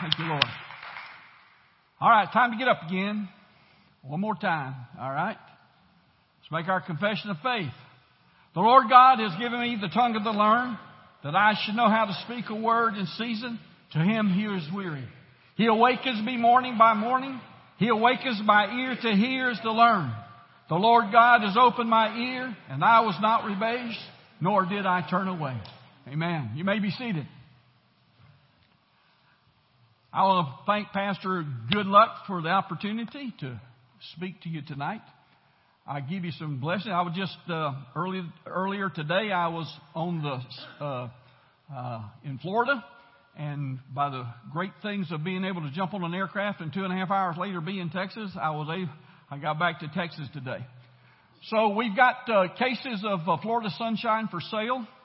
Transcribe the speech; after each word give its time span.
Thank 0.00 0.18
you, 0.18 0.24
Lord. 0.24 0.44
All 2.00 2.08
right, 2.08 2.26
time 2.32 2.52
to 2.52 2.56
get 2.56 2.68
up 2.68 2.82
again. 2.86 3.28
One 4.02 4.20
more 4.20 4.34
time. 4.34 4.74
All 4.98 5.10
right. 5.10 5.36
Let's 5.36 6.50
make 6.50 6.68
our 6.68 6.80
confession 6.80 7.28
of 7.28 7.36
faith. 7.42 7.72
The 8.54 8.60
Lord 8.60 8.84
God 8.88 9.18
has 9.18 9.38
given 9.38 9.60
me 9.60 9.76
the 9.80 9.88
tongue 9.88 10.16
of 10.16 10.24
the 10.24 10.30
learned, 10.30 10.78
that 11.22 11.36
I 11.36 11.52
should 11.62 11.74
know 11.74 11.88
how 11.90 12.06
to 12.06 12.14
speak 12.24 12.46
a 12.48 12.54
word 12.54 12.94
in 12.94 13.06
season 13.18 13.60
to 13.92 13.98
him 13.98 14.28
who 14.32 14.56
is 14.56 14.66
weary. 14.74 15.04
He 15.56 15.66
awakens 15.66 16.24
me 16.24 16.38
morning 16.38 16.78
by 16.78 16.94
morning. 16.94 17.38
He 17.78 17.88
awakens 17.88 18.40
my 18.42 18.74
ear 18.74 18.96
to 19.02 19.16
hear 19.16 19.50
as 19.50 19.60
to 19.60 19.70
learn. 19.70 20.12
The 20.70 20.76
Lord 20.76 21.12
God 21.12 21.42
has 21.42 21.56
opened 21.60 21.90
my 21.90 22.16
ear, 22.16 22.56
and 22.70 22.82
I 22.82 23.00
was 23.00 23.16
not 23.20 23.42
rebased, 23.42 24.00
nor 24.40 24.64
did 24.64 24.86
I 24.86 25.06
turn 25.10 25.28
away. 25.28 25.60
Amen. 26.08 26.52
You 26.54 26.64
may 26.64 26.78
be 26.78 26.90
seated. 26.90 27.26
I 30.12 30.24
want 30.24 30.48
to 30.48 30.54
thank 30.66 30.88
Pastor 30.88 31.44
Goodluck 31.72 32.26
for 32.26 32.42
the 32.42 32.48
opportunity 32.48 33.32
to 33.38 33.60
speak 34.16 34.40
to 34.42 34.48
you 34.48 34.60
tonight. 34.60 35.02
I 35.86 36.00
give 36.00 36.24
you 36.24 36.32
some 36.32 36.58
blessing. 36.58 36.90
I 36.90 37.02
was 37.02 37.14
just 37.16 37.36
uh, 37.48 37.74
early, 37.94 38.22
earlier 38.44 38.90
today. 38.90 39.30
I 39.30 39.46
was 39.46 39.72
on 39.94 40.20
the 40.20 40.84
uh, 40.84 41.10
uh, 41.72 42.02
in 42.24 42.38
Florida, 42.38 42.84
and 43.38 43.78
by 43.94 44.10
the 44.10 44.26
great 44.52 44.72
things 44.82 45.12
of 45.12 45.22
being 45.22 45.44
able 45.44 45.60
to 45.62 45.70
jump 45.70 45.94
on 45.94 46.02
an 46.02 46.12
aircraft 46.12 46.60
and 46.60 46.72
two 46.72 46.82
and 46.82 46.92
a 46.92 46.96
half 46.96 47.12
hours 47.12 47.36
later 47.38 47.60
be 47.60 47.78
in 47.78 47.90
Texas, 47.90 48.32
I 48.34 48.50
was 48.50 48.66
able, 48.68 48.92
I 49.30 49.38
got 49.38 49.60
back 49.60 49.78
to 49.78 49.88
Texas 49.94 50.26
today. 50.32 50.66
So 51.50 51.68
we've 51.68 51.94
got 51.94 52.28
uh, 52.28 52.48
cases 52.58 53.04
of 53.06 53.20
uh, 53.28 53.36
Florida 53.40 53.70
sunshine 53.78 54.26
for 54.28 54.40
sale. 54.40 54.86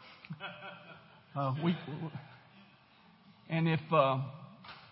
Uh, 1.38 1.54
we, 1.62 1.76
and 3.50 3.68
if 3.68 3.82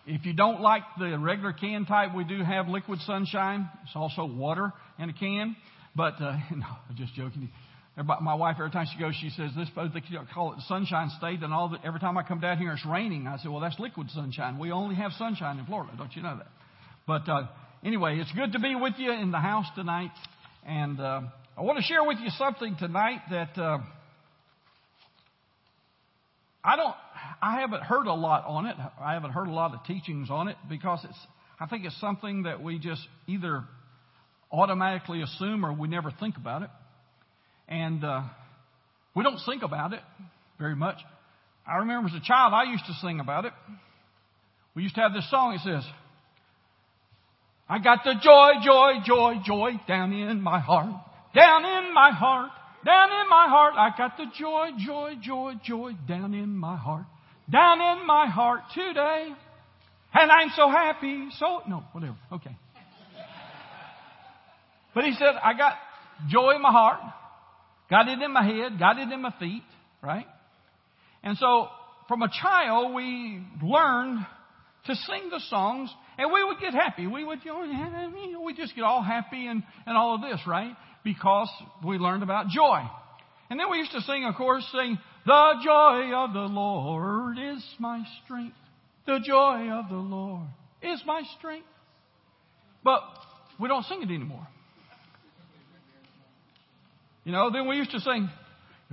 if 0.06 0.26
you 0.26 0.34
don't 0.34 0.60
like 0.60 0.82
the 0.98 1.18
regular 1.18 1.52
can 1.52 1.86
type, 1.86 2.14
we 2.14 2.24
do 2.24 2.42
have 2.42 2.68
liquid 2.68 3.00
sunshine. 3.00 3.68
It's 3.84 3.96
also 3.96 4.26
water 4.26 4.72
in 4.98 5.08
a 5.08 5.12
can. 5.12 5.56
But, 5.96 6.14
uh, 6.20 6.36
no, 6.54 6.66
I'm 6.88 6.96
just 6.96 7.14
joking. 7.14 7.50
My 7.96 8.34
wife, 8.34 8.56
every 8.58 8.72
time 8.72 8.86
she 8.92 8.98
goes, 8.98 9.14
she 9.20 9.30
says, 9.30 9.52
this, 9.56 9.68
they 9.76 10.00
call 10.34 10.52
it 10.52 10.58
sunshine 10.66 11.10
state. 11.16 11.42
And 11.42 11.54
all 11.54 11.68
the, 11.68 11.78
every 11.86 12.00
time 12.00 12.18
I 12.18 12.24
come 12.24 12.40
down 12.40 12.58
here, 12.58 12.72
it's 12.72 12.84
raining. 12.84 13.28
I 13.28 13.38
say, 13.38 13.48
well, 13.48 13.60
that's 13.60 13.78
liquid 13.78 14.10
sunshine. 14.10 14.58
We 14.58 14.72
only 14.72 14.96
have 14.96 15.12
sunshine 15.12 15.58
in 15.58 15.66
Florida. 15.66 15.92
Don't 15.96 16.14
you 16.16 16.22
know 16.22 16.36
that? 16.36 16.48
But, 17.06 17.28
uh, 17.30 17.46
anyway, 17.84 18.18
it's 18.18 18.32
good 18.32 18.52
to 18.52 18.58
be 18.58 18.74
with 18.74 18.94
you 18.98 19.12
in 19.12 19.30
the 19.30 19.38
house 19.38 19.66
tonight. 19.76 20.10
And, 20.66 21.00
uh, 21.00 21.20
I 21.56 21.62
want 21.62 21.78
to 21.78 21.84
share 21.84 22.02
with 22.02 22.18
you 22.18 22.30
something 22.30 22.74
tonight 22.80 23.20
that, 23.30 23.56
uh, 23.56 23.78
I 26.64 26.76
don't, 26.76 26.94
I 27.44 27.60
haven't 27.60 27.82
heard 27.82 28.06
a 28.06 28.14
lot 28.14 28.46
on 28.46 28.64
it. 28.64 28.74
I 28.98 29.12
haven't 29.12 29.32
heard 29.32 29.48
a 29.48 29.52
lot 29.52 29.74
of 29.74 29.84
teachings 29.84 30.30
on 30.30 30.48
it 30.48 30.56
because 30.66 31.04
it's, 31.04 31.18
I 31.60 31.66
think 31.66 31.84
it's 31.84 32.00
something 32.00 32.44
that 32.44 32.62
we 32.62 32.78
just 32.78 33.02
either 33.26 33.64
automatically 34.50 35.20
assume 35.20 35.66
or 35.66 35.74
we 35.74 35.86
never 35.86 36.10
think 36.10 36.38
about 36.38 36.62
it. 36.62 36.70
And, 37.68 38.02
uh, 38.02 38.22
we 39.14 39.24
don't 39.24 39.38
think 39.44 39.62
about 39.62 39.92
it 39.92 40.00
very 40.58 40.74
much. 40.74 40.96
I 41.66 41.76
remember 41.80 42.08
as 42.08 42.14
a 42.14 42.26
child, 42.26 42.54
I 42.54 42.62
used 42.72 42.86
to 42.86 42.94
sing 43.02 43.20
about 43.20 43.44
it. 43.44 43.52
We 44.74 44.82
used 44.82 44.94
to 44.94 45.02
have 45.02 45.12
this 45.12 45.30
song. 45.30 45.52
It 45.52 45.60
says, 45.64 45.84
I 47.68 47.78
got 47.78 48.04
the 48.04 48.14
joy, 48.22 48.52
joy, 48.64 49.04
joy, 49.04 49.34
joy 49.44 49.72
down 49.86 50.14
in 50.14 50.40
my 50.40 50.60
heart, 50.60 50.94
down 51.34 51.64
in 51.66 51.92
my 51.92 52.10
heart. 52.10 52.50
Down 52.86 53.08
in 53.10 53.28
my 53.30 53.46
heart, 53.48 53.74
I 53.76 53.96
got 53.96 54.16
the 54.16 54.26
joy, 54.38 54.70
joy, 54.78 55.14
joy, 55.22 55.54
joy 55.62 55.92
down 56.06 56.32
in 56.34 56.56
my 56.56 56.76
heart. 56.76 57.04
Down 57.50 57.80
in 57.80 58.06
my 58.06 58.26
heart 58.26 58.62
today. 58.74 59.28
And 60.12 60.30
I'm 60.30 60.50
so 60.56 60.68
happy. 60.68 61.28
So, 61.38 61.62
no, 61.68 61.84
whatever. 61.92 62.16
Okay. 62.32 62.56
But 64.94 65.04
he 65.04 65.14
said, 65.18 65.34
I 65.42 65.54
got 65.54 65.74
joy 66.28 66.52
in 66.54 66.62
my 66.62 66.70
heart, 66.70 67.00
got 67.90 68.08
it 68.08 68.22
in 68.22 68.32
my 68.32 68.44
head, 68.44 68.78
got 68.78 68.98
it 68.98 69.10
in 69.10 69.22
my 69.22 69.34
feet, 69.40 69.64
right? 70.00 70.26
And 71.24 71.36
so, 71.36 71.68
from 72.06 72.22
a 72.22 72.28
child, 72.28 72.94
we 72.94 73.42
learned 73.60 74.24
to 74.86 74.94
sing 74.94 75.30
the 75.30 75.40
songs, 75.48 75.90
and 76.16 76.32
we 76.32 76.44
would 76.44 76.60
get 76.60 76.74
happy. 76.74 77.08
We 77.08 77.24
would, 77.24 77.40
you 77.44 77.52
know, 77.52 78.42
we 78.44 78.54
just 78.54 78.76
get 78.76 78.84
all 78.84 79.02
happy 79.02 79.48
and, 79.48 79.64
and 79.84 79.96
all 79.96 80.14
of 80.14 80.20
this, 80.20 80.40
right? 80.46 80.76
because 81.04 81.50
we 81.86 81.98
learned 81.98 82.22
about 82.22 82.48
joy. 82.48 82.80
And 83.50 83.60
then 83.60 83.70
we 83.70 83.76
used 83.76 83.92
to 83.92 84.00
sing, 84.00 84.24
of 84.24 84.34
course, 84.34 84.66
sing, 84.72 84.98
The 85.26 85.54
joy 85.64 86.12
of 86.14 86.32
the 86.32 86.40
Lord 86.40 87.38
is 87.38 87.64
my 87.78 88.04
strength. 88.24 88.56
The 89.06 89.20
joy 89.24 89.70
of 89.70 89.88
the 89.88 89.96
Lord 89.96 90.48
is 90.82 91.02
my 91.06 91.22
strength. 91.38 91.66
But 92.82 93.00
we 93.58 93.68
don't 93.68 93.84
sing 93.84 94.02
it 94.02 94.10
anymore. 94.10 94.46
You 97.24 97.32
know, 97.32 97.50
then 97.50 97.66
we 97.66 97.76
used 97.76 97.90
to 97.92 98.00
sing, 98.00 98.28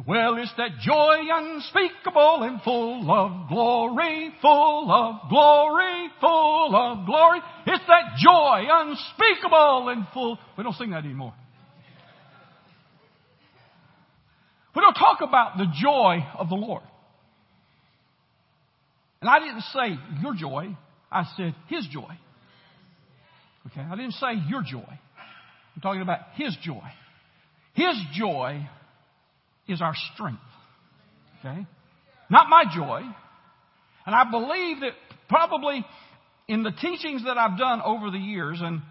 well, 0.08 0.38
it's 0.38 0.54
that 0.56 0.80
joy 0.82 1.18
unspeakable 1.30 2.44
and 2.44 2.62
full 2.62 3.12
of 3.12 3.50
glory, 3.50 4.34
full 4.42 4.90
of 4.90 5.30
glory, 5.30 6.08
full 6.22 6.76
of 6.76 7.06
glory. 7.06 7.42
It's 7.68 7.84
that 7.88 8.18
joy 8.18 8.68
unspeakable 8.72 9.90
and 9.90 10.08
full. 10.14 10.40
We 10.58 10.64
don't 10.64 10.76
sing 10.76 10.92
that 10.92 11.04
anymore. 11.04 11.34
We 14.76 14.82
don't 14.82 14.94
talk 14.94 15.20
about 15.22 15.58
the 15.58 15.68
joy 15.82 16.26
of 16.38 16.50
the 16.50 16.56
Lord. 16.56 16.84
And 19.22 19.30
I 19.30 19.40
didn't 19.40 19.62
say 19.62 20.00
your 20.22 20.34
joy, 20.34 20.76
I 21.12 21.26
said 21.38 21.54
his 21.68 21.88
joy. 21.88 22.18
Okay, 23.68 23.82
I 23.82 23.96
didn't 23.96 24.14
say 24.14 24.34
your 24.48 24.64
joy. 24.64 24.88
I'm 25.76 25.82
talking 25.82 26.02
about 26.02 26.20
his 26.36 26.56
joy. 26.64 26.82
His 27.74 27.96
joy 28.14 28.68
is 29.68 29.82
our 29.82 29.94
strength. 30.14 30.42
Okay? 31.40 31.66
Not 32.30 32.50
my 32.50 32.64
joy. 32.74 33.02
And 34.06 34.16
I 34.16 34.30
believe 34.30 34.82
that 34.82 34.94
probably 35.30 35.86
in 36.48 36.64
the 36.64 36.72
teachings 36.72 37.24
that 37.26 37.38
I've 37.38 37.58
done 37.58 37.82
over 37.82 38.10
the 38.10 38.18
years, 38.18 38.60
and 38.62 38.82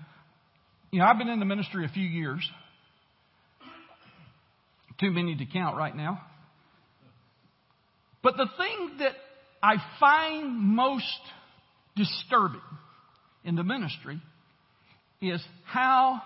you 0.90 1.00
know, 1.00 1.06
I've 1.06 1.18
been 1.18 1.28
in 1.28 1.40
the 1.40 1.44
ministry 1.44 1.84
a 1.84 1.88
few 1.88 2.06
years, 2.06 2.48
too 5.00 5.10
many 5.10 5.34
to 5.36 5.46
count 5.46 5.76
right 5.76 5.96
now. 5.96 6.20
But 8.22 8.36
the 8.36 8.46
thing 8.58 8.98
that 8.98 9.12
I 9.62 9.76
find 9.98 10.58
most 10.58 11.04
disturbing 11.96 12.60
in 13.44 13.56
the 13.56 13.64
ministry 13.64 14.20
is 15.22 15.42
how 15.64 16.22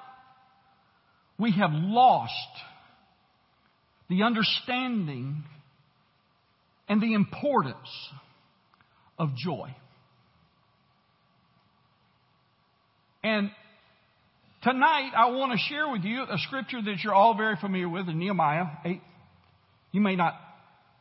we 1.38 1.52
have 1.52 1.70
lost 1.72 2.32
the 4.08 4.22
understanding 4.22 5.44
and 6.88 7.00
the 7.00 7.14
importance 7.14 7.88
of 9.18 9.34
joy. 9.36 9.74
And 13.22 13.50
Tonight, 14.64 15.10
I 15.14 15.26
want 15.26 15.52
to 15.52 15.58
share 15.58 15.90
with 15.90 16.04
you 16.04 16.22
a 16.22 16.38
scripture 16.38 16.80
that 16.80 16.96
you're 17.04 17.12
all 17.12 17.36
very 17.36 17.56
familiar 17.56 17.86
with 17.86 18.08
in 18.08 18.18
Nehemiah 18.18 18.64
8. 18.82 18.98
You 19.92 20.00
may 20.00 20.16
not 20.16 20.40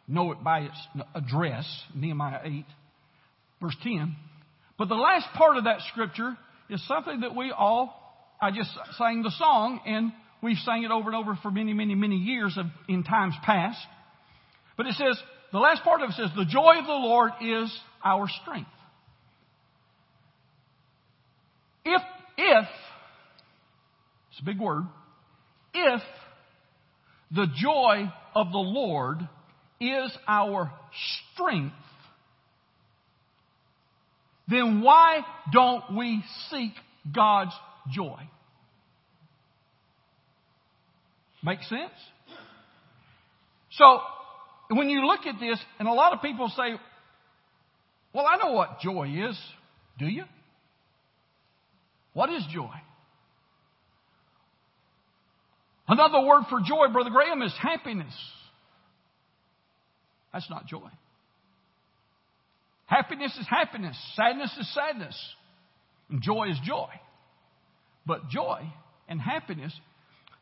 know 0.06 0.34
it 0.34 0.44
by 0.44 0.64
its 0.64 0.88
address, 1.16 1.66
Nehemiah 1.96 2.42
8, 2.44 2.66
verse 3.62 3.76
10. 3.82 4.18
But 4.78 4.90
the 4.90 4.96
last 4.96 5.28
part 5.38 5.56
of 5.56 5.64
that 5.64 5.78
scripture 5.94 6.38
is 6.70 6.86
something 6.90 7.22
that 7.22 7.38
we 7.38 7.54
all, 7.58 8.36
I 8.42 8.52
just 8.52 8.70
sang 8.98 9.24
the 9.24 9.32
song 9.38 9.80
and 9.86 10.12
we've 10.42 10.58
sang 10.66 10.84
it 10.84 10.92
over 10.92 11.08
and 11.10 11.16
over 11.16 11.40
for 11.42 11.50
many, 11.50 11.72
many, 11.72 11.96
many 11.96 12.18
years 12.18 12.58
of, 12.58 12.66
in 12.90 13.06
times 13.06 13.34
past. 13.46 13.80
But 14.76 14.88
it 14.88 14.96
says, 14.96 15.18
the 15.54 15.60
last 15.60 15.84
part 15.84 16.02
of 16.02 16.10
it 16.10 16.16
says, 16.16 16.32
the 16.36 16.44
joy 16.44 16.80
of 16.80 16.86
the 16.86 16.92
Lord 16.92 17.32
is 17.42 17.74
our 18.04 18.28
strength. 18.42 18.70
If, 21.86 22.02
if 22.38 22.68
it's 24.34 24.42
a 24.42 24.46
big 24.46 24.60
word. 24.60 24.86
If 25.76 26.02
the 27.30 27.46
joy 27.56 28.12
of 28.34 28.52
the 28.52 28.58
Lord 28.58 29.20
is 29.80 30.12
our 30.28 30.72
strength, 31.34 31.76
then 34.48 34.82
why 34.82 35.20
don't 35.52 35.96
we 35.96 36.24
seek 36.50 36.72
God's 37.14 37.54
joy? 37.92 38.22
Make 41.44 41.62
sense? 41.64 41.92
So, 43.72 44.00
when 44.72 44.90
you 44.90 45.06
look 45.06 45.28
at 45.28 45.40
this, 45.40 45.60
and 45.78 45.88
a 45.88 45.94
lot 45.94 46.14
of 46.14 46.24
people 46.24 46.50
say, 46.50 46.80
well, 48.14 48.26
I 48.28 48.38
know 48.38 48.54
what 48.54 48.80
joy 48.80 49.10
is. 49.30 49.40
Do 50.00 50.08
you? 50.08 50.24
What 52.14 52.32
is 52.32 52.44
joy? 52.52 52.72
Another 55.88 56.26
word 56.26 56.44
for 56.50 56.60
joy, 56.62 56.92
Brother 56.92 57.10
Graham, 57.10 57.42
is 57.42 57.54
happiness. 57.62 58.14
That's 60.32 60.50
not 60.50 60.68
joy. 60.68 60.90
Happiness 62.86 63.36
is 63.40 63.48
happiness. 63.50 63.98
Sadness 64.16 64.56
is 64.60 64.74
sadness. 64.74 65.36
And 66.10 66.22
joy 66.22 66.50
is 66.50 66.58
joy. 66.66 66.90
But 68.06 68.30
joy 68.30 68.62
and 69.08 69.20
happiness, 69.20 69.74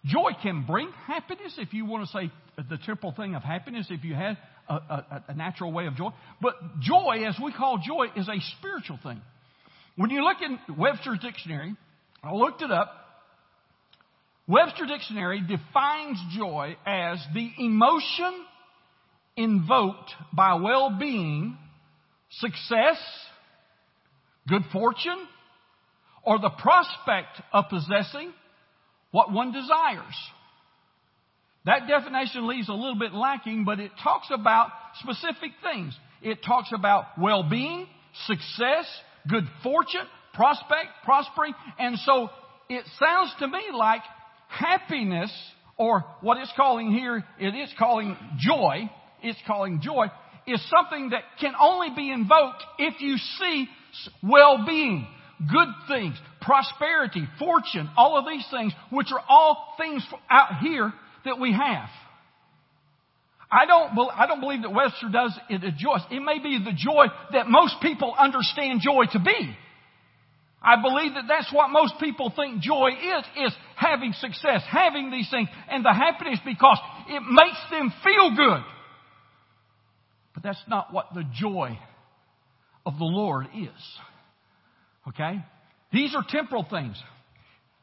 joy 0.06 0.32
can 0.42 0.66
bring 0.66 0.92
happiness 1.08 1.56
if 1.58 1.74
you 1.74 1.86
want 1.86 2.08
to 2.08 2.12
say 2.12 2.32
the 2.70 2.78
triple 2.78 3.12
thing 3.12 3.36
of 3.36 3.44
happiness, 3.44 3.88
if 3.90 4.04
you 4.04 4.14
had 4.14 4.38
a, 4.68 4.74
a, 4.74 5.24
a 5.30 5.34
natural 5.36 5.72
way 5.72 5.88
of 5.88 5.96
joy. 5.96 6.10
But 6.42 6.56
joy, 6.80 7.24
as 7.28 7.36
we 7.44 7.52
call 7.52 7.80
joy, 7.86 8.08
is 8.16 8.28
a 8.28 8.40
spiritual 8.58 9.00
thing. 9.04 9.22
When 9.96 10.10
you 10.10 10.24
look 10.24 10.38
in 10.42 10.78
Webster's 10.78 11.20
dictionary, 11.20 11.76
I 12.24 12.34
looked 12.34 12.62
it 12.62 12.72
up. 12.72 12.94
Webster 14.52 14.86
Dictionary 14.86 15.40
defines 15.40 16.20
joy 16.38 16.76
as 16.86 17.26
the 17.34 17.52
emotion 17.58 18.46
invoked 19.38 20.12
by 20.34 20.56
well 20.56 20.98
being, 21.00 21.58
success, 22.32 22.98
good 24.50 24.64
fortune, 24.74 25.26
or 26.26 26.38
the 26.38 26.50
prospect 26.50 27.42
of 27.54 27.70
possessing 27.70 28.34
what 29.12 29.32
one 29.32 29.54
desires. 29.54 30.18
That 31.64 31.88
definition 31.88 32.46
leaves 32.46 32.68
a 32.68 32.74
little 32.74 33.00
bit 33.00 33.14
lacking, 33.14 33.64
but 33.64 33.80
it 33.80 33.92
talks 34.04 34.28
about 34.34 34.70
specific 35.00 35.52
things. 35.64 35.98
It 36.22 36.40
talks 36.46 36.72
about 36.74 37.06
well 37.18 37.48
being, 37.50 37.88
success, 38.26 38.86
good 39.30 39.46
fortune, 39.64 40.08
prospect, 40.34 40.90
prospering, 41.06 41.54
and 41.80 41.98
so 42.00 42.28
it 42.68 42.84
sounds 43.00 43.34
to 43.40 43.48
me 43.48 43.62
like 43.74 44.02
happiness, 44.52 45.32
or 45.78 46.06
what 46.22 46.38
it's 46.38 46.52
calling 46.56 46.92
here, 46.92 47.24
it 47.40 47.56
is 47.56 47.74
calling 47.80 48.16
joy, 48.38 48.90
it's 49.24 49.40
calling 49.48 49.82
joy, 49.82 50.06
is 50.48 50.62
something 50.70 51.10
that 51.10 51.24
can 51.40 51.54
only 51.60 51.90
be 51.96 52.12
invoked 52.12 52.64
if 52.78 53.00
you 53.02 53.18
see 53.18 53.68
well-being, 54.24 55.08
good 55.40 55.68
things, 55.88 56.16
prosperity, 56.42 57.28
fortune, 57.40 57.90
all 57.98 58.18
of 58.18 58.26
these 58.26 58.46
things, 58.52 58.74
which 58.92 59.08
are 59.12 59.24
all 59.30 59.76
things 59.78 60.06
out 60.30 60.60
here 60.62 60.92
that 61.26 61.40
we 61.40 61.52
have. 61.52 61.90
I 63.52 63.66
don't, 63.66 63.92
I 64.14 64.28
don't 64.28 64.40
believe 64.40 64.62
that 64.62 64.74
Webster 64.74 65.10
does 65.12 65.38
it 65.50 65.64
a 65.64 65.72
joy. 65.72 65.98
It 66.10 66.22
may 66.22 66.40
be 66.40 66.64
the 66.64 66.72
joy 66.76 67.08
that 67.34 67.48
most 67.48 67.76
people 67.82 68.16
understand 68.18 68.80
joy 68.82 69.06
to 69.12 69.20
be. 69.20 69.56
I 70.62 70.80
believe 70.80 71.16
that 71.16 71.26
that's 71.28 71.52
what 71.52 71.72
most 71.72 71.96
people 72.00 72.32
think 72.36 72.62
joy 72.62 72.90
is, 72.90 73.48
is 73.48 73.54
having 73.76 74.14
success, 74.14 74.62
having 74.70 75.10
these 75.10 75.30
things, 75.30 75.50
and 75.70 75.84
the 75.84 75.94
happiness 75.94 76.40
because 76.46 76.78
it 77.08 77.24
makes 77.28 77.58
them 77.72 77.92
feel 78.04 78.36
good. 78.36 78.64
But 80.36 80.44
that's 80.44 80.62
not 80.68 80.94
what 80.94 81.08
the 81.16 81.24
joy 81.34 81.80
of 82.86 82.98
the 83.00 83.06
Lord 83.06 83.48
is. 83.58 83.70
Okay? 85.08 85.44
These 85.92 86.16
are 86.16 86.24
temporal 86.28 86.66
things. 86.70 86.96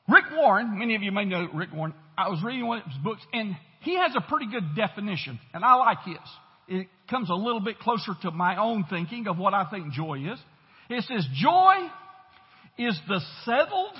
Rick 0.08 0.24
Warren, 0.32 0.78
many 0.78 0.94
of 0.94 1.02
you 1.02 1.10
may 1.10 1.24
know 1.24 1.48
Rick 1.52 1.70
Warren, 1.74 1.94
I 2.16 2.28
was 2.28 2.42
reading 2.44 2.66
one 2.66 2.78
of 2.78 2.84
his 2.84 2.96
books, 3.02 3.22
and 3.32 3.56
he 3.80 3.96
has 3.96 4.12
a 4.16 4.20
pretty 4.20 4.46
good 4.50 4.76
definition, 4.76 5.38
and 5.52 5.64
I 5.64 5.74
like 5.74 5.98
his. 6.04 6.16
It 6.68 6.88
comes 7.10 7.28
a 7.28 7.34
little 7.34 7.60
bit 7.60 7.78
closer 7.80 8.12
to 8.22 8.30
my 8.30 8.56
own 8.56 8.84
thinking 8.88 9.26
of 9.26 9.36
what 9.36 9.52
I 9.52 9.68
think 9.70 9.92
joy 9.92 10.32
is. 10.32 10.38
It 10.90 11.04
says, 11.04 11.26
Joy 11.34 11.74
is 12.78 12.98
the 13.08 13.20
settled 13.44 13.94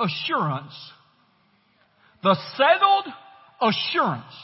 assurance. 0.00 0.74
The 2.22 2.36
settled 2.56 3.06
assurance. 3.60 4.34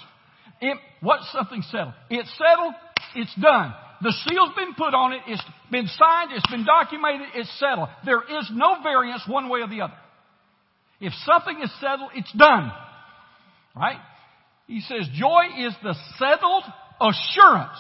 It, 0.61 0.77
what's 1.01 1.31
something 1.33 1.63
settled? 1.71 1.95
It's 2.11 2.31
settled, 2.37 2.75
it's 3.15 3.35
done. 3.41 3.75
The 4.03 4.15
seal's 4.27 4.55
been 4.57 4.75
put 4.75 4.95
on 4.95 5.13
it, 5.13 5.21
it's 5.27 5.43
been 5.71 5.87
signed, 5.87 6.33
it's 6.33 6.51
been 6.51 6.65
documented, 6.65 7.29
it's 7.35 7.59
settled. 7.59 7.89
There 8.05 8.23
is 8.23 8.51
no 8.53 8.77
variance 8.83 9.23
one 9.27 9.49
way 9.49 9.61
or 9.61 9.69
the 9.69 9.83
other. 9.83 9.97
If 11.01 11.13
something 11.25 11.61
is 11.63 11.71
settled, 11.81 12.11
it's 12.15 12.33
done. 12.33 12.71
Right? 13.75 13.99
He 14.67 14.81
says, 14.81 15.09
joy 15.15 15.45
is 15.59 15.75
the 15.83 15.95
settled 16.19 16.65
assurance 17.01 17.79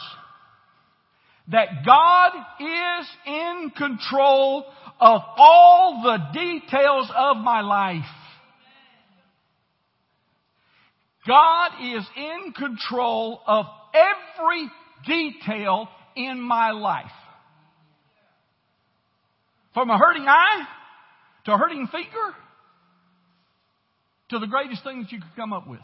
that 1.48 1.84
God 1.84 2.32
is 2.60 3.06
in 3.26 3.72
control 3.76 4.64
of 5.00 5.22
all 5.36 6.02
the 6.04 6.38
details 6.38 7.10
of 7.16 7.38
my 7.38 7.62
life. 7.62 8.04
God 11.26 11.70
is 11.82 12.04
in 12.16 12.52
control 12.52 13.40
of 13.46 13.66
every 13.94 14.70
detail 15.06 15.88
in 16.16 16.40
my 16.40 16.70
life. 16.70 17.10
From 19.74 19.90
a 19.90 19.98
hurting 19.98 20.26
eye 20.26 20.66
to 21.44 21.52
a 21.52 21.58
hurting 21.58 21.86
finger 21.86 22.34
to 24.30 24.38
the 24.38 24.46
greatest 24.46 24.82
thing 24.82 25.02
that 25.02 25.12
you 25.12 25.20
could 25.20 25.36
come 25.36 25.52
up 25.52 25.68
with. 25.68 25.80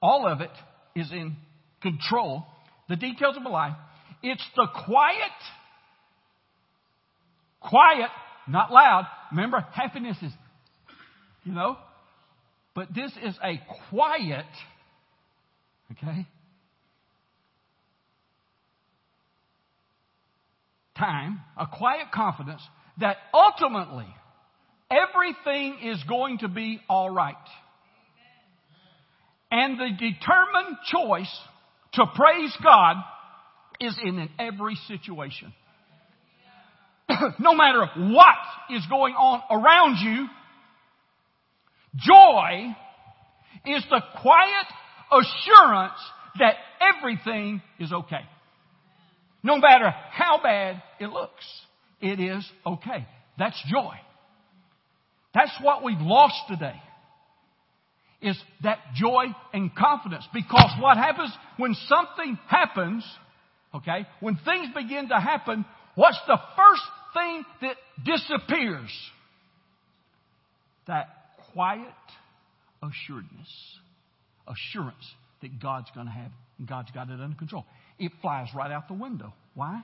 All 0.00 0.26
of 0.26 0.40
it 0.40 0.50
is 0.94 1.10
in 1.10 1.36
control. 1.82 2.44
The 2.88 2.96
details 2.96 3.36
of 3.36 3.42
my 3.42 3.50
life. 3.50 3.76
It's 4.22 4.44
the 4.56 4.66
quiet 4.86 5.32
Quiet, 7.68 8.10
not 8.46 8.70
loud. 8.70 9.06
Remember, 9.30 9.64
happiness 9.72 10.16
is, 10.22 10.32
you 11.44 11.52
know, 11.52 11.76
but 12.74 12.88
this 12.94 13.10
is 13.22 13.34
a 13.42 13.60
quiet, 13.90 14.46
okay, 15.92 16.26
time, 20.98 21.40
a 21.56 21.66
quiet 21.66 22.06
confidence 22.12 22.62
that 23.00 23.16
ultimately 23.32 24.06
everything 24.90 25.78
is 25.84 26.02
going 26.08 26.38
to 26.38 26.48
be 26.48 26.80
all 26.88 27.10
right. 27.10 27.34
And 29.50 29.78
the 29.78 29.90
determined 29.90 30.78
choice 30.90 31.40
to 31.94 32.06
praise 32.14 32.56
God 32.62 32.96
is 33.80 33.96
in 34.02 34.28
every 34.38 34.74
situation. 34.88 35.52
no 37.38 37.54
matter 37.54 37.86
what 37.96 38.36
is 38.70 38.84
going 38.88 39.14
on 39.14 39.42
around 39.50 39.96
you, 39.96 40.26
joy 41.96 42.74
is 43.66 43.84
the 43.90 44.00
quiet 44.20 44.66
assurance 45.10 45.98
that 46.38 46.54
everything 46.80 47.62
is 47.78 47.92
okay. 47.92 48.22
No 49.42 49.58
matter 49.58 49.90
how 50.10 50.40
bad 50.42 50.82
it 50.98 51.08
looks, 51.08 51.44
it 52.00 52.18
is 52.18 52.48
okay. 52.66 53.06
That's 53.38 53.60
joy. 53.70 53.94
That's 55.34 55.52
what 55.60 55.82
we've 55.82 56.00
lost 56.00 56.36
today. 56.48 56.80
Is 58.22 58.38
that 58.62 58.78
joy 58.94 59.26
and 59.52 59.74
confidence. 59.74 60.26
Because 60.32 60.70
what 60.80 60.96
happens 60.96 61.30
when 61.58 61.74
something 61.88 62.38
happens, 62.48 63.04
okay, 63.74 64.06
when 64.20 64.38
things 64.44 64.68
begin 64.74 65.08
to 65.08 65.20
happen, 65.20 65.66
what's 65.94 66.20
the 66.26 66.38
first 66.56 66.82
thing 67.14 67.44
that 67.62 67.76
disappears. 68.04 68.90
That 70.86 71.08
quiet 71.52 71.88
assuredness, 72.82 73.48
assurance 74.46 75.14
that 75.40 75.60
God's 75.60 75.90
going 75.94 76.06
to 76.06 76.12
have, 76.12 76.30
and 76.58 76.68
God's 76.68 76.90
got 76.90 77.08
it 77.08 77.20
under 77.20 77.36
control. 77.36 77.64
It 77.98 78.12
flies 78.20 78.48
right 78.54 78.70
out 78.70 78.88
the 78.88 78.94
window. 78.94 79.32
Why? 79.54 79.82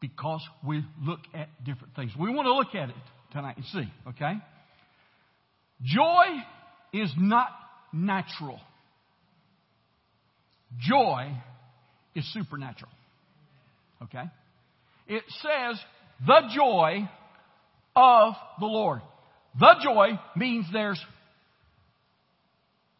Because 0.00 0.42
we 0.66 0.84
look 1.00 1.20
at 1.34 1.48
different 1.64 1.94
things. 1.94 2.10
We 2.18 2.34
want 2.34 2.46
to 2.46 2.54
look 2.54 2.74
at 2.74 2.88
it 2.88 2.96
tonight 3.30 3.56
and 3.56 3.66
see, 3.66 3.88
okay? 4.08 4.32
Joy 5.82 6.24
is 6.92 7.12
not 7.16 7.50
natural. 7.92 8.58
Joy 10.80 11.30
is 12.16 12.30
supernatural. 12.32 12.90
Okay? 14.02 14.24
It 15.12 15.24
says 15.42 15.78
the 16.26 16.40
joy 16.54 17.06
of 17.94 18.32
the 18.58 18.64
Lord. 18.64 19.02
The 19.60 19.74
joy 19.84 20.18
means 20.34 20.64
there's 20.72 20.98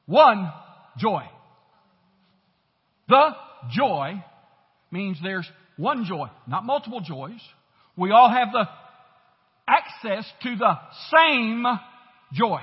one 0.04 0.52
joy. 0.98 1.22
The 3.08 3.30
joy 3.74 4.22
means 4.90 5.16
there's 5.22 5.50
one 5.78 6.04
joy, 6.04 6.28
not 6.46 6.66
multiple 6.66 7.00
joys. 7.00 7.40
We 7.96 8.10
all 8.10 8.28
have 8.28 8.48
the 8.52 8.68
access 9.66 10.30
to 10.42 10.56
the 10.56 10.74
same 11.16 11.64
joy. 12.34 12.60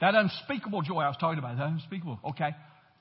That 0.00 0.14
unspeakable 0.14 0.82
joy 0.82 1.00
I 1.00 1.08
was 1.08 1.16
talking 1.18 1.40
about, 1.40 1.56
that 1.56 1.66
unspeakable, 1.66 2.20
okay? 2.30 2.50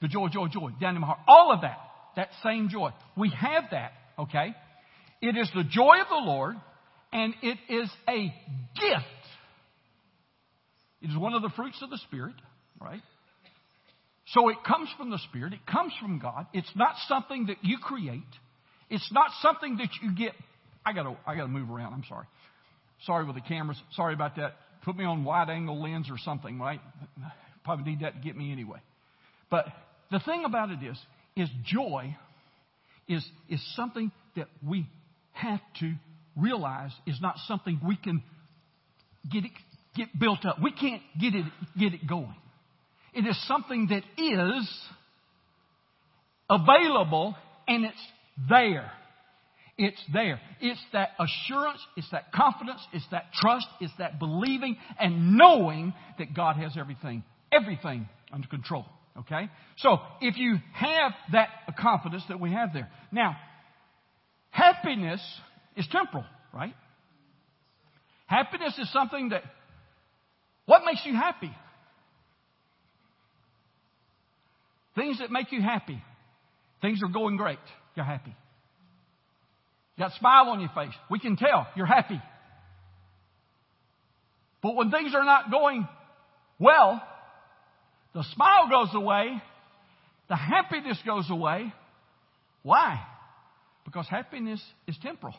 The 0.02 0.08
joy, 0.08 0.30
joy, 0.30 0.48
joy, 0.48 0.72
down 0.82 0.96
in 0.96 1.02
my 1.02 1.08
heart. 1.08 1.20
All 1.28 1.52
of 1.52 1.62
that, 1.62 1.78
that 2.16 2.30
same 2.42 2.70
joy. 2.70 2.90
We 3.16 3.30
have 3.30 3.66
that, 3.70 3.92
okay? 4.18 4.56
It 5.22 5.38
is 5.38 5.50
the 5.56 5.64
joy 5.64 6.02
of 6.02 6.08
the 6.10 6.30
Lord, 6.30 6.56
and 7.12 7.34
it 7.42 7.58
is 7.70 7.90
a 8.08 8.34
gift. 8.80 9.06
It 11.02 11.10
is 11.10 11.18
one 11.18 11.34
of 11.34 11.42
the 11.42 11.50
fruits 11.56 11.80
of 11.82 11.90
the 11.90 11.98
Spirit, 12.08 12.36
right? 12.82 13.02
So 14.28 14.50
it 14.50 14.58
comes 14.66 14.90
from 14.98 15.12
the 15.12 15.20
Spirit, 15.30 15.54
it 15.54 15.66
comes 15.66 15.94
from 16.02 16.20
God. 16.20 16.48
It's 16.54 16.72
not 16.76 16.96
something 17.08 17.48
that 17.48 17.58
you 17.62 17.78
create. 17.82 18.22
It's 18.90 19.10
not 19.12 19.30
something 19.42 19.78
that 19.78 19.90
you 20.02 20.16
get. 20.16 20.34
I 20.86 20.94
gotta, 20.94 21.16
I 21.26 21.36
gotta 21.36 21.48
move 21.48 21.70
around. 21.70 21.94
I'm 21.94 22.04
sorry. 22.08 22.26
Sorry 23.06 23.26
with 23.26 23.36
the 23.36 23.42
cameras. 23.42 23.82
Sorry 23.94 24.14
about 24.14 24.36
that. 24.38 24.54
Put 24.84 24.96
me 24.96 25.06
on 25.06 25.24
wide 25.24 25.50
angle 25.50 25.82
lens 25.82 26.08
or 26.10 26.18
something, 26.18 26.60
right? 26.60 26.80
Probably 27.64 27.92
need 27.92 28.02
that 28.02 28.16
to 28.16 28.20
get 28.20 28.36
me 28.36 28.52
anyway. 28.52 28.80
But 29.50 29.66
the 30.12 30.20
thing 30.20 30.44
about 30.46 30.70
it 30.70 30.84
is, 30.84 30.98
is 31.36 31.50
joy 31.66 32.16
is, 33.08 33.26
is 33.50 33.62
something 33.76 34.12
that 34.36 34.48
we 34.66 34.88
have 35.36 35.60
to 35.80 35.94
realize 36.36 36.92
is 37.06 37.20
not 37.22 37.36
something 37.48 37.80
we 37.86 37.96
can 37.96 38.24
get 39.32 39.46
it, 39.46 39.51
get 39.96 40.08
built 40.20 40.46
up. 40.46 40.58
We 40.62 40.72
can't 40.72 41.01
get 41.20 41.36
it, 41.36 41.46
get 41.77 41.94
it 41.94 42.08
going. 42.08 42.36
It 43.13 43.25
is 43.25 43.38
something 43.48 43.88
that 43.89 44.04
is 44.22 44.70
available 46.50 47.36
and 47.68 47.86
it's 47.86 48.08
there. 48.50 48.92
It's 49.77 50.01
there. 50.13 50.39
It's 50.62 50.80
that 50.94 51.10
assurance, 51.20 51.80
it's 51.98 52.10
that 52.12 52.32
confidence, 52.32 52.80
it's 52.94 53.06
that 53.12 53.34
trust, 53.34 53.68
it's 53.82 53.94
that 54.00 54.20
believing 54.20 54.77
and 55.00 55.38
knowing 55.38 55.94
that 56.18 56.34
God 56.34 56.56
has 56.58 56.77
everything, 56.77 57.24
everything 57.51 58.08
under 58.32 58.48
control. 58.48 58.86
Okay? 59.20 59.50
So, 59.77 59.98
if 60.22 60.38
you 60.38 60.58
have 60.74 61.12
that 61.32 61.50
confidence 61.80 62.24
that 62.30 62.39
we 62.39 62.51
have 62.51 62.74
there. 62.74 62.89
Now, 63.12 63.38
happiness 64.56 65.22
is 65.76 65.88
temporal, 65.92 66.26
right? 66.54 66.74
Happiness 68.28 68.74
is 68.80 68.92
something 68.92 69.30
that, 69.30 69.44
what 70.66 70.84
makes 70.86 71.02
you 71.06 71.14
happy? 71.14 71.52
Things 74.96 75.20
that 75.20 75.30
make 75.30 75.52
you 75.52 75.62
happy. 75.62 76.02
Things 76.82 77.02
are 77.04 77.12
going 77.12 77.36
great. 77.36 77.60
You're 77.96 78.06
happy. 78.06 78.34
You 79.96 80.04
got 80.04 80.14
a 80.14 80.20
smile 80.20 80.50
on 80.50 80.62
your 80.62 80.72
face. 80.74 80.94
We 81.12 81.20
can 81.20 81.36
tell 81.36 81.68
you're 81.76 81.86
happy. 81.86 82.22
But 84.64 84.76
when 84.76 84.90
things 84.90 85.14
are 85.14 85.26
not 85.26 85.52
going 85.52 85.88
well, 86.60 87.02
the 88.14 88.24
smile 88.34 88.70
goes 88.70 88.96
away, 88.96 89.42
the 90.30 90.36
happiness 90.36 90.98
goes 91.06 91.30
away. 91.30 91.72
Why? 92.64 93.00
Because 93.86 94.08
happiness 94.10 94.62
is 94.88 94.98
temporal. 95.01 95.36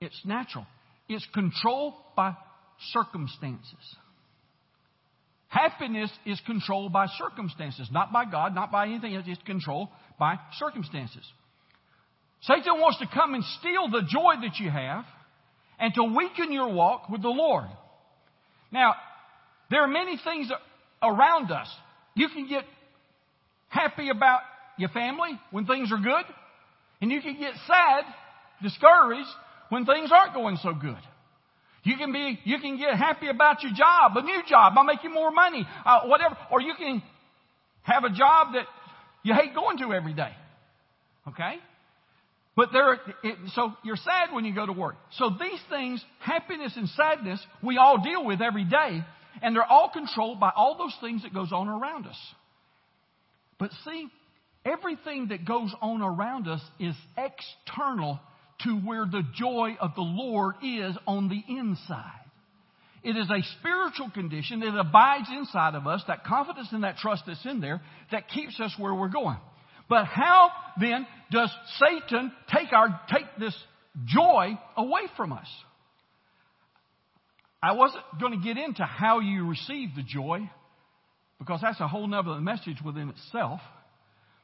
It's 0.00 0.18
natural. 0.24 0.66
It's 1.08 1.26
controlled 1.34 1.94
by 2.16 2.36
circumstances. 2.92 3.96
Happiness 5.48 6.10
is 6.24 6.40
controlled 6.46 6.92
by 6.92 7.06
circumstances, 7.18 7.88
not 7.90 8.12
by 8.12 8.24
God, 8.24 8.54
not 8.54 8.70
by 8.70 8.86
anything 8.86 9.16
else. 9.16 9.24
It's 9.26 9.42
controlled 9.42 9.88
by 10.18 10.36
circumstances. 10.58 11.26
Satan 12.42 12.80
wants 12.80 12.98
to 13.00 13.06
come 13.12 13.34
and 13.34 13.44
steal 13.58 13.90
the 13.90 14.02
joy 14.08 14.34
that 14.42 14.58
you 14.60 14.70
have 14.70 15.04
and 15.78 15.92
to 15.94 16.04
weaken 16.04 16.52
your 16.52 16.72
walk 16.72 17.08
with 17.08 17.20
the 17.20 17.28
Lord. 17.28 17.66
Now, 18.70 18.94
there 19.70 19.82
are 19.82 19.88
many 19.88 20.18
things 20.22 20.50
around 21.02 21.50
us. 21.50 21.68
You 22.14 22.28
can 22.28 22.48
get 22.48 22.64
happy 23.68 24.08
about 24.08 24.40
your 24.78 24.90
family 24.90 25.38
when 25.50 25.66
things 25.66 25.90
are 25.92 25.98
good, 25.98 26.24
and 27.00 27.10
you 27.10 27.20
can 27.20 27.38
get 27.38 27.54
sad, 27.66 28.04
discouraged 28.62 29.28
when 29.68 29.86
things 29.86 30.10
aren't 30.12 30.34
going 30.34 30.58
so 30.62 30.74
good. 30.74 30.98
You 31.82 31.96
can 31.96 32.12
be, 32.12 32.38
you 32.44 32.58
can 32.58 32.76
get 32.76 32.94
happy 32.94 33.28
about 33.28 33.62
your 33.62 33.72
job, 33.72 34.16
a 34.16 34.22
new 34.22 34.42
job, 34.46 34.74
I'll 34.76 34.84
make 34.84 35.02
you 35.02 35.10
more 35.10 35.30
money, 35.30 35.66
uh, 35.86 36.02
whatever, 36.04 36.36
or 36.50 36.60
you 36.60 36.74
can 36.76 37.02
have 37.82 38.04
a 38.04 38.10
job 38.10 38.48
that 38.52 38.66
you 39.22 39.34
hate 39.34 39.54
going 39.54 39.78
to 39.78 39.92
every 39.92 40.12
day. 40.12 40.32
Okay? 41.28 41.54
But 42.56 42.70
there, 42.72 42.94
it, 43.22 43.36
so 43.54 43.72
you're 43.82 43.96
sad 43.96 44.34
when 44.34 44.44
you 44.44 44.54
go 44.54 44.66
to 44.66 44.72
work. 44.72 44.96
So 45.12 45.30
these 45.30 45.60
things, 45.70 46.04
happiness 46.18 46.74
and 46.76 46.88
sadness, 46.90 47.40
we 47.62 47.78
all 47.78 48.02
deal 48.02 48.26
with 48.26 48.42
every 48.42 48.64
day, 48.64 49.02
and 49.40 49.56
they're 49.56 49.64
all 49.64 49.90
controlled 49.90 50.38
by 50.38 50.50
all 50.54 50.76
those 50.76 50.94
things 51.00 51.22
that 51.22 51.32
goes 51.32 51.52
on 51.52 51.68
around 51.68 52.06
us. 52.06 52.18
But 53.58 53.70
see, 53.84 54.08
everything 54.64 55.28
that 55.28 55.44
goes 55.44 55.74
on 55.80 56.02
around 56.02 56.48
us 56.48 56.60
is 56.78 56.94
external 57.16 58.20
to 58.64 58.76
where 58.76 59.06
the 59.06 59.22
joy 59.34 59.76
of 59.80 59.94
the 59.94 60.02
Lord 60.02 60.56
is 60.62 60.96
on 61.06 61.28
the 61.28 61.42
inside. 61.48 62.20
It 63.02 63.16
is 63.16 63.30
a 63.30 63.42
spiritual 63.58 64.10
condition 64.10 64.60
that 64.60 64.78
abides 64.78 65.28
inside 65.30 65.74
of 65.74 65.86
us, 65.86 66.02
that 66.06 66.24
confidence 66.24 66.68
and 66.72 66.84
that 66.84 66.98
trust 66.98 67.22
that's 67.26 67.44
in 67.46 67.60
there, 67.60 67.80
that 68.12 68.28
keeps 68.28 68.60
us 68.60 68.74
where 68.78 68.94
we're 68.94 69.08
going. 69.08 69.38
But 69.88 70.04
how 70.04 70.50
then 70.78 71.06
does 71.30 71.50
Satan 71.78 72.30
take 72.54 72.72
our, 72.72 73.00
take 73.10 73.24
this 73.38 73.56
joy 74.04 74.58
away 74.76 75.02
from 75.16 75.32
us? 75.32 75.48
I 77.62 77.72
wasn't 77.72 78.04
going 78.20 78.38
to 78.38 78.44
get 78.44 78.56
into 78.56 78.84
how 78.84 79.20
you 79.20 79.48
receive 79.48 79.90
the 79.96 80.02
joy 80.02 80.50
because 81.38 81.60
that's 81.62 81.80
a 81.80 81.88
whole 81.88 82.06
nother 82.06 82.40
message 82.40 82.76
within 82.84 83.08
itself. 83.08 83.60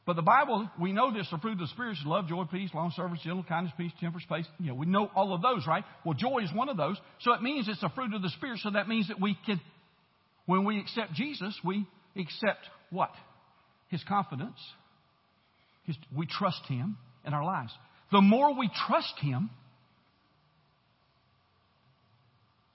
But 0.07 0.15
the 0.15 0.21
Bible, 0.21 0.71
we 0.79 0.93
know 0.93 1.13
this, 1.13 1.27
the 1.29 1.37
fruit 1.37 1.51
of 1.51 1.59
the 1.59 1.67
Spirit 1.67 1.97
is 1.97 2.03
love, 2.05 2.29
joy, 2.29 2.45
peace, 2.45 2.69
long 2.73 2.91
service, 2.95 3.19
gentle, 3.21 3.43
kindness, 3.43 3.73
peace, 3.77 3.91
temperance, 3.99 4.25
faith. 4.29 4.45
You 4.57 4.69
know, 4.69 4.75
we 4.75 4.85
know 4.85 5.11
all 5.13 5.35
of 5.35 5.41
those, 5.41 5.67
right? 5.67 5.83
Well, 6.05 6.13
joy 6.13 6.39
is 6.43 6.49
one 6.53 6.69
of 6.69 6.77
those. 6.77 6.97
So 7.19 7.33
it 7.33 7.41
means 7.41 7.67
it's 7.67 7.83
a 7.83 7.89
fruit 7.89 8.13
of 8.13 8.21
the 8.21 8.29
Spirit. 8.29 8.61
So 8.63 8.69
that 8.71 8.87
means 8.87 9.09
that 9.09 9.19
we 9.19 9.37
can, 9.45 9.59
when 10.45 10.63
we 10.63 10.79
accept 10.79 11.11
Jesus, 11.13 11.59
we 11.61 11.85
accept 12.15 12.61
what? 12.89 13.11
His 13.89 14.01
confidence, 14.07 14.57
His, 15.83 15.97
we 16.15 16.25
trust 16.25 16.61
Him 16.69 16.95
in 17.25 17.33
our 17.33 17.43
lives. 17.43 17.73
The 18.09 18.21
more 18.21 18.57
we 18.57 18.69
trust 18.87 19.13
Him, 19.19 19.49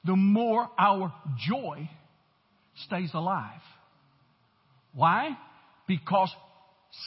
the 0.04 0.16
more 0.16 0.68
our 0.78 1.14
joy 1.48 1.88
stays 2.84 3.10
alive. 3.14 3.62
Why? 4.92 5.30
Because 5.86 6.30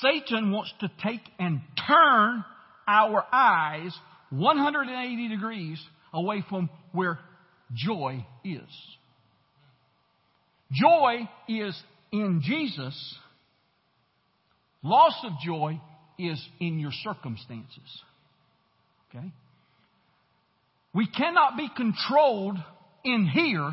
Satan 0.01 0.51
wants 0.51 0.73
to 0.79 0.89
take 1.03 1.21
and 1.39 1.61
turn 1.87 2.43
our 2.87 3.25
eyes 3.31 3.95
180 4.31 5.27
degrees 5.29 5.81
away 6.13 6.43
from 6.49 6.69
where 6.91 7.19
joy 7.73 8.25
is. 8.43 8.61
Joy 10.71 11.29
is 11.47 11.79
in 12.11 12.41
Jesus. 12.43 13.17
Loss 14.83 15.13
of 15.23 15.33
joy 15.43 15.79
is 16.17 16.43
in 16.59 16.79
your 16.79 16.91
circumstances. 17.03 18.01
Okay? 19.09 19.31
We 20.93 21.07
cannot 21.07 21.57
be 21.57 21.69
controlled 21.75 22.57
in 23.03 23.27
here 23.27 23.71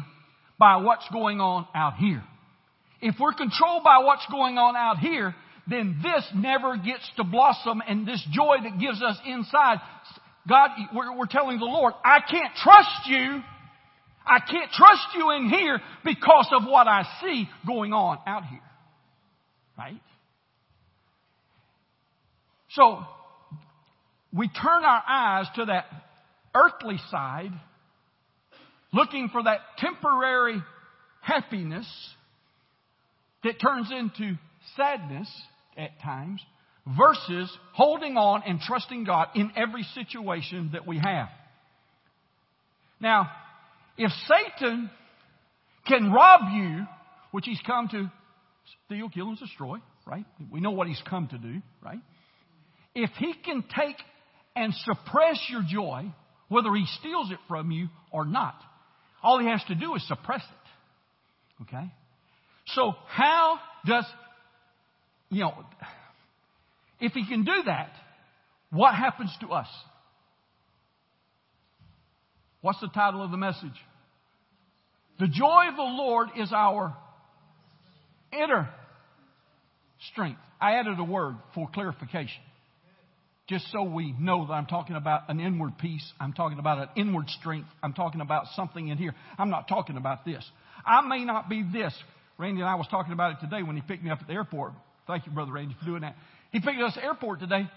by 0.59 0.77
what's 0.77 1.09
going 1.13 1.41
on 1.41 1.67
out 1.75 1.97
here. 1.97 2.23
If 3.01 3.17
we're 3.19 3.33
controlled 3.33 3.85
by 3.85 3.99
what's 3.99 4.27
going 4.31 4.59
on 4.59 4.77
out 4.77 4.99
here, 4.99 5.35
then 5.69 6.01
this 6.03 6.25
never 6.35 6.77
gets 6.77 7.09
to 7.17 7.25
blossom 7.25 7.83
and 7.87 8.07
this 8.07 8.25
joy 8.33 8.57
that 8.63 8.81
gives 8.81 9.03
us 9.03 9.17
inside. 9.27 9.79
God, 10.49 10.71
we're, 10.93 11.27
telling 11.27 11.59
the 11.59 11.67
Lord, 11.67 11.95
I 12.05 12.19
can't 12.29 12.55
trust 12.57 13.07
you. 13.07 13.41
I 14.27 14.39
can't 14.41 14.71
trust 14.73 15.07
you 15.17 15.31
in 15.33 15.49
here 15.49 15.81
because 16.05 16.49
of 16.53 16.65
what 16.65 16.89
I 16.89 17.05
see 17.21 17.49
going 17.67 17.93
on 17.93 18.19
out 18.27 18.45
here. 18.47 18.61
Right? 19.79 20.01
So, 22.71 23.05
we 24.33 24.49
turn 24.49 24.85
our 24.85 25.03
eyes 25.07 25.47
to 25.57 25.67
that 25.67 25.85
earthly 26.55 26.99
side, 27.11 27.53
looking 28.93 29.29
for 29.29 29.43
that 29.43 29.61
temporary 29.79 30.61
happiness 31.21 31.87
that 33.45 33.61
turns 33.61 33.91
into 33.91 34.35
sadness 34.77 35.29
at 35.77 36.01
times, 36.03 36.41
versus 36.99 37.51
holding 37.73 38.17
on 38.17 38.43
and 38.47 38.61
trusting 38.61 39.05
God 39.05 39.29
in 39.35 39.53
every 39.57 39.85
situation 39.95 40.71
that 40.73 40.87
we 40.87 40.99
have. 40.99 41.29
Now, 43.01 43.31
if 43.97 44.11
Satan 44.29 44.91
can 45.87 46.13
rob 46.13 46.41
you, 46.53 46.87
which 47.31 47.45
he's 47.47 47.61
come 47.67 47.89
to 47.89 48.11
steal, 48.87 49.09
kill, 49.09 49.29
and 49.29 49.39
destroy, 49.39 49.79
right? 50.07 50.25
We 50.51 50.61
know 50.61 50.71
what 50.71 50.89
he's 50.89 51.03
come 51.09 51.29
to 51.29 51.39
do, 51.39 51.61
right? 51.83 51.99
if 52.95 53.11
he 53.19 53.35
can 53.45 53.65
take 53.77 53.97
and 54.55 54.73
suppress 54.75 55.41
your 55.49 55.63
joy, 55.67 56.13
whether 56.49 56.75
he 56.75 56.85
steals 57.01 57.31
it 57.31 57.39
from 57.49 57.71
you 57.71 57.89
or 58.11 58.25
not, 58.25 58.55
all 59.23 59.39
he 59.39 59.47
has 59.47 59.63
to 59.69 59.75
do 59.75 59.95
is 59.95 60.07
suppress 60.07 60.43
it. 60.43 61.63
Okay? 61.63 61.91
So 62.69 62.95
how 63.07 63.59
does, 63.87 64.05
you 65.33 65.41
know, 65.41 65.55
if 67.01 67.13
he 67.13 67.27
can 67.27 67.43
do 67.45 67.63
that, 67.65 67.91
what 68.71 68.95
happens 68.95 69.35
to 69.41 69.49
us? 69.49 69.67
What's 72.61 72.81
the 72.81 72.89
title 72.89 73.25
of 73.25 73.31
the 73.31 73.39
message? 73.39 73.73
The 75.19 75.27
joy 75.29 75.69
of 75.71 75.77
the 75.77 75.83
Lord 75.83 76.29
is 76.39 76.53
our 76.53 76.95
inner 78.31 78.69
strength. 80.13 80.39
I 80.61 80.75
added 80.75 80.99
a 80.99 81.05
word 81.05 81.37
for 81.55 81.69
clarification. 81.73 82.43
just 83.49 83.71
so 83.73 83.83
we 83.83 84.15
know 84.19 84.47
that 84.47 84.53
I'm 84.53 84.67
talking 84.67 84.97
about 84.97 85.29
an 85.29 85.41
inward 85.41 85.79
peace. 85.79 86.05
I'm 86.21 86.33
talking 86.35 86.59
about 86.59 86.79
an 86.79 86.89
inward 86.97 87.29
strength. 87.41 87.69
I'm 87.83 87.95
talking 87.95 88.21
about 88.21 88.45
something 88.55 88.89
in 88.89 88.99
here. 88.99 89.15
I'm 89.39 89.51
not 89.51 89.67
talking 89.67 89.97
about 89.97 90.25
this. 90.25 90.45
I 90.87 91.01
may 91.07 91.25
not 91.25 91.49
be 91.49 91.65
this. 91.73 91.95
Randy 92.39 92.61
and 92.61 92.69
I 92.69 92.77
was 92.77 92.87
talking 92.91 93.13
about 93.13 93.33
it 93.33 93.39
today 93.41 93.63
when 93.63 93.77
he 93.77 93.83
picked 93.83 94.05
me 94.05 94.11
up 94.11 94.21
at 94.21 94.27
the 94.27 94.35
airport. 94.35 94.73
Thank 95.07 95.27
you, 95.27 95.33
Brother 95.33 95.53
Randy, 95.53 95.77
for 95.79 95.87
doing 95.87 96.03
that. 96.03 96.17
He 96.51 96.61
picked 96.61 96.81
us 96.81 96.93
at 96.97 97.01
the 97.01 97.07
airport 97.07 97.41
today, 97.41 97.69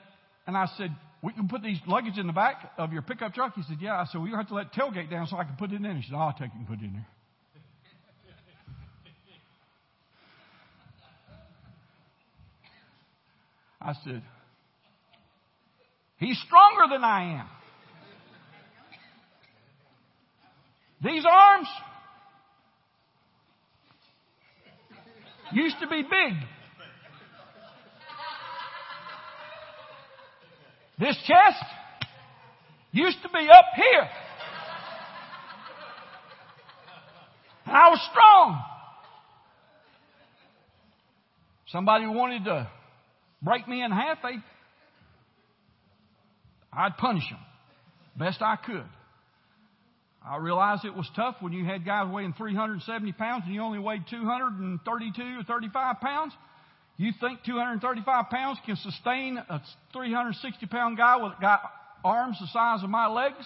and 0.48 0.58
I 0.58 0.68
said, 0.78 0.96
we 1.24 1.34
can 1.34 1.48
put 1.48 1.64
these 1.64 1.80
luggage 1.88 2.18
in 2.18 2.28
the 2.28 2.34
back 2.34 2.72
of 2.78 2.94
your 2.94 3.02
pickup 3.02 3.34
truck. 3.34 3.56
He 3.56 3.64
said, 3.64 3.78
yeah. 3.82 3.94
I 3.94 4.06
said, 4.06 4.22
well, 4.22 4.36
have 4.36 4.48
to 4.50 4.54
let 4.54 4.74
tailgate 4.74 5.10
down 5.10 5.28
so 5.28 5.38
I 5.38 5.44
can 5.44 5.56
put 5.56 5.72
it 5.72 5.84
in. 5.84 5.96
He 5.96 6.04
said, 6.04 6.16
oh, 6.16 6.20
I'll 6.20 6.34
take 6.34 6.50
it 6.50 6.56
and 6.56 6.68
put 6.68 6.80
it 6.80 6.86
in 6.86 6.94
there. 6.94 7.08
I 13.82 13.94
said, 14.04 14.24
He's 16.18 16.40
stronger 16.46 16.94
than 16.94 17.04
I 17.04 17.40
am. 17.40 17.48
These 21.04 21.24
arms 21.30 21.68
used 25.52 25.76
to 25.82 25.88
be 25.88 26.02
big. 26.02 26.34
This 31.00 31.18
chest 31.28 31.64
used 32.92 33.18
to 33.24 33.30
be 33.30 33.48
up 33.50 33.66
here. 33.76 34.10
And 37.66 37.76
I 37.76 37.90
was 37.90 38.10
strong. 38.12 38.64
Somebody 41.68 42.08
wanted 42.08 42.46
to 42.46 42.70
break 43.42 43.68
me 43.68 43.84
in 43.84 43.92
half, 43.92 44.20
they, 44.24 44.38
I'd 46.72 46.96
punish 46.98 47.28
them 47.30 47.40
best 48.18 48.42
I 48.42 48.56
could. 48.56 48.86
I 50.26 50.38
realized 50.38 50.86
it 50.86 50.96
was 50.96 51.08
tough 51.16 51.36
when 51.40 51.54
you 51.54 51.66
had 51.66 51.86
guys 51.86 52.12
weighing 52.12 52.34
370 52.36 53.12
pounds 53.14 53.44
and 53.46 53.54
you 53.54 53.62
only 53.62 53.78
weighed 53.78 54.04
232 54.10 55.22
or 55.22 55.44
35 55.44 56.00
pounds. 56.00 56.34
You 56.98 57.12
think 57.20 57.44
235 57.46 58.30
pounds 58.30 58.58
can 58.66 58.78
sustain 58.78 59.38
a 59.38 59.62
360 59.92 60.66
pound 60.68 60.98
guy 60.98 61.18
with 61.18 61.34
got 61.42 61.62
arms 62.04 62.38
the 62.40 62.48
size 62.48 62.84
of 62.84 62.90
my 62.90 63.08
legs? 63.08 63.46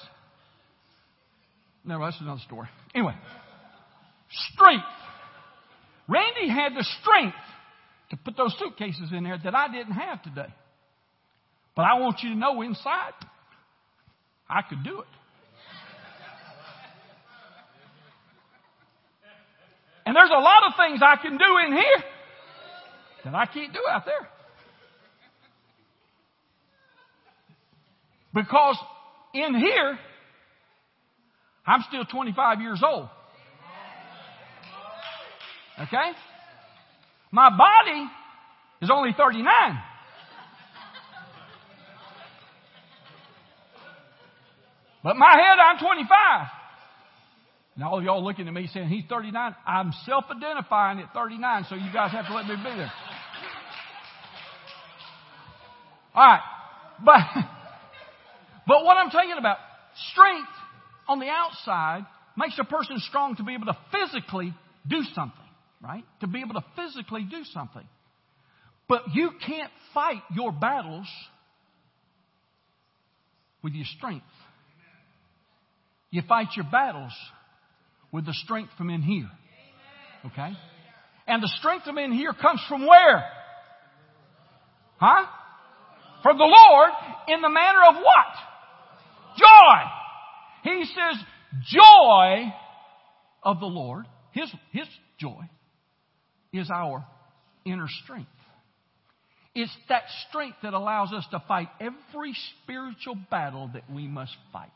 No, 1.84 2.00
that's 2.00 2.20
another 2.22 2.41
story. 2.46 2.68
Anyway, 2.94 3.15
strength. 4.53 4.84
Randy 6.08 6.50
had 6.50 6.74
the 6.74 6.86
strength 7.01 7.38
to 8.12 8.18
put 8.18 8.38
those 8.38 8.56
suitcases 8.60 9.12
in 9.12 9.24
there 9.24 9.38
that 9.44 9.56
I 9.56 9.72
didn't 9.72 9.94
have 9.94 10.22
today. 10.22 10.53
But 11.75 11.84
I 11.84 12.00
want 12.00 12.20
you 12.22 12.29
to 12.29 12.36
know 12.36 12.62
inside, 12.62 13.13
I 14.48 14.62
could 14.68 14.84
do 14.84 15.00
it. 15.00 15.08
And 20.06 20.15
there's 20.15 20.32
a 20.32 20.41
lot 20.41 20.63
of 20.68 20.74
things 20.75 21.01
I 21.03 21.18
can 21.22 21.38
do 21.38 21.58
in 21.68 21.74
here 21.74 22.03
that 23.23 23.35
I 23.35 23.45
can't 23.45 23.73
do 23.73 23.79
out 23.89 24.05
there. 24.05 24.27
Because 28.33 28.77
in 29.33 29.55
here, 29.55 29.97
I'm 31.65 31.81
still 31.88 32.05
25 32.05 32.61
years 32.61 32.81
old. 32.85 33.09
Okay? 35.79 36.11
My 37.31 37.49
body 37.49 38.05
is 38.81 38.89
only 38.91 39.13
39. 39.17 39.79
But 45.01 45.15
my 45.15 45.31
head, 45.31 45.57
I'm 45.59 45.79
25. 45.79 46.47
And 47.75 47.83
all 47.85 48.03
y'all 48.03 48.23
looking 48.23 48.47
at 48.47 48.53
me 48.53 48.67
saying, 48.73 48.89
he's 48.89 49.05
39. 49.07 49.55
I'm 49.65 49.93
self-identifying 50.05 50.99
at 50.99 51.13
39, 51.13 51.65
so 51.69 51.75
you 51.75 51.93
guys 51.93 52.12
have 52.12 52.27
to 52.27 52.34
let 52.34 52.45
me 52.45 52.55
be 52.58 52.63
there. 52.63 52.91
Alright. 56.19 56.41
But, 57.05 57.21
but 58.67 58.84
what 58.84 58.97
I'm 58.97 59.10
talking 59.10 59.36
about, 59.39 59.58
strength 60.12 60.49
on 61.08 61.19
the 61.19 61.29
outside 61.29 62.05
makes 62.38 62.60
a 62.60 62.65
person 62.65 62.97
strong 62.99 63.38
to 63.38 63.43
be 63.43 63.53
able 63.53 63.67
to 63.67 63.77
physically 63.91 64.53
do 64.88 65.01
something 65.15 65.45
right? 65.82 66.03
To 66.21 66.27
be 66.27 66.39
able 66.39 66.55
to 66.55 66.65
physically 66.75 67.23
do 67.23 67.43
something. 67.53 67.88
But 68.88 69.03
you 69.13 69.32
can't 69.45 69.71
fight 69.93 70.21
your 70.34 70.51
battles 70.51 71.08
with 73.63 73.73
your 73.73 73.86
strength. 73.97 74.25
You 76.12 76.23
fight 76.27 76.47
your 76.55 76.65
battles 76.69 77.13
with 78.12 78.25
the 78.25 78.34
strength 78.34 78.71
from 78.77 78.89
in 78.89 79.01
here. 79.01 79.29
Okay? 80.25 80.51
And 81.27 81.43
the 81.43 81.51
strength 81.60 81.86
from 81.86 81.97
in 81.99 82.12
here 82.12 82.34
comes 82.34 82.62
from 82.67 82.88
where? 82.88 83.23
Huh? 84.97 85.25
From 86.21 86.38
the 86.38 86.43
Lord 86.43 86.89
in 87.27 87.41
the 87.41 87.49
manner 87.49 87.79
of 87.89 87.95
what? 87.95 89.38
Joy. 89.38 89.89
He 90.63 90.86
says, 90.86 91.23
joy 91.71 92.53
of 93.43 93.60
the 93.60 93.65
Lord, 93.65 94.05
His, 94.32 94.51
His 94.71 94.88
joy, 95.19 95.49
is 96.51 96.69
our 96.69 97.05
inner 97.65 97.88
strength. 98.03 98.29
It's 99.55 99.75
that 99.89 100.03
strength 100.29 100.58
that 100.63 100.73
allows 100.73 101.12
us 101.12 101.25
to 101.32 101.43
fight 101.47 101.69
every 101.79 102.36
spiritual 102.63 103.15
battle 103.32 103.69
that 103.73 103.89
we 103.91 104.08
must 104.08 104.36
fight. 104.53 104.69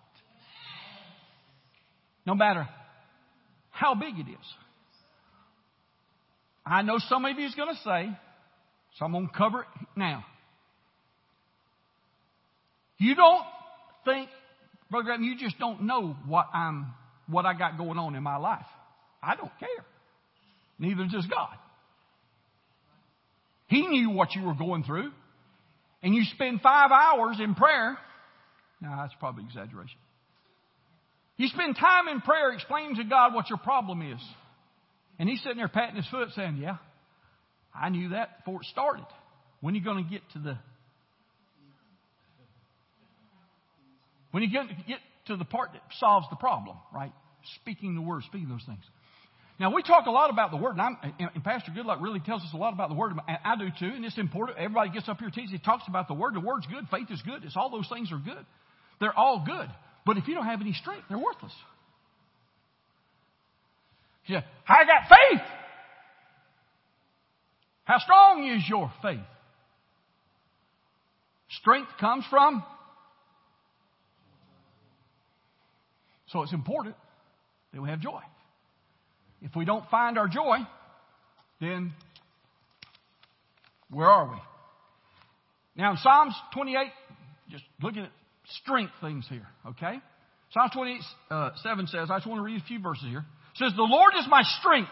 No 2.25 2.35
matter 2.35 2.67
how 3.69 3.95
big 3.95 4.17
it 4.17 4.29
is. 4.29 4.45
I 6.65 6.81
know 6.81 6.97
some 7.09 7.25
of 7.25 7.37
you 7.37 7.45
is 7.45 7.55
going 7.55 7.73
to 7.73 7.81
say, 7.83 8.17
so 8.97 9.05
I'm 9.05 9.11
going 9.11 9.27
to 9.27 9.33
cover 9.33 9.61
it 9.61 9.67
now. 9.95 10.23
You 13.03 13.15
don't 13.15 13.43
think, 14.05 14.29
Brother 14.89 15.07
Graham, 15.07 15.23
you 15.23 15.37
just 15.37 15.59
don't 15.59 15.83
know 15.83 16.15
what 16.25 16.47
I'm, 16.53 16.93
what 17.27 17.45
I 17.45 17.53
got 17.53 17.77
going 17.77 17.97
on 17.99 18.15
in 18.15 18.23
my 18.23 18.37
life. 18.37 18.65
I 19.21 19.35
don't 19.35 19.51
care. 19.59 19.85
Neither 20.79 21.03
does 21.11 21.25
God. 21.25 21.57
He 23.67 23.85
knew 23.87 24.11
what 24.11 24.33
you 24.35 24.43
were 24.43 24.53
going 24.53 24.85
through. 24.85 25.11
And 26.01 26.15
you 26.15 26.23
spend 26.33 26.61
five 26.61 26.91
hours 26.91 27.37
in 27.43 27.55
prayer. 27.55 27.97
Now, 28.79 29.01
that's 29.01 29.13
probably 29.19 29.43
exaggeration. 29.43 29.97
You 31.35 31.49
spend 31.49 31.75
time 31.75 32.07
in 32.07 32.21
prayer 32.21 32.53
explaining 32.53 32.95
to 32.95 33.03
God 33.03 33.33
what 33.33 33.49
your 33.49 33.59
problem 33.59 34.01
is. 34.01 34.21
And 35.19 35.27
he's 35.27 35.41
sitting 35.43 35.57
there 35.57 35.67
patting 35.67 35.97
his 35.97 36.07
foot 36.07 36.29
saying, 36.37 36.55
Yeah, 36.55 36.77
I 37.75 37.89
knew 37.89 38.09
that 38.09 38.45
before 38.45 38.61
it 38.61 38.67
started. 38.67 39.05
When 39.59 39.73
are 39.73 39.77
you 39.77 39.83
going 39.83 40.05
to 40.05 40.09
get 40.09 40.21
to 40.33 40.39
the. 40.39 40.57
When 44.33 44.41
you 44.41 44.49
get, 44.49 44.65
get 44.87 44.97
to 45.27 45.37
the 45.37 45.45
part 45.45 45.73
that 45.73 45.83
solves 45.99 46.25
the 46.31 46.35
problem, 46.35 46.75
right? 46.91 47.13
Speaking 47.61 47.93
the 47.93 48.01
word, 48.01 48.23
speaking 48.23 48.49
those 48.49 48.63
things. 48.65 48.81
Now, 49.59 49.71
we 49.71 49.83
talk 49.83 50.07
a 50.07 50.11
lot 50.11 50.31
about 50.31 50.49
the 50.49 50.57
Word, 50.57 50.77
and, 50.79 50.97
and, 51.19 51.43
Pastor 51.43 51.71
Goodluck 51.71 52.01
really 52.01 52.19
tells 52.19 52.41
us 52.41 52.49
a 52.55 52.57
lot 52.57 52.73
about 52.73 52.89
the 52.89 52.95
Word, 52.95 53.11
and 53.11 53.37
I 53.45 53.55
do 53.55 53.69
too, 53.79 53.93
and 53.93 54.03
it's 54.03 54.17
important. 54.17 54.57
Everybody 54.57 54.89
gets 54.89 55.07
up 55.07 55.19
here 55.19 55.29
teaches, 55.29 55.51
he 55.51 55.59
talks 55.59 55.83
about 55.87 56.07
the 56.07 56.15
Word. 56.15 56.33
The 56.33 56.39
Word's 56.39 56.65
good, 56.65 56.85
faith 56.89 57.11
is 57.11 57.21
good, 57.21 57.43
it's 57.43 57.55
all 57.55 57.69
those 57.69 57.87
things 57.87 58.11
are 58.11 58.17
good. 58.17 58.43
They're 58.99 59.17
all 59.17 59.43
good. 59.45 59.69
But 60.07 60.17
if 60.17 60.27
you 60.27 60.33
don't 60.33 60.47
have 60.47 60.61
any 60.61 60.73
strength, 60.73 61.03
they're 61.07 61.19
worthless. 61.19 61.53
Yeah, 64.25 64.41
I 64.67 64.85
got 64.85 65.07
faith. 65.07 65.41
How 67.83 67.99
strong 67.99 68.49
is 68.49 68.63
your 68.67 68.91
faith? 69.03 69.19
Strength 71.61 71.91
comes 71.99 72.25
from. 72.31 72.63
So 76.33 76.41
it's 76.41 76.51
important 76.51 76.95
that 77.73 77.81
we 77.81 77.87
have 77.89 78.01
joy. 78.01 78.19
If 79.43 79.55
we 79.55 79.65
don't 79.65 79.87
find 79.89 80.17
our 80.17 80.27
joy, 80.27 80.57
then 81.61 81.93
where 83.91 84.07
are 84.07 84.25
we? 84.25 84.37
Now 85.75 85.91
in 85.91 85.97
Psalms 85.97 86.33
28, 86.53 86.87
just 87.51 87.63
looking 87.81 88.03
at 88.03 88.11
strength 88.61 88.93
things 88.99 89.25
here, 89.29 89.47
okay? 89.67 89.99
Psalms 90.53 90.71
28, 90.73 91.01
uh, 91.29 91.49
7 91.61 91.87
says, 91.87 92.09
I 92.09 92.17
just 92.17 92.27
want 92.27 92.39
to 92.39 92.43
read 92.43 92.59
a 92.59 92.65
few 92.65 92.79
verses 92.79 93.05
here. 93.07 93.19
It 93.19 93.57
says, 93.57 93.73
The 93.75 93.83
Lord 93.83 94.13
is 94.19 94.25
my 94.27 94.41
strength. 94.59 94.89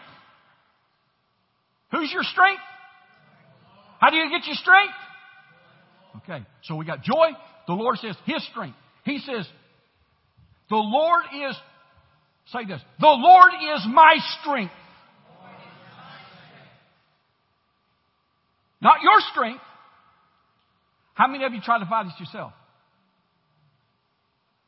Who's 1.90 2.10
your 2.12 2.22
strength? 2.22 2.62
How 4.00 4.10
do 4.10 4.16
you 4.16 4.30
get 4.30 4.46
your 4.46 4.56
strength? 4.56 4.94
Okay, 6.18 6.44
so 6.62 6.76
we 6.76 6.84
got 6.84 7.02
joy. 7.02 7.30
The 7.66 7.74
Lord 7.74 7.98
says 7.98 8.16
His 8.26 8.46
strength. 8.48 8.76
He 9.04 9.18
says, 9.18 9.46
The 10.72 10.78
Lord 10.78 11.24
is 11.50 11.54
Say 12.46 12.64
this. 12.66 12.80
The 12.98 13.06
Lord 13.06 13.52
is 13.76 13.86
my 13.88 14.16
strength. 14.40 14.72
Not 18.80 19.00
your 19.02 19.20
strength. 19.32 19.62
How 21.14 21.28
many 21.28 21.44
of 21.44 21.52
you 21.52 21.60
try 21.60 21.78
to 21.78 21.86
fight 21.86 22.06
it 22.06 22.18
yourself? 22.18 22.52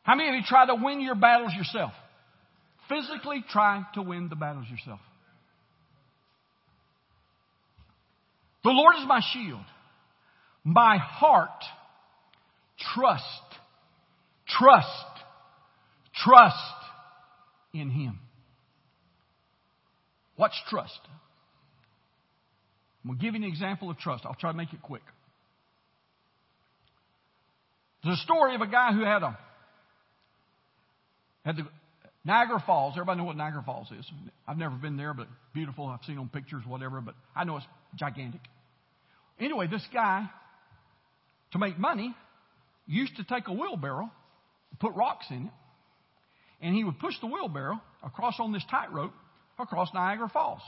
How 0.03 0.15
many 0.15 0.29
of 0.29 0.35
you 0.37 0.43
try 0.47 0.67
to 0.67 0.75
win 0.77 1.01
your 1.01 1.15
battles 1.15 1.53
yourself? 1.57 1.93
Physically 2.89 3.45
try 3.51 3.83
to 3.95 4.03
win 4.03 4.29
the 4.29 4.37
battles 4.37 4.67
yourself. 4.71 5.01
The 8.63 8.71
Lord 8.71 8.97
is 9.01 9.07
my 9.07 9.21
shield. 9.33 9.65
My 10.63 10.99
heart 10.99 11.65
trust, 12.95 13.25
trust, 14.47 15.14
trust 16.15 16.57
in 17.73 17.91
Him. 17.91 18.19
What's 20.37 20.61
trust? 20.69 20.99
I'm 23.03 23.11
going 23.11 23.19
to 23.19 23.25
give 23.25 23.35
you 23.35 23.43
an 23.43 23.49
example 23.49 23.91
of 23.91 23.99
trust. 23.99 24.25
I'll 24.25 24.35
try 24.35 24.51
to 24.51 24.57
make 24.57 24.73
it 24.73 24.83
quick. 24.83 25.03
There's 28.03 28.19
a 28.19 28.23
story 28.23 28.55
of 28.55 28.61
a 28.61 28.67
guy 28.67 28.93
who 28.93 29.05
had 29.05 29.23
a 29.23 29.39
had 31.45 31.57
the 31.57 31.67
Niagara 32.25 32.63
Falls. 32.67 32.95
Everybody 32.95 33.19
know 33.19 33.25
what 33.25 33.37
Niagara 33.37 33.63
Falls 33.65 33.89
is. 33.99 34.11
I've 34.49 34.57
never 34.57 34.75
been 34.77 34.97
there, 34.97 35.13
but 35.13 35.29
beautiful. 35.53 35.87
I've 35.87 36.05
seen 36.07 36.19
on 36.19 36.29
pictures, 36.29 36.63
whatever. 36.67 37.01
But 37.01 37.15
I 37.37 37.45
know 37.45 37.59
it's 37.59 37.67
gigantic. 37.97 38.41
Anyway, 39.39 39.67
this 39.67 39.87
guy, 39.93 40.25
to 41.53 41.59
make 41.59 41.79
money, 41.79 42.15
used 42.87 43.17
to 43.17 43.25
take 43.25 43.49
a 43.49 43.53
wheelbarrow, 43.53 44.11
put 44.81 44.95
rocks 44.95 45.27
in 45.31 45.47
it, 45.47 45.53
and 46.61 46.75
he 46.75 46.85
would 46.85 46.99
push 46.99 47.15
the 47.21 47.27
wheelbarrow 47.27 47.81
across 48.03 48.35
on 48.39 48.53
this 48.53 48.65
tightrope 48.71 49.13
across 49.59 49.89
Niagara 49.95 50.29
Falls. 50.29 50.63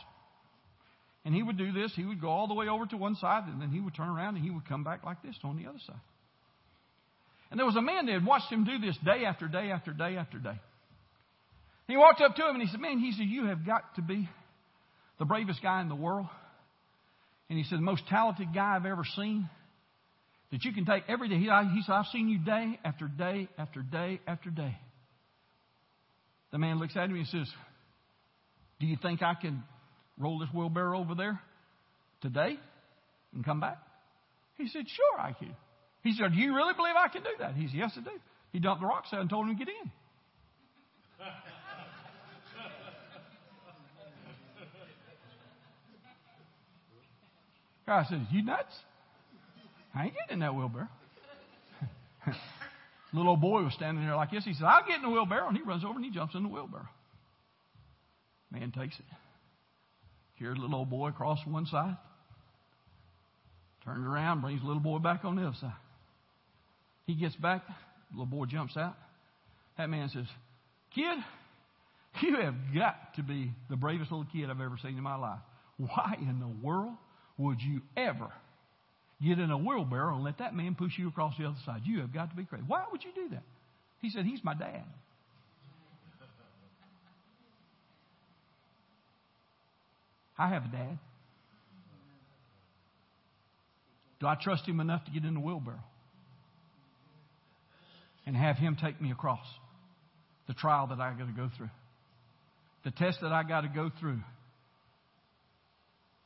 And 1.25 1.35
he 1.35 1.43
would 1.43 1.59
do 1.59 1.73
this. 1.73 1.93
He 1.97 2.05
would 2.05 2.21
go 2.21 2.29
all 2.29 2.47
the 2.47 2.55
way 2.55 2.69
over 2.69 2.87
to 2.87 2.97
one 2.97 3.17
side, 3.17 3.45
and 3.49 3.61
then 3.61 3.71
he 3.71 3.81
would 3.81 3.95
turn 3.95 4.09
around 4.09 4.37
and 4.37 4.45
he 4.45 4.51
would 4.51 4.69
come 4.69 4.85
back 4.85 5.05
like 5.05 5.23
this 5.23 5.35
on 5.43 5.57
the 5.57 5.69
other 5.69 5.81
side. 5.87 6.01
And 7.51 7.59
there 7.59 7.67
was 7.67 7.77
a 7.77 7.83
man 7.83 8.07
that 8.07 8.13
had 8.13 8.27
watched 8.27 8.51
him 8.51 8.65
do 8.65 8.79
this 8.79 8.97
day 9.05 9.25
after 9.25 9.49
day 9.49 9.71
after 9.71 9.93
day 9.93 10.17
after 10.17 10.39
day. 10.39 10.59
He 11.89 11.97
walked 11.97 12.21
up 12.21 12.35
to 12.35 12.43
him 12.43 12.57
and 12.57 12.63
he 12.63 12.69
said, 12.69 12.81
Man, 12.81 12.99
he 12.99 13.13
said, 13.13 13.27
You 13.27 13.47
have 13.47 13.65
got 13.65 13.95
to 13.97 14.03
be 14.03 14.29
the 15.19 15.25
bravest 15.25 15.63
guy 15.63 15.81
in 15.81 15.89
the 15.89 15.95
world. 15.95 16.27
And 17.49 17.59
he 17.59 17.65
said, 17.65 17.79
The 17.79 17.83
most 17.83 18.03
talented 18.09 18.49
guy 18.53 18.75
I've 18.77 18.87
ever 18.87 19.05
seen. 19.17 19.49
That 20.53 20.65
you 20.65 20.73
can 20.73 20.85
take 20.85 21.05
every 21.09 21.29
day. 21.29 21.37
He, 21.37 21.45
he 21.45 21.83
said, 21.85 21.93
I've 21.93 22.07
seen 22.07 22.29
you 22.29 22.39
day 22.39 22.79
after 22.85 23.09
day 23.09 23.49
after 23.59 23.83
day 23.83 24.21
after 24.27 24.51
day. 24.51 24.77
The 26.53 26.59
man 26.59 26.79
looks 26.79 26.97
at 26.97 27.11
him 27.11 27.17
and 27.17 27.27
says, 27.27 27.49
Do 28.81 28.87
you 28.87 28.97
think 29.01 29.23
I 29.23 29.35
can 29.35 29.63
roll 30.19 30.39
this 30.39 30.49
wheelbarrow 30.55 30.99
over 30.99 31.15
there 31.15 31.41
today 32.23 32.59
and 33.35 33.45
come 33.45 33.61
back? 33.61 33.79
He 34.57 34.69
said, 34.69 34.85
Sure, 34.89 35.21
I 35.21 35.33
can. 35.33 35.55
He 36.03 36.13
said, 36.13 36.33
Do 36.33 36.39
you 36.39 36.55
really 36.55 36.75
believe 36.75 36.95
I 36.97 37.09
can 37.09 37.23
do 37.23 37.31
that? 37.41 37.55
He 37.55 37.67
said, 37.67 37.77
Yes, 37.77 37.93
I 37.97 38.01
do. 38.01 38.11
He 38.53 38.59
dumped 38.59 38.81
the 38.81 38.87
rocks 38.87 39.09
out 39.13 39.21
and 39.21 39.29
told 39.29 39.47
him 39.49 39.59
to 39.59 39.65
get 39.65 39.73
in. 39.83 39.91
Guy 47.87 48.05
says, 48.09 48.21
You 48.31 48.43
nuts? 48.43 48.75
I 49.95 50.05
ain't 50.05 50.15
getting 50.15 50.35
in 50.35 50.39
that 50.41 50.55
wheelbarrow. 50.55 50.89
Little 53.17 53.31
old 53.31 53.41
boy 53.41 53.63
was 53.63 53.73
standing 53.73 54.05
there 54.05 54.15
like 54.15 54.31
this. 54.31 54.45
He 54.45 54.53
said, 54.53 54.65
I'll 54.65 54.87
get 54.87 54.97
in 54.97 55.03
the 55.03 55.09
wheelbarrow. 55.09 55.49
And 55.49 55.57
he 55.57 55.63
runs 55.63 55.85
over 55.85 55.95
and 55.95 56.05
he 56.05 56.11
jumps 56.11 56.35
in 56.35 56.43
the 56.43 56.51
wheelbarrow. 56.51 56.89
Man 58.51 58.73
takes 58.73 58.99
it. 58.99 59.07
Carries 60.39 60.59
little 60.59 60.77
old 60.77 60.91
boy 60.91 61.09
across 61.09 61.39
one 61.47 61.65
side. 61.65 61.97
Turns 63.87 64.07
around, 64.07 64.43
brings 64.43 64.63
little 64.63 64.83
boy 64.83 64.99
back 64.99 65.25
on 65.25 65.37
the 65.37 65.43
other 65.47 65.57
side. 65.59 65.73
He 67.07 67.15
gets 67.15 67.35
back, 67.37 67.63
little 68.11 68.27
boy 68.27 68.45
jumps 68.45 68.77
out. 68.77 68.97
That 69.79 69.89
man 69.89 70.11
says, 70.11 70.27
Kid, 70.95 71.19
you 72.21 72.37
have 72.37 72.55
got 72.75 73.15
to 73.15 73.23
be 73.23 73.51
the 73.71 73.77
bravest 73.77 74.11
little 74.11 74.27
kid 74.31 74.51
I've 74.51 74.61
ever 74.61 74.77
seen 74.83 74.99
in 74.99 75.03
my 75.03 75.17
life. 75.17 75.41
Why 75.79 76.17
in 76.21 76.39
the 76.39 76.67
world 76.67 76.95
would 77.39 77.63
you 77.63 77.81
ever 77.97 78.29
get 79.23 79.39
in 79.39 79.51
a 79.51 79.59
wheelbarrow 79.59 80.15
and 80.15 80.25
let 80.25 80.39
that 80.39 80.55
man 80.55 80.75
push 80.75 80.93
you 80.99 81.09
across 81.09 81.35
the 81.39 81.47
other 81.47 81.57
side? 81.65 81.83
You 81.85 82.01
have 82.01 82.13
got 82.13 82.31
to 82.31 82.37
be 82.37 82.45
crazy. 82.45 82.65
Why 82.67 82.85
would 82.91 83.05
you 83.05 83.11
do 83.15 83.29
that? 83.31 83.43
He 84.01 84.11
said, 84.11 84.25
He's 84.25 84.43
my 84.45 84.55
dad. 84.55 84.85
I 90.39 90.49
have 90.49 90.65
a 90.65 90.69
dad. 90.69 90.99
Do 94.21 94.27
I 94.27 94.37
trust 94.41 94.67
him 94.67 94.81
enough 94.81 95.05
to 95.05 95.11
get 95.11 95.25
in 95.25 95.35
the 95.35 95.41
wheelbarrow? 95.41 95.85
and 98.27 98.37
have 98.37 98.57
Him 98.57 98.77
take 98.81 99.01
me 99.01 99.13
across 99.13 99.47
the 100.49 100.55
trial 100.55 100.89
that 100.89 101.01
I 101.01 101.13
got 101.13 101.27
to 101.27 101.33
go 101.33 101.49
through, 101.57 101.71
the 102.85 102.91
test 102.91 103.19
that 103.23 103.33
I 103.33 103.45
got 103.45 103.63
to 103.63 103.69
go 103.69 103.91
through, 104.01 104.21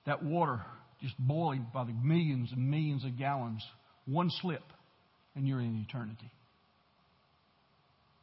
that 0.06 0.22
water 0.22 0.62
just 1.02 1.14
boiling 1.18 1.66
by 1.72 1.84
the 1.84 1.92
millions 1.92 2.50
and 2.52 2.70
millions 2.70 3.04
of 3.04 3.18
gallons, 3.18 3.64
one 4.06 4.30
slip, 4.40 4.62
and 5.34 5.46
you're 5.46 5.60
in 5.60 5.84
eternity. 5.88 6.30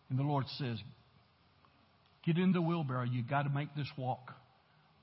And 0.09 0.17
the 0.17 0.23
Lord 0.23 0.45
says, 0.57 0.77
Get 2.25 2.37
in 2.37 2.51
the 2.51 2.61
wheelbarrow. 2.61 3.05
You've 3.05 3.29
got 3.29 3.43
to 3.43 3.49
make 3.49 3.73
this 3.75 3.87
walk. 3.97 4.33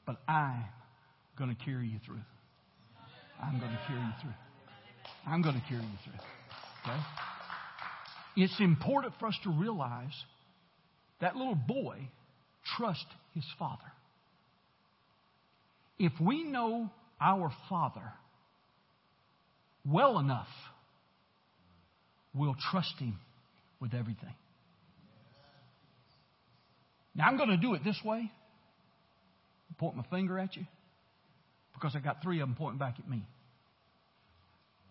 But 0.06 0.16
I'm 0.28 0.64
going 1.38 1.54
to 1.54 1.64
carry 1.64 1.88
you 1.88 1.98
through. 2.04 2.20
I'm 3.42 3.58
going 3.58 3.72
to 3.72 3.80
carry 3.88 4.00
you 4.00 4.12
through. 4.20 4.34
I'm 5.26 5.42
going 5.42 5.54
to 5.54 5.62
carry 5.66 5.80
you 5.80 5.98
through. 6.04 6.92
Okay? 6.92 7.00
It's 8.36 8.60
important 8.60 9.14
for 9.18 9.28
us 9.28 9.38
to 9.44 9.50
realize 9.50 10.12
that 11.22 11.34
little 11.34 11.54
boy 11.54 12.10
trust 12.76 13.06
his 13.34 13.44
father. 13.58 13.80
If 15.98 16.12
we 16.20 16.44
know 16.44 16.90
our 17.20 17.52
father 17.68 18.12
well 19.86 20.18
enough, 20.18 20.48
we'll 22.34 22.56
trust 22.70 22.94
him 22.98 23.18
with 23.80 23.94
everything. 23.94 24.34
Now 27.14 27.26
I'm 27.26 27.36
going 27.36 27.50
to 27.50 27.56
do 27.56 27.74
it 27.74 27.84
this 27.84 28.00
way. 28.04 28.30
Point 29.78 29.96
my 29.96 30.04
finger 30.10 30.38
at 30.38 30.56
you 30.56 30.64
because 31.74 31.96
I 31.96 31.98
got 31.98 32.22
three 32.22 32.40
of 32.40 32.48
them 32.48 32.56
pointing 32.56 32.78
back 32.78 32.94
at 32.98 33.08
me. 33.08 33.24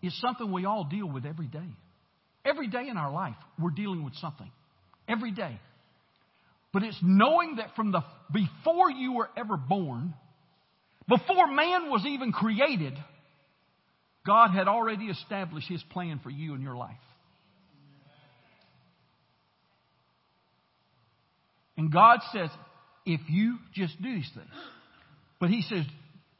It's 0.02 0.18
something 0.20 0.52
we 0.52 0.66
all 0.66 0.84
deal 0.84 1.06
with 1.06 1.24
every 1.24 1.46
day. 1.46 1.66
Every 2.44 2.68
day 2.68 2.88
in 2.90 2.98
our 2.98 3.10
life, 3.10 3.36
we're 3.58 3.70
dealing 3.70 4.04
with 4.04 4.14
something. 4.16 4.50
Every 5.08 5.32
day. 5.32 5.58
But 6.72 6.82
it's 6.82 6.98
knowing 7.02 7.56
that 7.56 7.74
from 7.74 7.92
the 7.92 8.02
before 8.32 8.90
you 8.90 9.14
were 9.14 9.30
ever 9.36 9.56
born, 9.56 10.12
before 11.08 11.46
man 11.48 11.90
was 11.90 12.04
even 12.06 12.32
created, 12.32 12.94
God 14.26 14.50
had 14.50 14.68
already 14.68 15.06
established 15.06 15.68
his 15.68 15.82
plan 15.90 16.20
for 16.22 16.30
you 16.30 16.54
and 16.54 16.62
your 16.62 16.76
life. 16.76 16.96
And 21.76 21.92
God 21.92 22.20
says, 22.32 22.50
if 23.04 23.20
you 23.28 23.58
just 23.74 24.00
do 24.00 24.14
these 24.14 24.30
things. 24.34 24.48
But 25.40 25.50
he 25.50 25.62
says, 25.62 25.84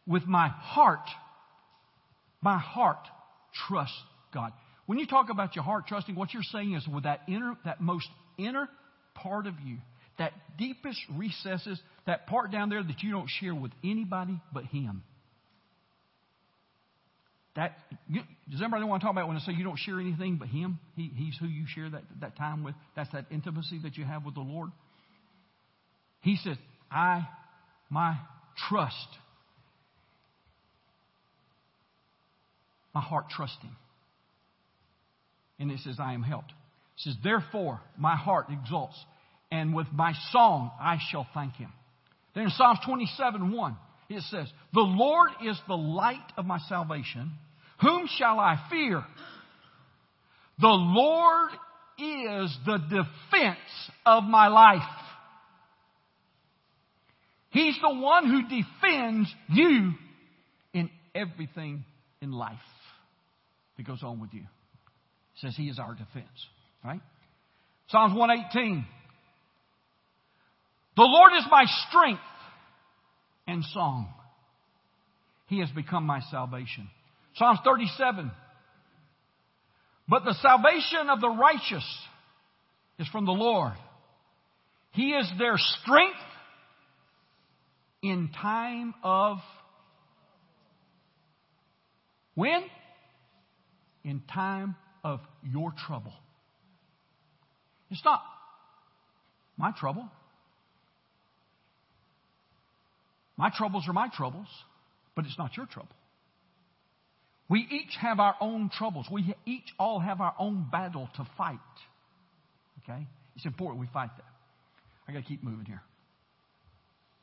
with 0.07 0.27
my 0.27 0.49
heart, 0.49 1.07
my 2.41 2.59
heart 2.59 3.07
trust 3.69 3.93
God. 4.33 4.53
When 4.87 4.99
you 4.99 5.07
talk 5.07 5.31
about 5.31 5.57
your 5.57 5.65
heart 5.65 5.87
trusting, 5.87 6.15
what 6.15 6.33
you're 6.33 6.43
saying 6.43 6.75
is 6.75 6.87
with 6.87 7.05
that 7.05 7.23
inner, 7.27 7.55
that 7.65 7.81
most 7.81 8.09
inner 8.39 8.69
part 9.15 9.47
of 9.47 9.55
you, 9.65 9.79
that 10.19 10.33
deepest 10.59 10.99
recesses, 11.17 11.81
that 12.07 12.27
part 12.27 12.51
down 12.53 12.69
there 12.69 12.83
that 12.83 13.03
you 13.03 13.11
don't 13.11 13.29
share 13.41 13.55
with 13.55 13.73
anybody 13.83 14.41
but 14.53 14.65
Him. 14.65 15.03
That 17.57 17.79
does 18.51 18.61
anybody 18.61 18.85
want 18.85 19.01
to 19.01 19.05
talk 19.07 19.13
about 19.13 19.29
when 19.29 19.37
I 19.37 19.41
say 19.41 19.53
you 19.53 19.65
don't 19.65 19.79
share 19.79 20.01
anything 20.01 20.37
but 20.37 20.49
Him? 20.49 20.81
He, 20.97 21.11
he's 21.15 21.37
who 21.39 21.47
you 21.47 21.65
share 21.73 21.89
that, 21.89 22.03
that 22.21 22.37
time 22.37 22.65
with. 22.65 22.75
That's 22.97 23.11
that 23.13 23.27
intimacy 23.31 23.81
that 23.85 23.97
you 23.97 24.05
have 24.05 24.25
with 24.25 24.35
the 24.35 24.41
Lord. 24.41 24.71
He 26.21 26.37
says, 26.43 26.57
I, 26.91 27.29
my 27.91 28.17
trust, 28.69 28.97
my 32.93 33.01
heart 33.01 33.27
trusts 33.31 33.63
Him. 33.63 33.77
And 35.61 35.71
it 35.71 35.79
says, 35.85 35.97
I 36.01 36.15
am 36.15 36.23
helped. 36.23 36.51
It 36.51 37.03
says, 37.03 37.15
Therefore, 37.23 37.81
my 37.97 38.17
heart 38.17 38.47
exults, 38.51 38.97
and 39.55 39.73
with 39.73 39.87
my 39.93 40.13
song 40.33 40.73
I 40.81 40.99
shall 41.11 41.27
thank 41.33 41.55
him. 41.55 41.73
Then 42.35 42.45
in 42.45 42.51
Psalms 42.51 42.81
27 42.85 43.53
1, 43.53 43.77
it 44.11 44.23
says, 44.31 44.49
The 44.73 44.81
Lord 44.81 45.31
is 45.45 45.59
the 45.69 45.77
light 45.77 46.33
of 46.37 46.45
my 46.45 46.59
salvation. 46.69 47.31
Whom 47.81 48.09
shall 48.19 48.41
I 48.41 48.57
fear? 48.71 49.05
The 50.61 50.67
Lord 50.69 51.51
is 51.99 52.57
the 52.67 52.79
defense 52.79 53.59
of 54.05 54.25
my 54.25 54.49
life. 54.49 54.83
He's 57.51 57.77
the 57.81 57.95
one 57.95 58.27
who 58.27 58.43
defends 58.43 59.33
you 59.51 59.93
in 60.73 60.91
everything 61.15 61.85
in 62.21 62.33
life 62.33 62.59
that 63.77 63.87
goes 63.87 64.03
on 64.03 64.21
with 64.21 64.31
you. 64.35 64.43
says 65.37 65.55
He 65.57 65.69
is 65.69 65.79
our 65.79 65.95
defense. 65.95 66.49
Right? 66.85 67.01
Psalms 67.89 68.15
118. 68.19 68.85
The 70.97 71.03
Lord 71.03 71.33
is 71.39 71.45
my 71.51 71.65
strength 71.89 72.23
and 73.47 73.65
song. 73.73 74.09
He 75.47 75.61
has 75.61 75.71
become 75.71 76.05
my 76.05 76.21
salvation. 76.31 76.89
Psalms 77.37 77.59
37. 77.65 78.31
But 80.09 80.25
the 80.25 80.35
salvation 80.35 81.11
of 81.11 81.21
the 81.21 81.29
righteous 81.29 81.85
is 82.99 83.09
from 83.09 83.27
the 83.27 83.33
Lord. 83.33 83.73
He 84.93 85.11
is 85.11 85.31
their 85.39 85.57
strength 85.57 86.17
in 88.03 88.31
time 88.41 88.95
of 89.03 89.39
when? 92.35 92.63
In 94.05 94.23
time 94.33 94.77
of 95.03 95.21
your 95.43 95.73
trouble. 95.87 96.13
It's 97.91 98.05
not 98.05 98.23
my 99.57 99.73
trouble. 99.79 100.09
My 103.37 103.51
troubles 103.55 103.85
are 103.89 103.93
my 103.93 104.09
troubles, 104.09 104.47
but 105.15 105.25
it's 105.25 105.39
not 105.39 105.57
your 105.57 105.67
trouble. 105.67 105.95
We 107.49 107.67
each 107.71 107.97
have 108.01 108.21
our 108.21 108.35
own 108.41 108.71
troubles. 108.71 109.07
We 109.11 109.35
each 109.45 109.73
all 109.79 110.01
have 110.01 110.21
our 110.21 110.35
own 110.39 110.67
battle 110.71 111.09
to 111.17 111.27
fight. 111.37 111.59
Okay? 112.83 113.07
It's 113.37 113.45
important 113.45 113.81
we 113.81 113.89
fight 113.93 114.11
that. 114.17 114.25
I 115.07 115.13
got 115.13 115.19
to 115.21 115.25
keep 115.25 115.43
moving 115.43 115.67
here. 115.67 115.83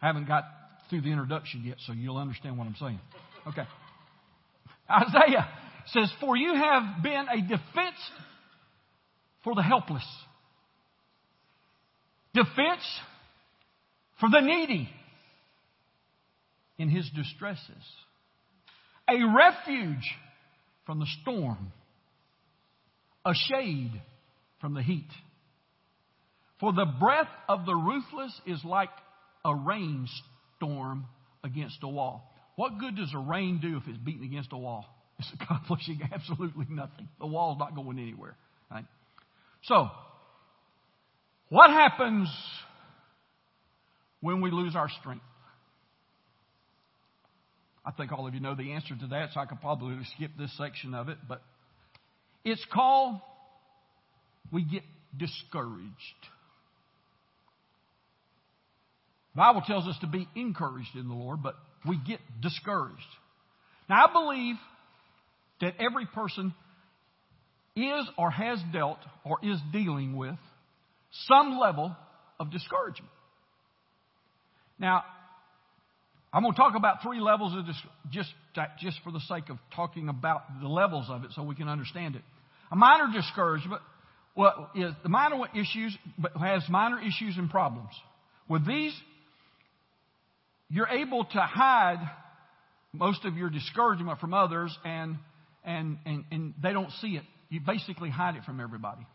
I 0.02 0.08
haven't 0.08 0.28
got 0.28 0.44
through 0.90 1.02
the 1.02 1.10
introduction 1.10 1.64
yet, 1.66 1.78
so 1.86 1.94
you'll 1.94 2.18
understand 2.18 2.58
what 2.58 2.68
I'm 2.68 2.76
saying. 2.80 3.00
Okay. 3.48 3.64
Isaiah 4.90 5.48
says, 5.88 6.12
For 6.20 6.36
you 6.36 6.54
have 6.54 7.02
been 7.02 7.26
a 7.32 7.42
defense 7.42 7.98
for 9.44 9.56
the 9.56 9.64
helpless, 9.64 10.06
defense 12.34 12.84
for 14.20 14.30
the 14.30 14.42
needy 14.42 14.90
in 16.82 16.90
his 16.90 17.08
distresses, 17.16 17.84
a 19.08 19.18
refuge 19.36 20.18
from 20.88 21.00
the 21.00 21.06
storm, 21.22 21.72
a 23.24 23.34
shade 23.50 24.02
from 24.60 24.74
the 24.74 24.82
heat. 24.82 25.10
For 26.60 26.74
the 26.74 26.88
breath 27.00 27.30
of 27.48 27.68
the 27.68 27.76
ruthless 27.76 28.34
is 28.48 28.64
like 28.66 28.90
a 29.46 29.56
rainstorm 29.56 31.06
against 31.44 31.78
a 31.84 31.88
wall. 31.88 32.34
What 32.56 32.80
good 32.80 32.96
does 32.96 33.12
a 33.14 33.20
rain 33.20 33.60
do 33.62 33.78
if 33.78 33.84
it's 33.88 33.98
beating 34.00 34.26
against 34.26 34.52
a 34.52 34.58
wall? 34.58 34.86
It's 35.20 35.30
accomplishing 35.40 36.00
absolutely 36.12 36.66
nothing. 36.68 37.08
The 37.20 37.28
wall's 37.28 37.60
not 37.60 37.76
going 37.76 38.00
anywhere. 38.00 38.36
Right? 38.72 38.86
So, 39.66 39.88
what 41.50 41.70
happens 41.70 42.28
when 44.20 44.42
we 44.42 44.50
lose 44.50 44.76
our 44.76 44.90
strength? 45.00 45.24
I 47.86 47.92
think 47.92 48.12
all 48.12 48.28
of 48.28 48.34
you 48.34 48.40
know 48.40 48.56
the 48.56 48.74
answer 48.74 48.96
to 48.96 49.08
that, 49.08 49.30
so 49.34 49.40
I 49.40 49.46
could 49.46 49.60
probably 49.60 49.98
skip 50.16 50.32
this 50.38 50.56
section 50.58 50.94
of 50.94 51.10
it, 51.10 51.18
but 51.28 51.42
it's 52.44 52.64
called 52.72 53.20
we 54.52 54.64
get 54.64 54.84
discouraged. 55.18 55.96
The 59.34 59.38
Bible 59.38 59.62
tells 59.66 59.88
us 59.88 59.98
to 60.02 60.08
be 60.08 60.28
encouraged 60.36 60.96
in 60.96 61.08
the 61.08 61.14
Lord, 61.14 61.42
but 61.42 61.56
we 61.88 61.98
get 62.06 62.20
discouraged. 62.42 63.00
Now, 63.90 64.06
I 64.08 64.14
believe 64.14 64.56
that 65.62 65.76
every 65.80 66.06
person 66.06 66.54
is 67.76 68.10
or 68.18 68.30
has 68.30 68.60
dealt 68.74 69.00
or 69.24 69.40
is 69.42 69.58
dealing 69.72 70.18
with 70.18 70.36
some 71.28 71.58
level 71.60 71.96
of 72.40 72.52
discouragement. 72.52 73.12
Now, 74.78 75.04
I'm 76.34 76.44
going 76.44 76.54
to 76.54 76.58
talk 76.58 76.76
about 76.76 77.02
three 77.04 77.20
levels 77.20 77.54
of 77.58 77.66
dis- 77.66 77.76
just 78.10 78.30
just 78.80 79.00
for 79.04 79.12
the 79.12 79.20
sake 79.22 79.50
of 79.50 79.58
talking 79.76 80.08
about 80.08 80.44
the 80.62 80.68
levels 80.68 81.08
of 81.10 81.26
it, 81.26 81.32
so 81.36 81.44
we 81.44 81.56
can 81.56 81.68
understand 81.68 82.16
it. 82.16 82.22
A 82.72 82.76
minor 82.76 83.12
discouragement, 83.14 83.82
well, 84.36 84.70
is 84.74 84.94
the 85.04 85.10
minor 85.10 85.46
issues, 85.54 85.98
but 86.18 86.32
has 86.38 86.64
minor 86.70 87.00
issues 87.00 87.38
and 87.38 87.50
problems. 87.50 87.90
With 88.48 88.66
these, 88.66 88.94
you're 90.70 90.88
able 90.88 91.26
to 91.26 91.40
hide 91.40 92.00
most 92.94 93.26
of 93.26 93.36
your 93.36 93.50
discouragement 93.50 94.20
from 94.20 94.34
others, 94.34 94.76
and 94.86 95.18
and 95.66 95.98
and, 96.06 96.24
and 96.32 96.54
they 96.64 96.72
don't 96.72 96.92
see 97.02 97.18
it. 97.18 97.24
You 97.50 97.60
basically 97.60 98.10
hide 98.10 98.38
it 98.38 98.44
from 98.46 98.62
everybody. 98.62 99.06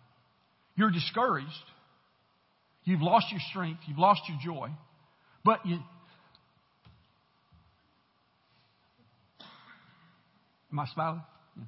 You're 0.76 0.90
discouraged. 0.90 1.48
You've 2.84 3.00
lost 3.00 3.26
your 3.30 3.40
strength. 3.50 3.80
You've 3.86 3.98
lost 3.98 4.20
your 4.28 4.38
joy. 4.54 4.68
But 5.44 5.64
you, 5.64 5.78
Am 10.72 10.78
I 10.78 10.86
smiling? 10.92 11.22
Yeah. 11.56 11.64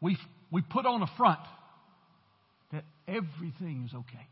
We, 0.00 0.18
we 0.50 0.62
put 0.62 0.86
on 0.86 1.02
a 1.02 1.10
front 1.16 1.40
that 2.72 2.84
everything 3.06 3.84
is 3.86 3.94
okay. 3.94 4.26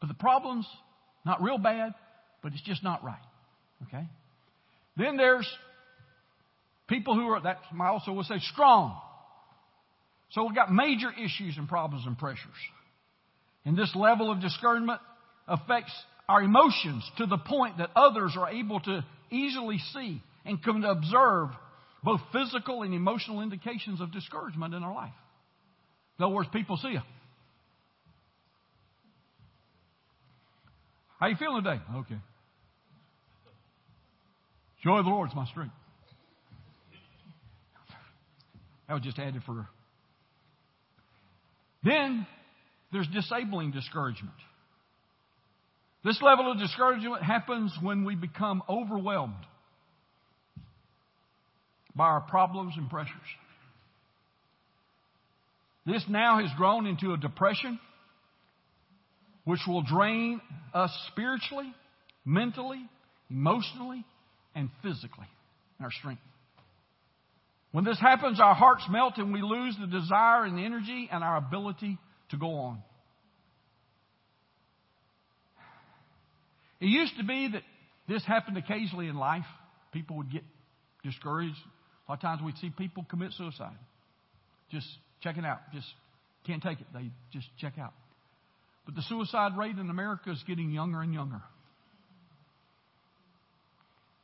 But 0.00 0.08
the 0.08 0.14
problem's 0.14 0.66
not 1.24 1.42
real 1.42 1.58
bad, 1.58 1.94
but 2.42 2.52
it's 2.52 2.62
just 2.62 2.82
not 2.82 3.04
right. 3.04 3.22
Okay? 3.86 4.04
Then 4.96 5.16
there's 5.16 5.48
people 6.88 7.14
who 7.14 7.28
are, 7.28 7.40
that 7.40 7.58
I 7.80 7.86
also 7.88 8.12
will 8.12 8.24
say, 8.24 8.38
strong. 8.52 8.98
So 10.32 10.44
we've 10.44 10.54
got 10.54 10.72
major 10.72 11.10
issues 11.12 11.56
and 11.56 11.68
problems 11.68 12.04
and 12.06 12.18
pressures. 12.18 12.48
And 13.64 13.76
this 13.76 13.94
level 13.94 14.30
of 14.30 14.40
discouragement 14.40 15.00
affects 15.46 15.92
our 16.28 16.42
emotions 16.42 17.08
to 17.18 17.26
the 17.26 17.38
point 17.38 17.78
that 17.78 17.90
others 17.94 18.34
are 18.38 18.50
able 18.50 18.80
to 18.80 19.04
easily 19.32 19.78
see 19.92 20.22
and 20.44 20.62
can 20.62 20.84
observe 20.84 21.48
both 22.04 22.20
physical 22.32 22.82
and 22.82 22.94
emotional 22.94 23.40
indications 23.40 24.00
of 24.00 24.12
discouragement 24.12 24.74
in 24.74 24.82
our 24.82 24.94
life. 24.94 25.12
In 26.18 26.24
other 26.24 26.34
words, 26.34 26.48
people 26.52 26.76
see 26.76 26.90
you. 26.90 27.00
How 31.18 31.28
you 31.28 31.36
feeling 31.36 31.62
today? 31.62 31.80
Okay. 31.98 32.18
Joy 34.82 34.98
of 34.98 35.04
the 35.04 35.10
Lord 35.10 35.30
is 35.30 35.36
my 35.36 35.46
strength. 35.46 35.74
That 38.88 38.94
was 38.94 39.02
just 39.04 39.18
added 39.18 39.42
for. 39.46 39.68
Then 41.84 42.26
there's 42.92 43.06
disabling 43.08 43.70
discouragement. 43.70 44.34
This 46.04 46.20
level 46.20 46.50
of 46.50 46.58
discouragement 46.58 47.22
happens 47.22 47.72
when 47.80 48.04
we 48.04 48.16
become 48.16 48.62
overwhelmed 48.68 49.34
by 51.94 52.04
our 52.04 52.22
problems 52.22 52.74
and 52.76 52.90
pressures. 52.90 53.14
This 55.86 56.04
now 56.08 56.40
has 56.40 56.50
grown 56.56 56.86
into 56.86 57.12
a 57.12 57.16
depression 57.16 57.78
which 59.44 59.60
will 59.66 59.82
drain 59.82 60.40
us 60.72 60.90
spiritually, 61.12 61.72
mentally, 62.24 62.84
emotionally, 63.30 64.04
and 64.54 64.70
physically 64.82 65.26
our 65.80 65.90
strength. 65.90 66.22
When 67.72 67.84
this 67.84 67.98
happens, 67.98 68.38
our 68.38 68.54
hearts 68.54 68.84
melt 68.90 69.14
and 69.16 69.32
we 69.32 69.40
lose 69.42 69.76
the 69.80 69.86
desire 69.86 70.44
and 70.44 70.58
the 70.58 70.64
energy 70.64 71.08
and 71.10 71.24
our 71.24 71.36
ability 71.36 71.98
to 72.30 72.36
go 72.36 72.54
on. 72.54 72.82
It 76.82 76.88
used 76.88 77.16
to 77.16 77.24
be 77.24 77.48
that 77.52 77.62
this 78.08 78.24
happened 78.24 78.56
occasionally 78.56 79.06
in 79.06 79.14
life. 79.14 79.44
People 79.92 80.16
would 80.16 80.32
get 80.32 80.42
discouraged. 81.04 81.54
A 82.08 82.10
lot 82.10 82.16
of 82.16 82.20
times 82.20 82.42
we'd 82.44 82.58
see 82.58 82.70
people 82.76 83.06
commit 83.08 83.30
suicide. 83.34 83.76
Just 84.72 84.88
checking 85.22 85.44
out. 85.44 85.60
Just 85.72 85.86
can't 86.44 86.60
take 86.60 86.80
it. 86.80 86.86
They 86.92 87.10
just 87.32 87.46
check 87.60 87.74
out. 87.78 87.92
But 88.84 88.96
the 88.96 89.02
suicide 89.02 89.56
rate 89.56 89.78
in 89.78 89.90
America 89.90 90.32
is 90.32 90.42
getting 90.44 90.72
younger 90.72 91.02
and 91.02 91.14
younger. 91.14 91.40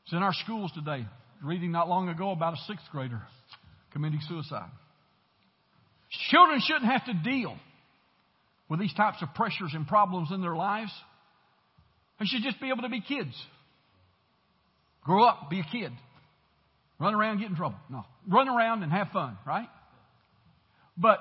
It's 0.02 0.12
in 0.12 0.18
our 0.18 0.34
schools 0.34 0.72
today. 0.74 1.06
Reading 1.44 1.70
not 1.70 1.88
long 1.88 2.08
ago 2.08 2.32
about 2.32 2.54
a 2.54 2.60
sixth 2.66 2.86
grader 2.90 3.22
committing 3.92 4.18
suicide. 4.28 4.70
Children 6.30 6.60
shouldn't 6.66 6.90
have 6.90 7.04
to 7.04 7.14
deal 7.22 7.56
with 8.68 8.80
these 8.80 8.94
types 8.94 9.18
of 9.22 9.28
pressures 9.36 9.70
and 9.74 9.86
problems 9.86 10.30
in 10.32 10.40
their 10.40 10.56
lives. 10.56 10.90
They 12.18 12.26
should 12.26 12.42
just 12.42 12.60
be 12.60 12.68
able 12.68 12.82
to 12.82 12.88
be 12.88 13.00
kids. 13.00 13.34
Grow 15.04 15.24
up, 15.24 15.48
be 15.50 15.60
a 15.60 15.64
kid. 15.70 15.92
Run 16.98 17.14
around, 17.14 17.38
get 17.38 17.48
in 17.48 17.56
trouble. 17.56 17.78
No. 17.88 18.04
Run 18.28 18.48
around 18.48 18.82
and 18.82 18.92
have 18.92 19.08
fun, 19.08 19.38
right? 19.46 19.68
But 20.96 21.20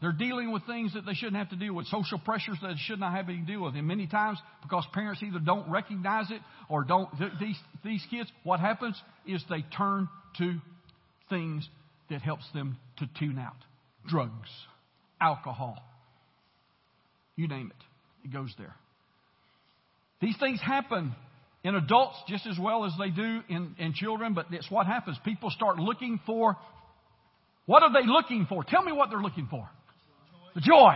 they're 0.00 0.12
dealing 0.12 0.52
with 0.52 0.64
things 0.66 0.94
that 0.94 1.04
they 1.04 1.12
shouldn't 1.12 1.36
have 1.36 1.50
to 1.50 1.56
deal 1.56 1.74
with, 1.74 1.86
social 1.86 2.18
pressures 2.18 2.56
that 2.62 2.68
they 2.68 2.74
should 2.78 3.00
not 3.00 3.12
have 3.12 3.26
to 3.26 3.36
deal 3.36 3.62
with. 3.62 3.74
And 3.74 3.86
many 3.86 4.06
times, 4.06 4.38
because 4.62 4.86
parents 4.94 5.22
either 5.22 5.40
don't 5.40 5.70
recognize 5.70 6.30
it 6.30 6.40
or 6.68 6.84
don't, 6.84 7.08
these, 7.40 7.58
these 7.84 8.04
kids, 8.10 8.30
what 8.44 8.60
happens 8.60 9.00
is 9.26 9.44
they 9.50 9.64
turn 9.76 10.08
to 10.38 10.54
things 11.28 11.68
that 12.10 12.22
helps 12.22 12.44
them 12.54 12.78
to 12.98 13.08
tune 13.18 13.38
out. 13.38 13.56
Drugs, 14.06 14.48
alcohol, 15.20 15.78
you 17.36 17.48
name 17.48 17.70
it, 17.70 18.26
it 18.26 18.32
goes 18.32 18.54
there. 18.56 18.74
These 20.20 20.36
things 20.38 20.60
happen 20.60 21.14
in 21.64 21.74
adults 21.74 22.16
just 22.28 22.46
as 22.46 22.58
well 22.58 22.84
as 22.84 22.92
they 22.98 23.10
do 23.10 23.40
in, 23.48 23.74
in 23.78 23.92
children, 23.94 24.34
but 24.34 24.46
it's 24.50 24.70
what 24.70 24.86
happens. 24.86 25.18
People 25.24 25.50
start 25.50 25.78
looking 25.78 26.20
for 26.26 26.56
what 27.66 27.82
are 27.82 27.92
they 27.92 28.06
looking 28.06 28.46
for? 28.48 28.64
Tell 28.64 28.82
me 28.82 28.92
what 28.92 29.10
they're 29.10 29.20
looking 29.20 29.46
for. 29.50 29.68
The 30.54 30.62
joy. 30.62 30.94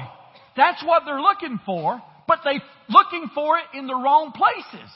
That's 0.57 0.83
what 0.83 1.03
they're 1.05 1.21
looking 1.21 1.61
for, 1.67 2.03
but 2.27 2.39
they're 2.45 2.63
looking 2.89 3.29
for 3.35 3.59
it 3.59 3.79
in 3.79 3.87
the 3.87 3.95
wrong 3.95 4.33
places. 4.33 4.91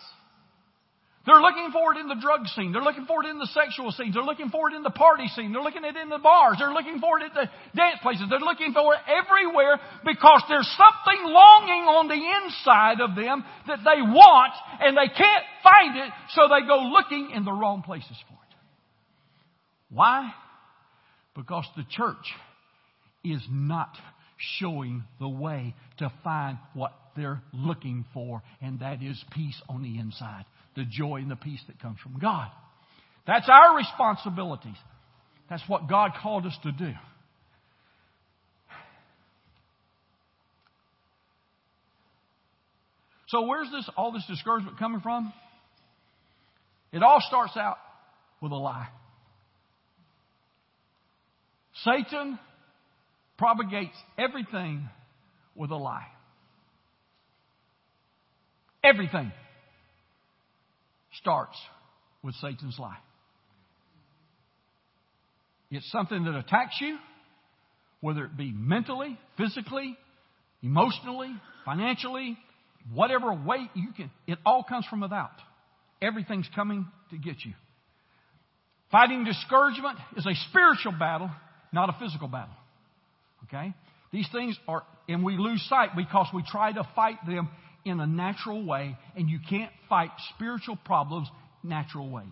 They're 1.26 1.42
looking 1.42 1.70
for 1.72 1.92
it 1.92 1.98
in 1.98 2.06
the 2.06 2.14
drug 2.14 2.46
scene. 2.54 2.70
They're 2.70 2.86
looking 2.86 3.04
for 3.04 3.24
it 3.24 3.28
in 3.28 3.38
the 3.38 3.50
sexual 3.50 3.90
scene. 3.90 4.12
They're 4.14 4.22
looking 4.22 4.48
for 4.48 4.70
it 4.70 4.76
in 4.76 4.84
the 4.84 4.94
party 4.94 5.26
scene. 5.34 5.52
They're 5.52 5.62
looking 5.62 5.84
at 5.84 5.96
it 5.96 6.00
in 6.00 6.08
the 6.08 6.22
bars. 6.22 6.58
They're 6.60 6.72
looking 6.72 7.00
for 7.00 7.18
it 7.18 7.24
at 7.24 7.34
the 7.34 7.50
dance 7.74 7.98
places. 8.00 8.26
They're 8.30 8.38
looking 8.38 8.72
for 8.72 8.94
it 8.94 9.00
everywhere 9.10 9.80
because 10.06 10.42
there's 10.48 10.70
something 10.78 11.26
longing 11.26 11.82
on 11.90 12.06
the 12.06 12.14
inside 12.14 13.00
of 13.02 13.16
them 13.16 13.44
that 13.66 13.80
they 13.82 14.00
want 14.02 14.54
and 14.78 14.96
they 14.96 15.08
can't 15.08 15.44
find 15.64 15.98
it, 15.98 16.12
so 16.30 16.46
they 16.46 16.64
go 16.64 16.94
looking 16.94 17.32
in 17.34 17.44
the 17.44 17.52
wrong 17.52 17.82
places 17.82 18.16
for 18.28 18.34
it. 18.34 18.54
Why? 19.90 20.32
Because 21.34 21.66
the 21.76 21.84
church 21.90 22.32
is 23.24 23.42
not 23.50 23.90
showing 24.60 25.02
the 25.18 25.28
way 25.28 25.74
to 25.98 26.12
find 26.22 26.58
what 26.74 26.92
they're 27.16 27.42
looking 27.52 28.04
for, 28.14 28.42
and 28.60 28.78
that 28.78 29.02
is 29.02 29.20
peace 29.32 29.60
on 29.68 29.82
the 29.82 29.98
inside 29.98 30.44
the 30.76 30.84
joy 30.84 31.16
and 31.16 31.30
the 31.30 31.36
peace 31.36 31.60
that 31.66 31.80
comes 31.80 31.98
from 32.00 32.18
God. 32.18 32.48
That's 33.26 33.48
our 33.48 33.76
responsibilities. 33.76 34.76
That's 35.50 35.62
what 35.66 35.88
God 35.88 36.12
called 36.22 36.46
us 36.46 36.56
to 36.62 36.72
do. 36.72 36.92
So 43.28 43.42
where's 43.46 43.68
this 43.72 43.88
all 43.96 44.12
this 44.12 44.24
discouragement 44.28 44.78
coming 44.78 45.00
from? 45.00 45.32
It 46.92 47.02
all 47.02 47.20
starts 47.26 47.56
out 47.56 47.78
with 48.40 48.52
a 48.52 48.56
lie. 48.56 48.88
Satan 51.84 52.38
propagates 53.36 53.96
everything 54.16 54.88
with 55.56 55.70
a 55.70 55.76
lie. 55.76 56.06
Everything 58.84 59.32
starts 61.20 61.56
with 62.22 62.34
Satan's 62.36 62.78
lie. 62.78 62.98
It's 65.70 65.90
something 65.90 66.24
that 66.24 66.34
attacks 66.36 66.76
you, 66.80 66.96
whether 68.00 68.24
it 68.24 68.36
be 68.36 68.52
mentally, 68.52 69.18
physically, 69.36 69.96
emotionally, 70.62 71.34
financially, 71.64 72.36
whatever 72.92 73.32
way 73.32 73.68
you 73.74 73.92
can. 73.96 74.10
It 74.26 74.38
all 74.46 74.62
comes 74.62 74.86
from 74.86 75.00
without. 75.00 75.32
Everything's 76.00 76.48
coming 76.54 76.86
to 77.10 77.18
get 77.18 77.44
you. 77.44 77.52
Fighting 78.92 79.24
discouragement 79.24 79.98
is 80.16 80.26
a 80.26 80.34
spiritual 80.48 80.92
battle, 80.92 81.30
not 81.72 81.88
a 81.88 81.96
physical 81.98 82.28
battle. 82.28 82.54
Okay? 83.44 83.74
These 84.12 84.28
things 84.32 84.56
are, 84.68 84.84
and 85.08 85.24
we 85.24 85.36
lose 85.36 85.64
sight 85.68 85.90
because 85.96 86.28
we 86.32 86.42
try 86.46 86.72
to 86.72 86.88
fight 86.94 87.16
them 87.26 87.48
in 87.86 88.00
a 88.00 88.06
natural 88.06 88.66
way, 88.66 88.96
and 89.14 89.30
you 89.30 89.38
can't 89.48 89.70
fight 89.88 90.10
spiritual 90.34 90.76
problems 90.84 91.28
natural 91.62 92.10
ways. 92.10 92.26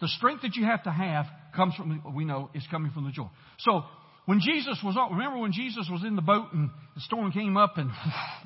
The 0.00 0.08
strength 0.08 0.42
that 0.42 0.56
you 0.56 0.64
have 0.64 0.82
to 0.84 0.90
have 0.90 1.26
comes 1.54 1.74
from, 1.74 2.02
we 2.14 2.24
know, 2.24 2.48
is 2.54 2.66
coming 2.70 2.90
from 2.92 3.04
the 3.04 3.10
joy. 3.10 3.28
So, 3.58 3.82
when 4.24 4.40
Jesus 4.40 4.78
was 4.82 4.96
on, 4.96 5.12
remember 5.12 5.38
when 5.38 5.52
Jesus 5.52 5.86
was 5.90 6.02
in 6.02 6.16
the 6.16 6.22
boat 6.22 6.52
and 6.52 6.70
the 6.94 7.00
storm 7.02 7.30
came 7.32 7.56
up 7.56 7.76
and 7.76 7.90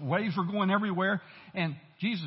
waves 0.03 0.37
were 0.37 0.45
going 0.45 0.71
everywhere, 0.71 1.23
and 1.55 1.77
Jesus, 2.01 2.27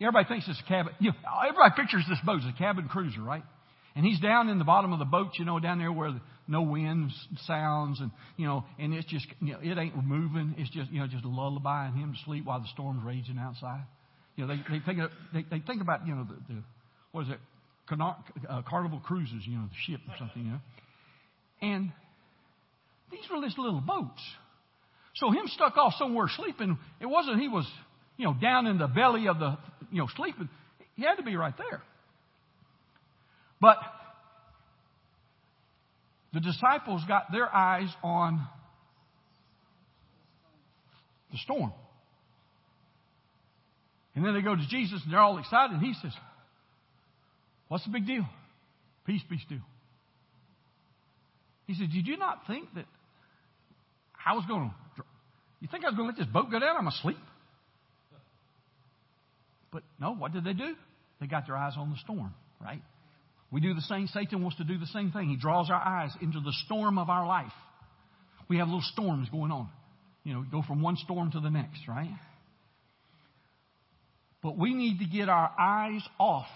everybody 0.00 0.26
thinks 0.26 0.48
it's 0.48 0.60
a 0.60 0.68
cabin. 0.68 0.94
You 0.98 1.12
know, 1.12 1.16
everybody 1.48 1.74
pictures 1.76 2.04
this 2.08 2.18
boat 2.26 2.40
as 2.40 2.52
a 2.52 2.58
cabin 2.58 2.88
cruiser, 2.88 3.22
right? 3.22 3.44
And 4.00 4.08
he's 4.08 4.18
down 4.18 4.48
in 4.48 4.58
the 4.58 4.64
bottom 4.64 4.94
of 4.94 4.98
the 4.98 5.04
boat, 5.04 5.32
you 5.38 5.44
know, 5.44 5.60
down 5.60 5.76
there 5.76 5.92
where 5.92 6.12
the, 6.12 6.22
no 6.48 6.62
wind 6.62 7.10
sounds 7.46 8.00
and, 8.00 8.10
you 8.38 8.46
know, 8.46 8.64
and 8.78 8.94
it's 8.94 9.06
just, 9.06 9.26
you 9.42 9.52
know, 9.52 9.58
it 9.62 9.76
ain't 9.76 9.94
moving. 9.94 10.54
It's 10.56 10.70
just, 10.70 10.90
you 10.90 11.00
know, 11.00 11.06
just 11.06 11.22
a 11.22 11.28
lullaby 11.28 11.84
and 11.84 11.94
him 11.98 12.14
to 12.14 12.18
sleep 12.24 12.46
while 12.46 12.60
the 12.60 12.68
storm's 12.72 13.04
raging 13.04 13.36
outside. 13.38 13.84
You 14.36 14.46
know, 14.46 14.56
they, 14.56 14.62
they 14.70 14.82
think, 14.86 15.00
of, 15.00 15.10
they, 15.34 15.44
they 15.50 15.62
think 15.66 15.82
about, 15.82 16.06
you 16.06 16.14
know, 16.14 16.24
the, 16.24 16.54
the 16.54 16.62
what 17.12 17.26
is 17.26 17.28
it? 17.28 17.40
Uh, 17.92 18.62
Carnival 18.66 19.02
Cruises, 19.04 19.42
you 19.44 19.58
know, 19.58 19.68
the 19.68 19.92
ship 19.92 20.00
or 20.08 20.14
something, 20.18 20.46
you 20.46 20.52
know. 20.52 20.60
And 21.60 21.92
these 23.12 23.20
were 23.30 23.44
just 23.44 23.58
little 23.58 23.82
boats. 23.82 24.22
So 25.16 25.30
him 25.30 25.44
stuck 25.48 25.76
off 25.76 25.92
somewhere 25.98 26.28
sleeping, 26.38 26.78
it 27.02 27.06
wasn't 27.06 27.38
he 27.38 27.48
was, 27.48 27.70
you 28.16 28.24
know, 28.24 28.34
down 28.40 28.66
in 28.66 28.78
the 28.78 28.86
belly 28.86 29.28
of 29.28 29.38
the, 29.38 29.58
you 29.92 29.98
know, 29.98 30.08
sleeping. 30.16 30.48
He 30.96 31.02
had 31.02 31.16
to 31.16 31.22
be 31.22 31.36
right 31.36 31.54
there. 31.58 31.82
But 33.60 33.76
the 36.32 36.40
disciples 36.40 37.02
got 37.06 37.32
their 37.32 37.52
eyes 37.54 37.88
on 38.02 38.46
the 41.32 41.38
storm. 41.38 41.72
And 44.14 44.24
then 44.24 44.34
they 44.34 44.42
go 44.42 44.56
to 44.56 44.66
Jesus 44.68 45.00
and 45.04 45.12
they're 45.12 45.20
all 45.20 45.38
excited 45.38 45.74
and 45.74 45.82
he 45.82 45.94
says, 46.00 46.12
What's 47.68 47.84
the 47.84 47.90
big 47.90 48.06
deal? 48.06 48.26
Peace, 49.06 49.22
be 49.30 49.38
still. 49.38 49.60
He 51.66 51.74
said, 51.74 51.90
Did 51.92 52.06
you 52.06 52.16
not 52.16 52.46
think 52.46 52.68
that 52.74 52.86
I 54.26 54.34
was 54.34 54.44
going 54.46 54.70
to, 54.96 55.02
you 55.60 55.68
think 55.70 55.84
I 55.84 55.88
was 55.88 55.96
going 55.96 56.10
to 56.10 56.16
let 56.16 56.18
this 56.18 56.32
boat 56.32 56.50
go 56.50 56.58
down? 56.58 56.76
I'm 56.76 56.88
asleep. 56.88 57.18
But 59.72 59.84
no, 60.00 60.14
what 60.14 60.32
did 60.32 60.42
they 60.42 60.52
do? 60.52 60.74
They 61.20 61.26
got 61.26 61.46
their 61.46 61.56
eyes 61.56 61.74
on 61.76 61.90
the 61.90 61.96
storm, 61.98 62.34
right? 62.60 62.82
We 63.50 63.60
do 63.60 63.74
the 63.74 63.80
same. 63.82 64.06
Satan 64.08 64.42
wants 64.42 64.58
to 64.58 64.64
do 64.64 64.78
the 64.78 64.86
same 64.86 65.10
thing. 65.10 65.28
He 65.28 65.36
draws 65.36 65.70
our 65.70 65.80
eyes 65.80 66.10
into 66.20 66.40
the 66.40 66.52
storm 66.66 66.98
of 66.98 67.10
our 67.10 67.26
life. 67.26 67.52
We 68.48 68.58
have 68.58 68.68
little 68.68 68.84
storms 68.92 69.28
going 69.30 69.50
on. 69.50 69.68
You 70.24 70.34
know, 70.34 70.44
go 70.50 70.62
from 70.66 70.82
one 70.82 70.96
storm 70.96 71.32
to 71.32 71.40
the 71.40 71.50
next, 71.50 71.80
right? 71.88 72.10
But 74.42 74.56
we 74.56 74.74
need 74.74 74.98
to 74.98 75.04
get 75.04 75.28
our 75.28 75.50
eyes 75.58 76.02
off 76.18 76.46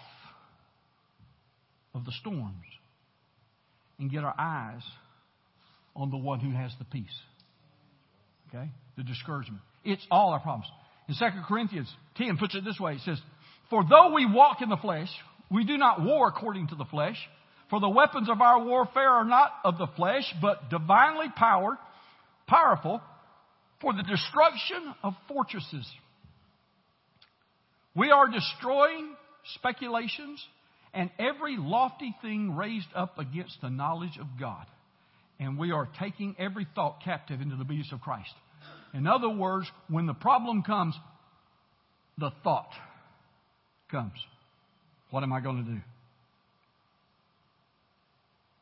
of 1.94 2.04
the 2.04 2.12
storms 2.20 2.64
and 3.98 4.11
get 4.11 4.24
our 4.24 4.35
eyes 4.38 4.83
on 5.94 6.11
the 6.11 6.16
one 6.16 6.40
who 6.40 6.50
has 6.50 6.72
the 6.78 6.85
peace. 6.85 7.07
Okay? 8.48 8.68
The 8.96 9.04
discouragement. 9.04 9.62
It's 9.85 10.04
all 10.11 10.30
our 10.30 10.40
problems. 10.40 10.66
In 11.09 11.14
2 11.14 11.24
Corinthians 11.46 11.92
10 12.16 12.37
puts 12.38 12.54
it 12.54 12.64
this 12.64 12.78
way. 12.80 12.94
It 12.94 13.00
says, 13.04 13.20
For 13.70 13.85
though 13.88 14.14
we 14.14 14.26
walk 14.26 14.62
in 14.62 14.68
the 14.68 14.76
flesh, 14.76 15.09
we 15.50 15.64
do 15.64 15.76
not 15.76 16.02
war 16.02 16.28
according 16.28 16.68
to 16.68 16.74
the 16.74 16.85
flesh, 16.85 17.16
for 17.70 17.80
the 17.80 17.88
weapons 17.88 18.28
of 18.28 18.40
our 18.40 18.64
warfare 18.64 19.09
are 19.09 19.24
not 19.24 19.52
of 19.64 19.78
the 19.78 19.88
flesh, 19.96 20.24
but 20.40 20.70
divinely 20.70 21.26
powered, 21.35 21.76
powerful 22.46 23.00
for 23.80 23.92
the 23.92 24.02
destruction 24.02 24.94
of 25.02 25.14
fortresses. 25.28 25.87
We 27.94 28.11
are 28.11 28.28
destroying 28.28 29.14
speculations 29.57 30.44
and 30.92 31.11
every 31.18 31.57
lofty 31.59 32.14
thing 32.22 32.57
raised 32.57 32.87
up 32.94 33.18
against 33.18 33.61
the 33.61 33.70
knowledge 33.70 34.18
of 34.20 34.26
God. 34.38 34.66
And 35.40 35.59
we 35.59 35.72
are 35.72 35.88
taking 36.00 36.37
every 36.38 36.66
thought 36.74 36.98
captive 37.04 37.40
into 37.40 37.57
the 37.57 37.62
obedience 37.62 37.92
of 37.92 38.00
Christ. 38.00 38.33
In 38.94 39.07
other 39.07 39.28
words, 39.28 39.66
when 39.88 40.07
the 40.07 40.14
problem 40.14 40.62
comes, 40.62 40.94
the 42.18 42.30
thought 42.44 42.70
comes. 43.90 44.12
What 45.11 45.23
am 45.23 45.33
I 45.33 45.40
going 45.40 45.65
to 45.65 45.71
do? 45.71 45.81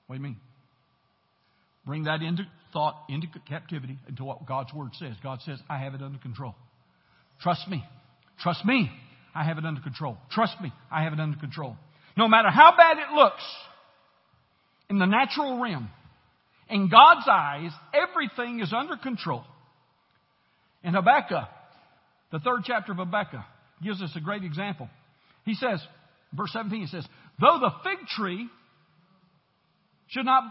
What 0.07 0.17
do 0.17 0.23
you 0.23 0.29
mean? 0.29 0.37
Bring 1.87 2.05
that 2.05 2.23
into 2.23 2.45
thought, 2.73 2.97
into 3.09 3.27
captivity, 3.49 3.99
into 4.09 4.25
what 4.25 4.47
God's 4.47 4.73
Word 4.73 4.91
says. 4.99 5.15
God 5.23 5.41
says, 5.45 5.59
I 5.69 5.79
have 5.79 5.95
it 5.95 6.03
under 6.03 6.19
control. 6.19 6.55
Trust 7.41 7.69
me. 7.69 7.85
Trust 8.41 8.65
me. 8.65 8.91
I 9.35 9.45
have 9.45 9.59
it 9.59 9.65
under 9.65 9.81
control. 9.81 10.17
Trust 10.31 10.61
me. 10.61 10.73
I 10.91 11.05
have 11.05 11.13
it 11.13 11.21
under 11.21 11.39
control. 11.39 11.77
No 12.17 12.29
matter 12.29 12.51
how 12.51 12.75
bad 12.77 12.99
it 12.99 13.15
looks 13.15 13.43
in 14.91 14.99
the 14.99 15.07
natural 15.07 15.61
realm, 15.61 15.89
in 16.69 16.89
God's 16.89 17.27
eyes, 17.29 17.71
everything 17.95 18.61
is 18.61 18.73
under 18.73 18.97
control. 18.97 19.45
In 20.85 20.95
Habakkuk, 20.95 21.49
the 22.31 22.39
third 22.39 22.63
chapter 22.65 22.93
of 22.93 22.99
Habakkuk, 22.99 23.41
gives 23.83 24.03
us 24.03 24.11
a 24.17 24.21
great 24.21 24.45
example. 24.45 24.89
He 25.45 25.55
says, 25.55 25.81
Verse 26.35 26.53
17 26.53 26.85
it 26.85 26.89
says, 26.89 27.07
Though 27.41 27.59
the 27.61 27.71
fig 27.85 28.07
tree 28.09 28.49
should 30.09 30.25
not 30.25 30.45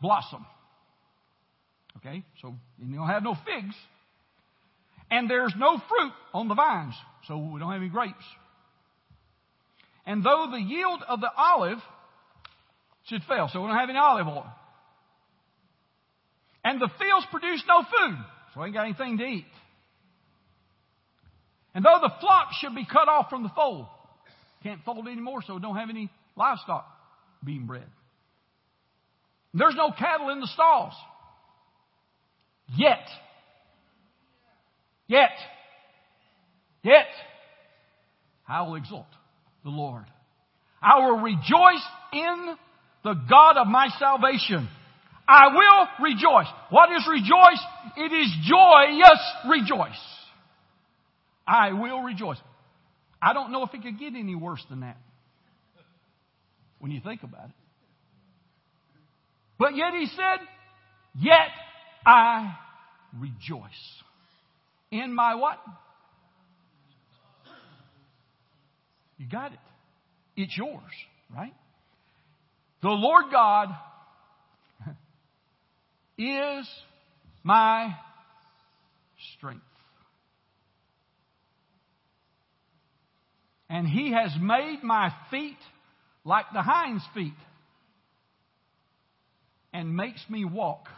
blossom. 0.00 0.44
Okay, 1.98 2.24
so 2.40 2.54
you 2.78 2.96
don't 2.96 3.08
have 3.08 3.22
no 3.22 3.34
figs. 3.34 3.74
And 5.10 5.30
there's 5.30 5.54
no 5.56 5.76
fruit 5.76 6.12
on 6.32 6.48
the 6.48 6.54
vines, 6.54 6.94
so 7.28 7.36
we 7.36 7.60
don't 7.60 7.70
have 7.70 7.80
any 7.80 7.90
grapes. 7.90 8.24
And 10.06 10.24
though 10.24 10.48
the 10.50 10.58
yield 10.58 11.00
of 11.06 11.20
the 11.20 11.30
olive 11.36 11.78
should 13.08 13.22
fail, 13.28 13.48
so 13.52 13.60
we 13.60 13.68
don't 13.68 13.76
have 13.76 13.90
any 13.90 13.98
olive 13.98 14.26
oil. 14.26 14.46
And 16.64 16.80
the 16.80 16.88
fields 16.98 17.26
produce 17.30 17.62
no 17.68 17.82
food, 17.82 18.18
so 18.54 18.60
we 18.60 18.66
ain't 18.66 18.74
got 18.74 18.84
anything 18.84 19.18
to 19.18 19.24
eat. 19.24 19.44
And 21.74 21.84
though 21.84 21.98
the 22.00 22.12
flock 22.20 22.48
should 22.60 22.74
be 22.74 22.86
cut 22.90 23.08
off 23.08 23.28
from 23.30 23.42
the 23.42 23.50
fold, 23.54 23.86
can't 24.62 24.82
fold 24.84 25.08
anymore, 25.08 25.42
so 25.46 25.58
don't 25.58 25.76
have 25.76 25.90
any 25.90 26.10
livestock 26.36 26.86
being 27.44 27.66
bred. 27.66 27.86
There's 29.54 29.74
no 29.76 29.92
cattle 29.96 30.30
in 30.30 30.40
the 30.40 30.46
stalls. 30.46 30.94
Yet. 32.76 33.06
Yet. 35.06 35.30
Yet. 36.82 37.06
I 38.48 38.62
will 38.62 38.76
exalt 38.76 39.06
the 39.64 39.70
Lord. 39.70 40.04
I 40.80 41.06
will 41.06 41.18
rejoice 41.18 41.86
in 42.12 42.56
the 43.04 43.14
God 43.28 43.56
of 43.56 43.66
my 43.66 43.88
salvation. 43.98 44.68
I 45.28 45.48
will 45.54 46.06
rejoice. 46.06 46.46
What 46.70 46.90
is 46.90 47.06
rejoice? 47.08 47.60
It 47.96 48.12
is 48.12 48.28
joyous 48.48 49.20
rejoice. 49.48 50.00
I 51.46 51.72
will 51.72 52.00
rejoice. 52.00 52.38
I 53.22 53.32
don't 53.32 53.52
know 53.52 53.62
if 53.62 53.72
it 53.72 53.82
could 53.82 54.00
get 54.00 54.14
any 54.16 54.34
worse 54.34 54.64
than 54.68 54.80
that 54.80 54.96
when 56.80 56.90
you 56.90 57.00
think 57.00 57.22
about 57.22 57.44
it. 57.44 57.54
But 59.58 59.76
yet 59.76 59.94
he 59.94 60.06
said, 60.06 60.44
Yet 61.14 61.50
I 62.04 62.56
rejoice. 63.16 63.70
In 64.90 65.14
my 65.14 65.36
what? 65.36 65.58
You 69.18 69.28
got 69.28 69.52
it. 69.52 69.58
It's 70.36 70.56
yours, 70.56 70.82
right? 71.32 71.54
The 72.82 72.88
Lord 72.88 73.26
God 73.30 73.68
is 76.18 76.68
my 77.44 77.94
strength. 79.36 79.62
And 83.72 83.88
he 83.88 84.12
has 84.12 84.30
made 84.38 84.80
my 84.82 85.10
feet 85.30 85.56
like 86.26 86.44
the 86.52 86.62
hind's 86.62 87.02
feet 87.14 87.32
and 89.72 89.96
makes 89.96 90.22
me 90.28 90.44
walk 90.44 90.88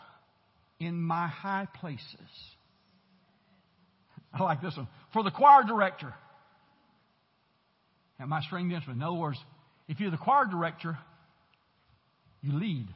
in 0.81 1.01
my 1.01 1.29
high 1.29 1.69
places. 1.81 2.03
I 4.33 4.43
like 4.43 4.61
this 4.61 4.77
one. 4.77 4.89
For 5.13 5.23
the 5.23 5.31
choir 5.31 5.63
director 5.63 6.13
and 8.19 8.29
my 8.29 8.43
stringed 8.43 8.73
instrument. 8.73 9.01
In 9.01 9.07
other 9.07 9.21
words, 9.21 9.39
if 9.87 10.01
you're 10.01 10.11
the 10.11 10.17
choir 10.17 10.47
director, 10.47 10.99
you 12.43 12.59
lead. 12.59 12.89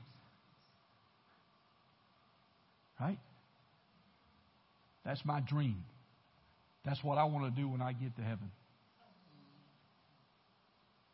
Right? 3.01 3.19
That's 5.05 5.25
my 5.25 5.39
dream. 5.39 5.85
That's 6.85 7.03
what 7.05 7.17
I 7.17 7.27
want 7.27 7.55
to 7.55 7.61
do 7.61 7.69
when 7.69 7.81
I 7.81 7.93
get 7.93 8.17
to 8.17 8.23
heaven. 8.23 8.51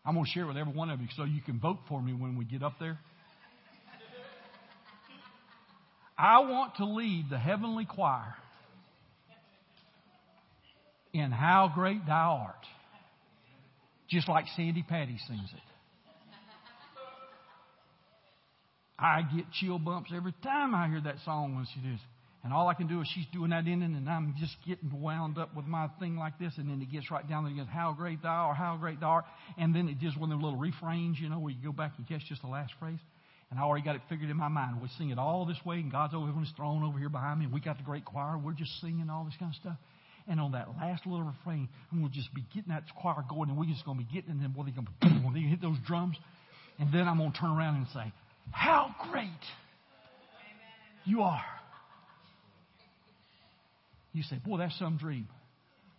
I'm 0.05 0.15
going 0.15 0.27
to 0.27 0.31
share 0.31 0.45
it 0.45 0.49
with 0.49 0.57
every 0.57 0.73
one 0.73 0.91
of 0.91 1.01
you 1.01 1.09
so 1.17 1.25
you 1.25 1.41
can 1.41 1.59
vote 1.59 1.79
for 1.89 2.01
me 2.01 2.13
when 2.13 2.37
we 2.37 2.45
get 2.45 2.63
up 2.63 2.75
there. 2.79 2.99
I 6.17 6.41
want 6.41 6.77
to 6.77 6.85
lead 6.85 7.27
the 7.31 7.39
heavenly 7.39 7.87
choir 7.87 8.35
in 11.13 11.31
How 11.31 11.73
Great 11.75 12.07
Thou 12.07 12.45
Art. 12.47 12.67
Just 14.11 14.29
like 14.29 14.45
Sandi 14.57 14.85
Patty 14.87 15.19
sings 15.27 15.51
it. 15.53 15.61
I 18.99 19.23
get 19.35 19.47
chill 19.53 19.79
bumps 19.79 20.13
every 20.15 20.35
time 20.43 20.75
I 20.75 20.89
hear 20.89 21.01
that 21.05 21.17
song 21.25 21.57
when 21.57 21.67
she 21.75 21.81
does. 21.81 21.99
And 22.45 22.53
all 22.53 22.69
I 22.69 22.75
can 22.75 22.87
do 22.87 23.01
is 23.01 23.09
she's 23.15 23.25
doing 23.33 23.51
that 23.51 23.67
in 23.67 23.83
and 23.83 24.09
I'm 24.09 24.35
just 24.39 24.55
getting 24.67 25.01
wound 25.01 25.39
up 25.39 25.57
with 25.57 25.65
my 25.65 25.89
thing 25.99 26.17
like 26.17 26.39
this. 26.39 26.53
And 26.59 26.69
then 26.69 26.83
it 26.83 26.93
gets 26.93 27.11
right 27.11 27.27
down 27.27 27.45
there 27.45 27.53
again, 27.55 27.67
how 27.67 27.95
great 27.97 28.23
thou 28.23 28.49
art, 28.49 28.57
how 28.59 28.77
great 28.77 29.01
thou 29.01 29.09
art. 29.09 29.25
And 29.57 29.75
then 29.75 29.89
it 29.89 29.99
just 29.99 30.21
one 30.21 30.31
of 30.31 30.39
the 30.39 30.45
little 30.45 30.61
refrains, 30.61 31.19
you 31.19 31.31
know, 31.31 31.39
where 31.39 31.53
you 31.53 31.65
go 31.65 31.73
back 31.73 31.93
and 31.97 32.07
catch 32.07 32.21
just 32.29 32.43
the 32.43 32.49
last 32.49 32.75
phrase. 32.79 32.99
And 33.51 33.59
I 33.59 33.63
already 33.63 33.85
got 33.85 33.97
it 33.97 34.03
figured 34.11 34.31
in 34.31 34.37
my 34.37 34.49
mind. 34.49 34.83
We 34.83 34.89
sing 34.99 35.11
it 35.11 35.19
all 35.19 35.47
this 35.47 35.59
way, 35.65 35.77
and 35.77 35.91
God's 35.91 36.13
over 36.13 36.27
on 36.27 36.41
his 36.41 36.53
throne 36.57 36.83
over 36.83 36.99
here 36.99 37.09
behind 37.09 37.39
me, 37.39 37.45
and 37.45 37.55
we 37.55 37.61
got 37.61 37.79
the 37.79 37.85
great 37.85 38.05
choir. 38.05 38.37
We're 38.37 38.53
just 38.53 38.81
singing 38.81 39.09
all 39.09 39.25
this 39.25 39.35
kind 39.39 39.53
of 39.53 39.61
stuff. 39.61 39.77
And 40.27 40.41
on 40.41 40.53
that 40.53 40.69
last 40.81 41.07
little 41.07 41.25
refrain, 41.25 41.69
I'm 41.93 42.01
going 42.01 42.11
to 42.11 42.17
just 42.17 42.35
be 42.35 42.45
getting 42.55 42.71
that 42.71 42.83
choir 43.01 43.23
going, 43.29 43.51
and 43.51 43.59
we're 43.59 43.67
just 43.67 43.85
going 43.85 43.99
to 43.99 44.05
be 44.05 44.13
getting, 44.13 44.31
and 44.31 44.43
then 44.43 44.51
boy, 44.51 44.65
they're 44.65 44.75
going 44.75 44.89
to 44.89 45.09
boom, 45.09 45.33
they 45.33 45.41
hit 45.41 45.63
those 45.63 45.77
drums. 45.87 46.17
And 46.79 46.93
then 46.93 47.07
I'm 47.07 47.19
going 47.19 47.33
to 47.33 47.39
turn 47.39 47.51
around 47.51 47.77
and 47.77 47.87
say, 47.95 48.13
How 48.51 48.95
great 49.11 49.29
you 51.05 51.23
are. 51.23 51.45
You 54.15 54.23
say, 54.23 54.37
Boy, 54.37 54.59
that's 54.59 54.79
some 54.79 54.97
dream. 54.97 55.29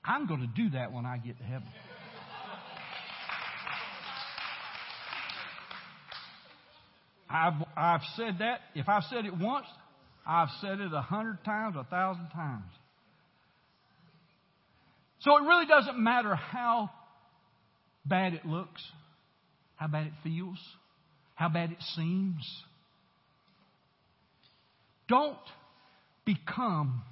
I'm 0.03 0.25
going 0.25 0.39
to 0.39 0.47
do 0.47 0.71
that 0.71 0.91
when 0.91 1.05
I 1.05 1.17
get 1.17 1.37
to 1.37 1.43
heaven. 1.43 1.67
I've, 7.29 7.53
I've 7.75 8.01
said 8.15 8.37
that. 8.39 8.61
If 8.73 8.87
I've 8.87 9.03
said 9.09 9.25
it 9.25 9.37
once, 9.37 9.65
I've 10.25 10.47
said 10.61 10.79
it 10.79 10.93
a 10.93 11.01
hundred 11.01 11.43
times, 11.43 11.75
a 11.77 11.83
thousand 11.83 12.29
times. 12.29 12.71
So 15.19 15.35
it 15.37 15.41
really 15.41 15.65
doesn't 15.65 15.99
matter 15.99 16.35
how 16.35 16.91
bad 18.05 18.33
it 18.33 18.45
looks, 18.45 18.81
how 19.75 19.87
bad 19.87 20.07
it 20.07 20.13
feels, 20.23 20.59
how 21.33 21.49
bad 21.49 21.71
it 21.71 21.81
seems. 21.95 22.45
Don't 25.07 25.35
become 26.25 27.03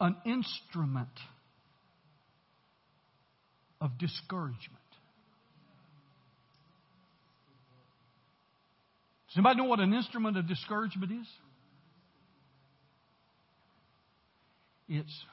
an 0.00 0.16
instrument 0.26 1.08
of 3.80 3.96
discouragement. 3.98 4.58
Does 9.28 9.38
anybody 9.38 9.58
know 9.58 9.64
what 9.68 9.80
an 9.80 9.92
instrument 9.92 10.36
of 10.36 10.46
discouragement 10.46 11.12
is? 11.12 11.26
It's 14.88 15.24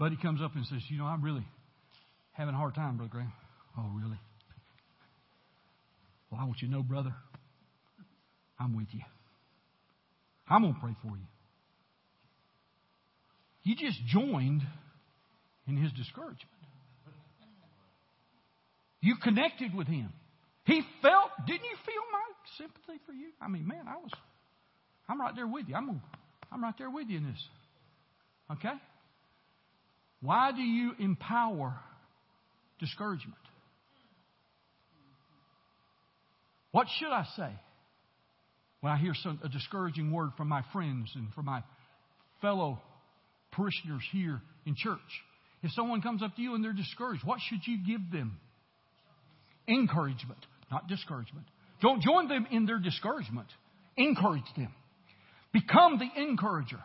Buddy 0.00 0.16
comes 0.16 0.40
up 0.40 0.56
and 0.56 0.64
says, 0.64 0.80
You 0.88 0.96
know, 0.96 1.04
I'm 1.04 1.22
really 1.22 1.44
having 2.32 2.54
a 2.54 2.56
hard 2.56 2.74
time, 2.74 2.96
Brother 2.96 3.10
Graham. 3.12 3.32
Oh, 3.76 3.90
really? 3.94 4.18
Well, 6.30 6.40
I 6.40 6.44
want 6.44 6.62
you 6.62 6.68
to 6.68 6.72
know, 6.74 6.82
brother, 6.82 7.14
I'm 8.60 8.76
with 8.76 8.88
you. 8.92 9.00
I'm 10.48 10.62
going 10.62 10.74
to 10.74 10.80
pray 10.80 10.94
for 11.02 11.16
you. 11.16 11.26
You 13.62 13.74
just 13.76 13.98
joined 14.06 14.62
in 15.66 15.76
his 15.76 15.92
discouragement. 15.92 16.46
You 19.00 19.16
connected 19.22 19.74
with 19.74 19.86
him. 19.86 20.12
He 20.64 20.82
felt, 21.00 21.30
didn't 21.46 21.64
you 21.64 21.76
feel 21.86 22.02
my 22.12 22.58
sympathy 22.58 23.00
for 23.06 23.12
you? 23.12 23.28
I 23.40 23.48
mean, 23.48 23.66
man, 23.66 23.86
I 23.88 23.96
was, 23.96 24.10
I'm 25.08 25.20
right 25.20 25.34
there 25.34 25.46
with 25.46 25.68
you. 25.68 25.74
I'm, 25.74 26.02
I'm 26.52 26.62
right 26.62 26.74
there 26.76 26.90
with 26.90 27.08
you 27.08 27.18
in 27.18 27.24
this. 27.24 27.42
Okay? 28.52 28.74
Why 30.20 30.52
do 30.52 30.60
you 30.60 30.92
empower 30.98 31.74
discouragement? 32.78 33.36
What 36.72 36.86
should 36.98 37.10
I 37.10 37.24
say 37.36 37.50
when 38.80 38.92
I 38.92 38.96
hear 38.96 39.12
some, 39.14 39.40
a 39.44 39.48
discouraging 39.48 40.12
word 40.12 40.30
from 40.36 40.48
my 40.48 40.62
friends 40.72 41.10
and 41.14 41.32
from 41.34 41.46
my 41.46 41.62
fellow 42.40 42.80
parishioners 43.52 44.02
here 44.12 44.40
in 44.66 44.74
church? 44.76 44.98
If 45.62 45.72
someone 45.72 46.00
comes 46.00 46.22
up 46.22 46.36
to 46.36 46.42
you 46.42 46.54
and 46.54 46.64
they're 46.64 46.72
discouraged, 46.72 47.22
what 47.24 47.38
should 47.48 47.60
you 47.66 47.78
give 47.86 48.00
them? 48.12 48.38
Encouragement, 49.68 50.40
not 50.70 50.88
discouragement. 50.88 51.46
Don't 51.82 52.02
join 52.02 52.28
them 52.28 52.46
in 52.50 52.66
their 52.66 52.78
discouragement. 52.78 53.46
Encourage 53.96 54.44
them. 54.56 54.72
Become 55.52 55.98
the 55.98 56.22
encourager. 56.22 56.80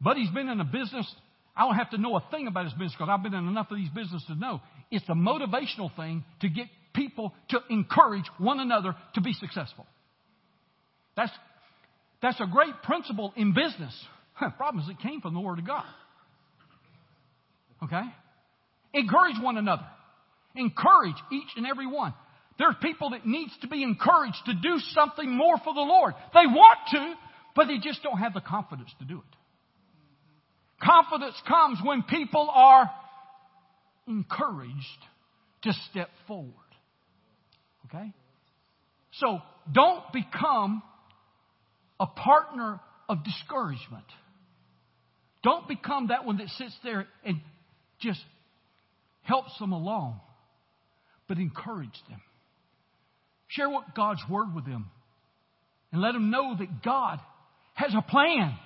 Buddy's 0.00 0.30
been 0.30 0.48
in 0.48 0.60
a 0.60 0.64
business. 0.64 1.12
I 1.56 1.64
don't 1.64 1.76
have 1.76 1.90
to 1.90 1.98
know 1.98 2.16
a 2.16 2.24
thing 2.30 2.46
about 2.46 2.64
his 2.64 2.72
business 2.74 2.92
because 2.98 3.08
I've 3.10 3.22
been 3.22 3.34
in 3.34 3.48
enough 3.48 3.70
of 3.70 3.76
these 3.76 3.90
businesses 3.90 4.24
to 4.28 4.34
know 4.34 4.60
it's 4.90 5.08
a 5.08 5.14
motivational 5.14 5.94
thing 5.96 6.24
to 6.40 6.48
get 6.48 6.66
people 6.94 7.34
to 7.50 7.60
encourage 7.70 8.24
one 8.38 8.60
another 8.60 8.94
to 9.14 9.20
be 9.20 9.32
successful. 9.34 9.86
That's, 11.16 11.32
that's 12.22 12.40
a 12.40 12.46
great 12.46 12.74
principle 12.82 13.32
in 13.36 13.52
business. 13.52 13.94
Problem 14.56 14.84
is, 14.84 14.90
it 14.90 15.00
came 15.00 15.20
from 15.20 15.34
the 15.34 15.40
Word 15.40 15.58
of 15.58 15.66
God. 15.66 15.84
Okay? 17.82 18.02
Encourage 18.94 19.36
one 19.40 19.56
another. 19.56 19.86
Encourage 20.56 21.16
each 21.32 21.48
and 21.56 21.66
every 21.66 21.86
one. 21.86 22.14
There's 22.58 22.76
people 22.80 23.10
that 23.10 23.26
needs 23.26 23.52
to 23.62 23.68
be 23.68 23.82
encouraged 23.82 24.38
to 24.46 24.54
do 24.54 24.78
something 24.92 25.30
more 25.30 25.56
for 25.58 25.74
the 25.74 25.80
Lord. 25.80 26.14
They 26.32 26.46
want 26.46 26.78
to, 26.92 27.14
but 27.56 27.66
they 27.66 27.78
just 27.78 28.02
don't 28.02 28.18
have 28.18 28.34
the 28.34 28.40
confidence 28.40 28.90
to 29.00 29.04
do 29.04 29.18
it. 29.18 29.36
Confidence 30.82 31.34
comes 31.48 31.78
when 31.82 32.02
people 32.02 32.48
are 32.52 32.90
encouraged 34.06 34.74
to 35.62 35.72
step 35.90 36.10
forward. 36.26 36.52
Okay? 37.86 38.12
So 39.14 39.38
don't 39.72 40.04
become 40.12 40.82
a 42.00 42.06
partner 42.06 42.80
of 43.08 43.24
discouragement. 43.24 44.04
Don't 45.42 45.68
become 45.68 46.08
that 46.08 46.24
one 46.24 46.38
that 46.38 46.48
sits 46.48 46.76
there 46.82 47.06
and 47.24 47.40
just 48.00 48.20
helps 49.22 49.56
them 49.58 49.72
along, 49.72 50.20
but 51.28 51.38
encourage 51.38 51.98
them. 52.08 52.20
Share 53.48 53.68
what 53.68 53.94
God's 53.94 54.22
Word 54.28 54.54
with 54.54 54.64
them 54.64 54.86
and 55.92 56.00
let 56.02 56.12
them 56.12 56.30
know 56.30 56.56
that 56.58 56.82
God 56.82 57.20
has 57.74 57.94
a 57.96 58.02
plan 58.02 58.56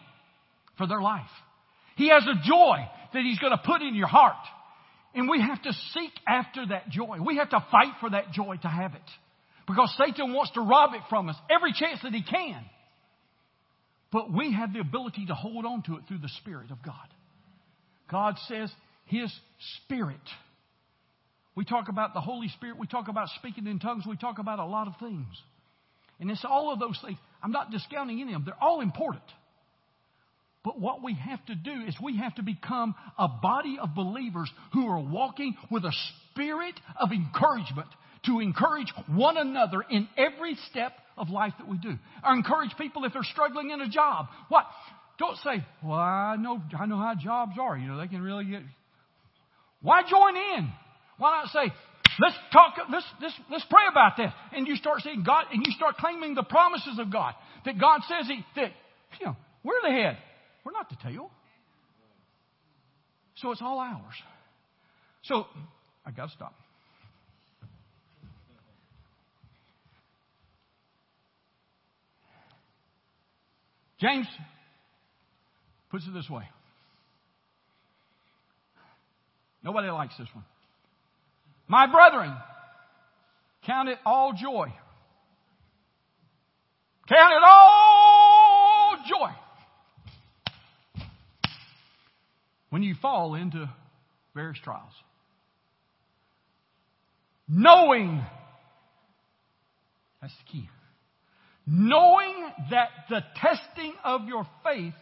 for 0.77 0.87
their 0.87 1.01
life. 1.01 1.29
He 1.97 2.09
has 2.09 2.23
a 2.23 2.49
joy 2.49 2.77
that 3.13 3.23
He's 3.23 3.39
going 3.39 3.53
to 3.53 3.63
put 3.65 3.83
in 3.83 3.95
your 3.95 4.07
heart. 4.07 4.37
And 5.15 5.29
we 5.29 5.41
have 5.41 5.61
to 5.63 5.73
seek 5.95 6.13
after 6.27 6.67
that 6.67 6.91
joy. 6.91 7.19
We 7.25 7.39
have 7.39 7.51
to 7.51 7.65
fight 7.71 7.95
for 8.01 8.11
that 8.11 8.33
joy 8.33 8.57
to 8.63 8.69
have 8.69 8.95
it. 8.95 9.03
Because 9.67 9.95
Satan 9.99 10.33
wants 10.33 10.53
to 10.53 10.61
rob 10.61 10.95
it 10.95 11.03
from 11.11 11.29
us 11.29 11.37
every 11.51 11.73
chance 11.73 12.01
that 12.03 12.13
he 12.13 12.23
can. 12.23 12.65
But 14.11 14.33
we 14.33 14.53
have 14.55 14.73
the 14.73 14.81
ability 14.81 15.27
to 15.27 15.35
hold 15.35 15.67
on 15.67 15.83
to 15.83 15.97
it 15.97 16.03
through 16.09 16.19
the 16.19 16.31
Spirit 16.41 16.71
of 16.71 16.83
God. 16.83 16.95
God 18.11 18.37
says 18.49 18.73
His 19.05 19.33
Spirit. 19.85 20.17
We 21.55 21.65
talk 21.65 21.89
about 21.89 22.15
the 22.15 22.21
Holy 22.21 22.49
Spirit. 22.49 22.79
We 22.79 22.87
talk 22.87 23.09
about 23.09 23.29
speaking 23.39 23.67
in 23.67 23.81
tongues. 23.81 24.05
We 24.09 24.17
talk 24.17 24.39
about 24.39 24.61
a 24.61 24.65
lot 24.65 24.87
of 24.87 24.95
things. 24.99 25.27
And 26.21 26.31
it's 26.31 26.45
all 26.45 26.73
of 26.73 26.79
those 26.79 26.99
things. 27.05 27.19
I'm 27.43 27.53
not 27.53 27.71
discounting 27.71 28.21
any 28.21 28.33
of 28.33 28.41
them. 28.41 28.45
They're 28.47 28.63
all 28.63 28.81
important. 28.81 29.25
But 30.65 30.81
what 30.81 31.03
we 31.03 31.15
have 31.15 31.45
to 31.47 31.55
do 31.55 31.85
is 31.87 31.97
we 32.03 32.17
have 32.19 32.35
to 32.37 32.43
become 32.43 32.95
a 33.19 33.29
body 33.29 33.79
of 33.81 33.95
believers 33.95 34.51
who 34.73 34.87
are 34.87 35.01
walking 35.01 35.57
with 35.71 35.85
a 35.85 35.93
spirit 36.33 36.75
of 37.01 37.11
encouragement 37.13 37.89
to 38.27 38.41
encourage 38.41 38.93
one 39.07 39.37
another 39.37 39.83
in 39.89 40.09
every 40.17 40.57
step 40.71 40.93
of 41.17 41.31
life 41.31 41.53
that 41.59 41.69
we 41.69 41.79
do. 41.79 41.97
Or 42.25 42.35
encourage 42.35 42.71
people 42.79 43.05
if 43.05 43.13
they're 43.13 43.23
struggling 43.23 43.71
in 43.71 43.81
a 43.81 43.89
job. 43.89 44.27
What? 44.49 44.67
Don't 45.19 45.37
say, 45.39 45.65
well, 45.83 45.99
I 45.99 46.37
know, 46.37 46.63
I 46.79 46.87
know 46.87 46.97
how 46.97 47.15
jobs 47.21 47.53
are. 47.61 47.77
You 47.77 47.89
know, 47.89 47.99
they 47.99 48.07
can 48.07 48.23
really 48.23 48.45
get. 48.45 48.63
Why 49.83 50.03
join 50.09 50.37
in? 50.37 50.71
Why 51.19 51.43
not 51.43 51.49
say, 51.49 51.73
let's 52.21 52.37
talk, 52.53 52.75
let's, 52.91 53.07
let's, 53.21 53.35
let's 53.51 53.65
pray 53.69 53.83
about 53.91 54.17
this. 54.17 54.31
And 54.53 54.67
you 54.67 54.77
start 54.77 55.01
seeing 55.03 55.25
God, 55.25 55.47
and 55.53 55.65
you 55.67 55.73
start 55.73 55.97
claiming 55.97 56.35
the 56.35 56.45
promises 56.45 56.99
of 56.99 57.13
God. 57.13 57.35
That 57.65 57.81
God 57.81 58.01
says 58.09 58.29
he, 58.29 58.45
that, 58.57 58.71
you 59.19 59.27
know, 59.27 59.37
we're 59.65 59.81
the 59.83 59.91
head. 59.91 60.19
We're 60.65 60.73
not 60.73 60.89
the 60.89 60.97
tail. 61.03 61.31
So 63.37 63.53
it's 63.53 63.63
all 63.63 63.79
ours. 63.79 64.15
So, 65.25 65.47
I 66.07 66.11
gotta 66.11 66.33
stop. 66.33 66.55
James 74.01 74.27
puts 75.91 76.07
it 76.07 76.15
this 76.15 76.29
way. 76.31 76.45
Nobody 79.63 79.89
likes 79.91 80.17
this 80.17 80.29
one. 80.33 80.45
My 81.67 81.87
brethren, 81.87 82.35
count 83.67 83.89
it 83.89 83.99
all 84.07 84.33
joy. 84.33 84.73
Count 87.09 87.33
it 87.33 87.43
all 87.45 88.97
joy. 89.09 89.31
When 92.71 92.83
you 92.83 92.95
fall 93.01 93.35
into 93.35 93.69
various 94.35 94.59
trials. 94.63 94.93
Knowing, 97.49 98.23
that's 100.21 100.35
the 100.37 100.53
key 100.53 100.69
knowing 101.71 102.35
that 102.71 102.89
the 103.11 103.21
testing 103.37 103.93
of 104.03 104.27
your 104.27 104.47
faith 104.65 104.95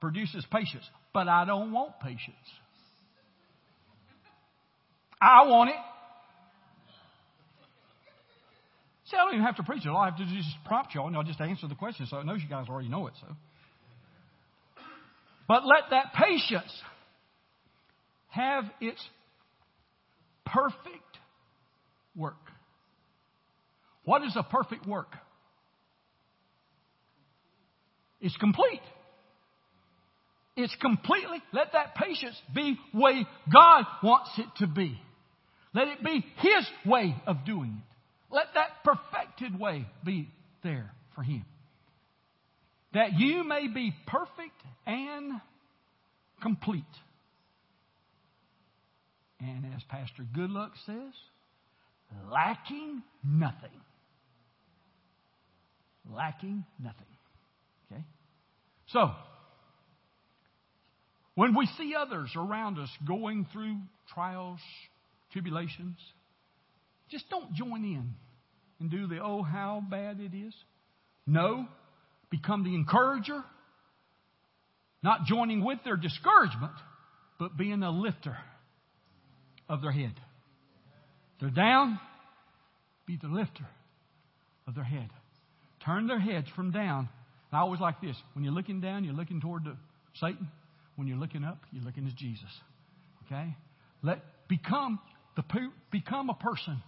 produces 0.00 0.44
patience. 0.52 0.84
But 1.14 1.26
I 1.28 1.46
don't 1.46 1.72
want 1.72 1.98
patience. 2.00 2.36
I 5.20 5.46
want 5.46 5.70
it. 5.70 5.76
See, 9.06 9.16
I 9.16 9.24
don't 9.24 9.34
even 9.34 9.46
have 9.46 9.56
to 9.56 9.62
preach 9.62 9.86
it. 9.86 9.88
All 9.88 9.98
I 9.98 10.06
have 10.06 10.16
to 10.18 10.24
do 10.24 10.30
is 10.30 10.44
just 10.44 10.64
prompt 10.66 10.94
y'all, 10.94 11.06
and 11.06 11.16
I'll 11.16 11.22
just 11.22 11.40
answer 11.40 11.66
the 11.68 11.74
question, 11.74 12.06
so 12.06 12.18
it 12.18 12.26
knows 12.26 12.40
you 12.42 12.48
guys 12.48 12.66
already 12.68 12.88
know 12.88 13.06
it. 13.06 13.14
So, 13.20 13.26
but 15.48 15.64
let 15.64 15.90
that 15.90 16.12
patience 16.14 16.72
have 18.28 18.64
its 18.80 19.02
perfect 20.44 21.18
work. 22.16 22.34
What 24.04 24.22
is 24.24 24.36
a 24.36 24.42
perfect 24.42 24.86
work? 24.86 25.14
It's 28.20 28.36
complete. 28.36 28.80
It's 30.56 30.74
completely, 30.80 31.38
let 31.52 31.72
that 31.72 31.94
patience 31.94 32.36
be 32.54 32.76
way 32.92 33.26
God 33.52 33.84
wants 34.02 34.30
it 34.38 34.46
to 34.58 34.66
be. 34.66 35.00
Let 35.74 35.88
it 35.88 36.04
be 36.04 36.24
His 36.38 36.66
way 36.84 37.16
of 37.26 37.44
doing 37.46 37.80
it. 37.80 38.34
Let 38.34 38.46
that 38.54 38.84
perfected 38.84 39.58
way 39.58 39.86
be 40.04 40.28
there 40.62 40.92
for 41.14 41.22
Him. 41.22 41.44
That 42.92 43.14
you 43.18 43.44
may 43.44 43.68
be 43.68 43.94
perfect 44.06 44.60
and 44.86 45.40
complete. 46.42 46.84
And 49.40 49.64
as 49.74 49.82
Pastor 49.88 50.24
Goodluck 50.36 50.72
says, 50.86 51.14
lacking 52.30 53.02
nothing 53.24 53.70
lacking 56.10 56.64
nothing. 56.82 57.06
Okay? 57.90 58.02
So, 58.88 59.10
when 61.34 61.56
we 61.56 61.66
see 61.78 61.94
others 61.98 62.30
around 62.36 62.78
us 62.78 62.90
going 63.06 63.46
through 63.52 63.76
trials, 64.12 64.60
tribulations, 65.32 65.96
just 67.10 67.28
don't 67.30 67.54
join 67.54 67.84
in 67.84 68.14
and 68.80 68.90
do 68.90 69.06
the, 69.06 69.18
oh, 69.22 69.42
how 69.42 69.82
bad 69.88 70.18
it 70.20 70.36
is. 70.36 70.54
No, 71.26 71.66
become 72.30 72.64
the 72.64 72.74
encourager, 72.74 73.42
not 75.02 75.24
joining 75.26 75.64
with 75.64 75.78
their 75.84 75.96
discouragement, 75.96 76.72
but 77.38 77.56
being 77.56 77.82
a 77.82 77.90
lifter 77.90 78.36
of 79.68 79.80
their 79.82 79.92
head. 79.92 80.14
They're 81.40 81.50
down, 81.50 81.98
be 83.06 83.18
the 83.20 83.28
lifter 83.28 83.66
of 84.66 84.74
their 84.74 84.84
head 84.84 85.08
turn 85.84 86.06
their 86.06 86.20
heads 86.20 86.46
from 86.54 86.70
down. 86.70 87.08
And 87.50 87.58
I 87.58 87.60
always 87.60 87.80
like 87.80 88.00
this. 88.00 88.16
When 88.34 88.44
you're 88.44 88.54
looking 88.54 88.80
down, 88.80 89.04
you're 89.04 89.14
looking 89.14 89.40
toward 89.40 89.64
the 89.64 89.76
Satan. 90.20 90.48
When 90.96 91.08
you're 91.08 91.18
looking 91.18 91.44
up, 91.44 91.58
you're 91.72 91.84
looking 91.84 92.06
at 92.06 92.14
Jesus. 92.16 92.50
Okay? 93.26 93.56
Let 94.02 94.20
become 94.48 94.98
the 95.36 95.42
become 95.90 96.30
a 96.30 96.34
person 96.34 96.82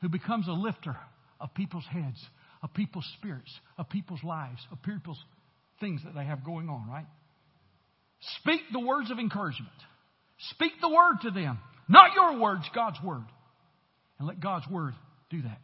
who 0.00 0.08
becomes 0.08 0.48
a 0.48 0.52
lifter 0.52 0.96
of 1.40 1.54
people's 1.54 1.84
heads, 1.90 2.18
of 2.62 2.74
people's 2.74 3.08
spirits, 3.18 3.52
of 3.78 3.88
people's 3.88 4.22
lives, 4.24 4.60
of 4.72 4.82
people's 4.82 5.22
things 5.80 6.00
that 6.04 6.14
they 6.14 6.24
have 6.24 6.44
going 6.44 6.68
on, 6.68 6.88
right? 6.88 7.06
Speak 8.40 8.60
the 8.72 8.80
words 8.80 9.10
of 9.10 9.18
encouragement. 9.18 9.72
Speak 10.50 10.72
the 10.80 10.88
word 10.88 11.16
to 11.22 11.30
them. 11.30 11.58
Not 11.88 12.14
your 12.14 12.40
words, 12.40 12.64
God's 12.74 12.96
word. 13.04 13.24
And 14.18 14.26
let 14.28 14.40
God's 14.40 14.66
word 14.68 14.94
do 15.30 15.42
that. 15.42 15.60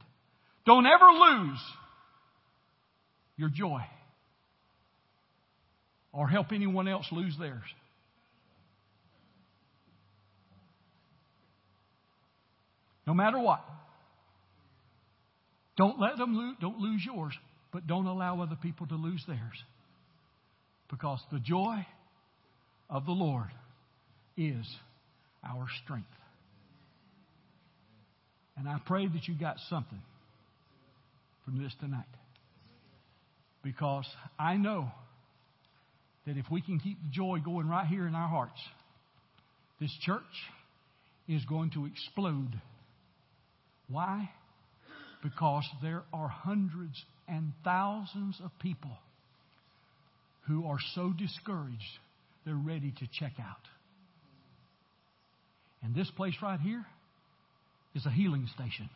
Don't 0.67 0.87
ever 0.87 1.07
lose 1.07 1.59
your 3.41 3.49
joy 3.49 3.81
or 6.13 6.29
help 6.29 6.53
anyone 6.53 6.87
else 6.87 7.07
lose 7.11 7.35
theirs. 7.41 7.65
No 13.07 13.15
matter 13.15 13.41
what. 13.41 13.65
Don't 15.77 15.99
let 15.99 16.19
them 16.19 16.37
lose, 16.37 16.57
don't 16.61 16.79
lose 16.79 17.03
yours, 17.05 17.33
but 17.73 17.87
don't 17.87 18.07
allow 18.07 18.43
other 18.43 18.59
people 18.61 18.87
to 18.89 18.95
lose 18.95 19.25
theirs. 19.27 19.65
Because 20.91 21.21
the 21.33 21.39
joy 21.39 21.87
of 22.91 23.07
the 23.07 23.13
Lord 23.13 23.49
is 24.37 24.67
our 25.43 25.67
strength. 25.83 26.07
And 28.59 28.69
I 28.69 28.79
pray 28.85 29.07
that 29.07 29.27
you 29.27 29.35
got 29.35 29.57
something 29.71 30.03
from 31.47 31.63
this 31.63 31.73
tonight. 31.81 32.05
Because 33.63 34.07
I 34.39 34.57
know 34.57 34.91
that 36.27 36.37
if 36.37 36.47
we 36.51 36.63
can 36.63 36.79
keep 36.79 36.99
the 37.03 37.11
joy 37.11 37.39
going 37.45 37.69
right 37.69 37.87
here 37.87 38.07
in 38.07 38.15
our 38.15 38.29
hearts, 38.29 38.61
this 39.81 39.95
church 40.03 40.23
is 41.29 41.45
going 41.45 41.71
to 41.71 41.87
explode. 41.87 42.61
Why? 43.89 44.31
Because 45.23 45.65
there 45.83 46.03
are 46.13 46.29
hundreds 46.29 47.03
and 47.29 47.53
thousands 47.65 48.41
of 48.43 48.51
people 48.61 48.91
who 50.47 50.67
are 50.67 50.79
so 50.95 51.13
discouraged 51.17 51.99
they're 52.45 52.55
ready 52.55 52.93
to 52.99 53.07
check 53.19 53.33
out. 53.39 53.57
And 55.83 55.95
this 55.95 56.11
place 56.17 56.35
right 56.43 56.61
here 56.61 56.85
is 57.95 58.05
a 58.07 58.11
healing 58.11 58.49
station. 58.55 58.89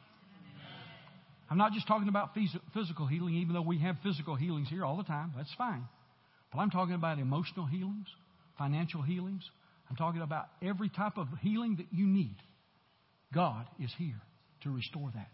I'm 1.50 1.58
not 1.58 1.72
just 1.72 1.86
talking 1.86 2.08
about 2.08 2.34
physical 2.74 3.06
healing, 3.06 3.34
even 3.36 3.54
though 3.54 3.62
we 3.62 3.78
have 3.78 3.96
physical 4.02 4.34
healings 4.34 4.68
here 4.68 4.84
all 4.84 4.96
the 4.96 5.04
time. 5.04 5.32
That's 5.36 5.52
fine. 5.56 5.84
But 6.52 6.60
I'm 6.60 6.70
talking 6.70 6.94
about 6.94 7.18
emotional 7.18 7.66
healings, 7.66 8.06
financial 8.58 9.02
healings. 9.02 9.42
I'm 9.88 9.96
talking 9.96 10.22
about 10.22 10.46
every 10.62 10.88
type 10.88 11.16
of 11.16 11.28
healing 11.40 11.76
that 11.76 11.86
you 11.92 12.06
need. 12.06 12.36
God 13.32 13.66
is 13.82 13.90
here 13.98 14.20
to 14.62 14.70
restore 14.70 15.10
that. 15.14 15.28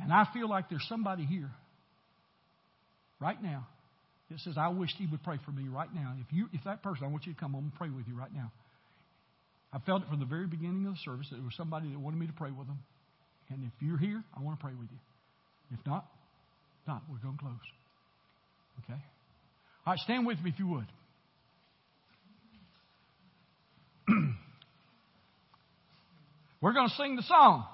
And 0.00 0.12
I 0.12 0.26
feel 0.32 0.48
like 0.48 0.68
there's 0.68 0.86
somebody 0.88 1.24
here 1.24 1.50
right 3.20 3.40
now 3.42 3.66
that 4.30 4.40
says, 4.40 4.54
I 4.58 4.68
wish 4.68 4.90
he 4.98 5.06
would 5.06 5.22
pray 5.22 5.38
for 5.44 5.52
me 5.52 5.68
right 5.68 5.92
now. 5.94 6.14
If 6.20 6.32
you 6.32 6.48
if 6.52 6.62
that 6.64 6.82
person, 6.82 7.04
I 7.04 7.08
want 7.08 7.26
you 7.26 7.34
to 7.34 7.38
come 7.38 7.52
home 7.52 7.64
and 7.64 7.74
pray 7.74 7.90
with 7.90 8.06
you 8.08 8.16
right 8.16 8.32
now. 8.34 8.50
I 9.72 9.78
felt 9.80 10.02
it 10.02 10.08
from 10.08 10.20
the 10.20 10.26
very 10.26 10.46
beginning 10.46 10.86
of 10.86 10.94
the 10.94 11.00
service 11.04 11.26
that 11.30 11.36
there 11.36 11.44
was 11.44 11.56
somebody 11.56 11.90
that 11.90 11.98
wanted 11.98 12.18
me 12.18 12.26
to 12.26 12.32
pray 12.32 12.50
with 12.50 12.66
them. 12.68 12.78
And 13.50 13.64
if 13.64 13.72
you're 13.80 13.98
here, 13.98 14.22
I 14.36 14.40
want 14.40 14.58
to 14.58 14.64
pray 14.64 14.74
with 14.74 14.88
you. 14.90 14.98
If 15.72 15.84
not, 15.84 16.06
not. 16.86 17.02
We're 17.10 17.18
going 17.18 17.36
to 17.36 17.40
close. 17.40 17.54
Okay? 18.84 19.00
All 19.86 19.92
right, 19.92 19.98
stand 20.00 20.26
with 20.26 20.40
me 20.40 20.50
if 20.50 20.58
you 20.58 20.68
would. 20.68 20.86
We're 26.60 26.72
going 26.72 26.88
to 26.88 26.94
sing 26.94 27.16
the 27.16 27.22
song. 27.22 27.64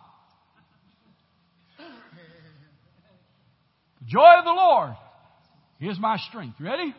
The 4.00 4.06
joy 4.06 4.38
of 4.38 4.44
the 4.44 4.52
Lord 4.52 4.94
is 5.80 5.98
my 6.00 6.16
strength. 6.28 6.56
You 6.58 6.66
ready? 6.66 6.94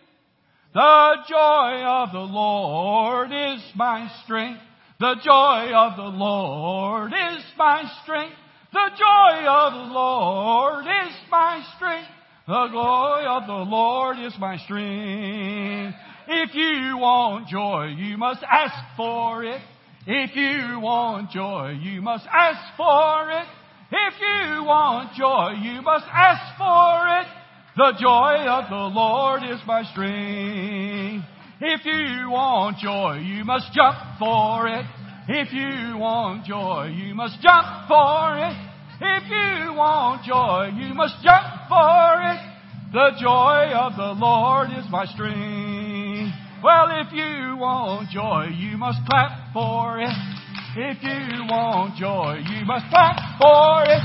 The 0.73 1.15
joy 1.27 1.83
of 1.83 2.11
the 2.13 2.19
Lord 2.19 3.31
is 3.31 3.61
my 3.75 4.09
strength. 4.23 4.61
The 4.99 5.15
joy 5.23 5.71
of 5.75 5.97
the 5.97 6.17
Lord 6.17 7.11
is 7.11 7.43
my 7.57 7.83
strength. 8.03 8.35
The 8.73 8.89
joy 8.97 9.47
of 9.49 9.73
the 9.73 9.93
Lord 9.93 10.85
is 10.85 11.13
my 11.29 11.61
strength. 11.75 12.07
The 12.47 12.69
joy 12.71 13.25
of 13.27 13.45
the 13.45 13.69
Lord 13.69 14.17
is 14.19 14.33
my 14.39 14.57
strength. 14.59 15.97
If 16.29 16.55
you 16.55 16.97
want 16.97 17.49
joy, 17.49 17.93
you 17.97 18.17
must 18.17 18.41
ask 18.49 18.73
for 18.95 19.43
it. 19.43 19.59
If 20.07 20.35
you 20.37 20.79
want 20.79 21.31
joy, 21.31 21.77
you 21.81 22.01
must 22.01 22.25
ask 22.31 22.77
for 22.77 23.29
it. 23.31 23.45
If 23.91 24.13
you 24.21 24.63
want 24.63 25.15
joy, 25.15 25.55
you 25.61 25.81
must 25.81 26.05
ask 26.09 26.57
for 26.57 27.19
it. 27.19 27.27
The 27.75 27.99
joy 27.99 28.47
of 28.47 28.69
the 28.69 28.95
Lord 28.95 29.43
is 29.43 29.59
my 29.67 29.83
strength. 29.91 31.25
If 31.59 31.85
you 31.85 32.31
want 32.31 32.77
joy, 32.77 33.17
you 33.17 33.43
must 33.43 33.73
jump 33.73 33.97
for 34.17 34.67
it. 34.69 34.85
If 35.33 35.53
you 35.53 35.95
want 35.97 36.43
joy, 36.43 36.91
you 36.91 37.15
must 37.15 37.39
jump 37.39 37.87
for 37.87 38.35
it. 38.35 38.51
If 38.99 39.23
you 39.31 39.71
want 39.79 40.27
joy, 40.27 40.75
you 40.75 40.93
must 40.93 41.23
jump 41.23 41.71
for 41.71 42.19
it. 42.19 42.39
The 42.91 43.15
joy 43.15 43.71
of 43.71 43.95
the 43.95 44.11
Lord 44.19 44.75
is 44.75 44.83
my 44.91 45.07
strength. 45.07 46.35
Well, 46.59 46.91
if 46.99 47.15
you 47.15 47.55
want 47.55 48.11
joy, 48.11 48.51
you 48.59 48.75
must 48.75 48.99
clap 49.07 49.55
for 49.55 50.03
it. 50.03 50.11
If 50.75 50.99
you 50.99 51.47
want 51.47 51.95
joy, 51.95 52.43
you 52.51 52.67
must 52.67 52.91
clap 52.91 53.15
for 53.39 53.87
it. 53.87 54.03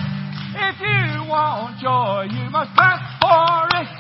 If 0.55 0.79
you 0.79 1.27
want 1.27 1.83
joy, 1.83 2.31
you 2.31 2.47
must 2.55 2.70
clap 2.79 3.03
for 3.18 3.66
it. 3.74 3.91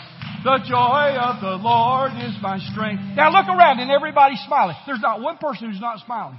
The 0.46 0.62
joy 0.62 1.18
of 1.18 1.42
the 1.42 1.58
Lord 1.58 2.12
is 2.22 2.38
my 2.38 2.62
strength. 2.70 3.02
Now 3.18 3.34
look 3.34 3.50
around 3.50 3.80
and 3.80 3.90
everybody's 3.90 4.38
smiling. 4.46 4.76
There's 4.86 5.02
not 5.02 5.20
one 5.20 5.38
person 5.38 5.72
who's 5.72 5.80
not 5.80 5.98
smiling. 6.06 6.38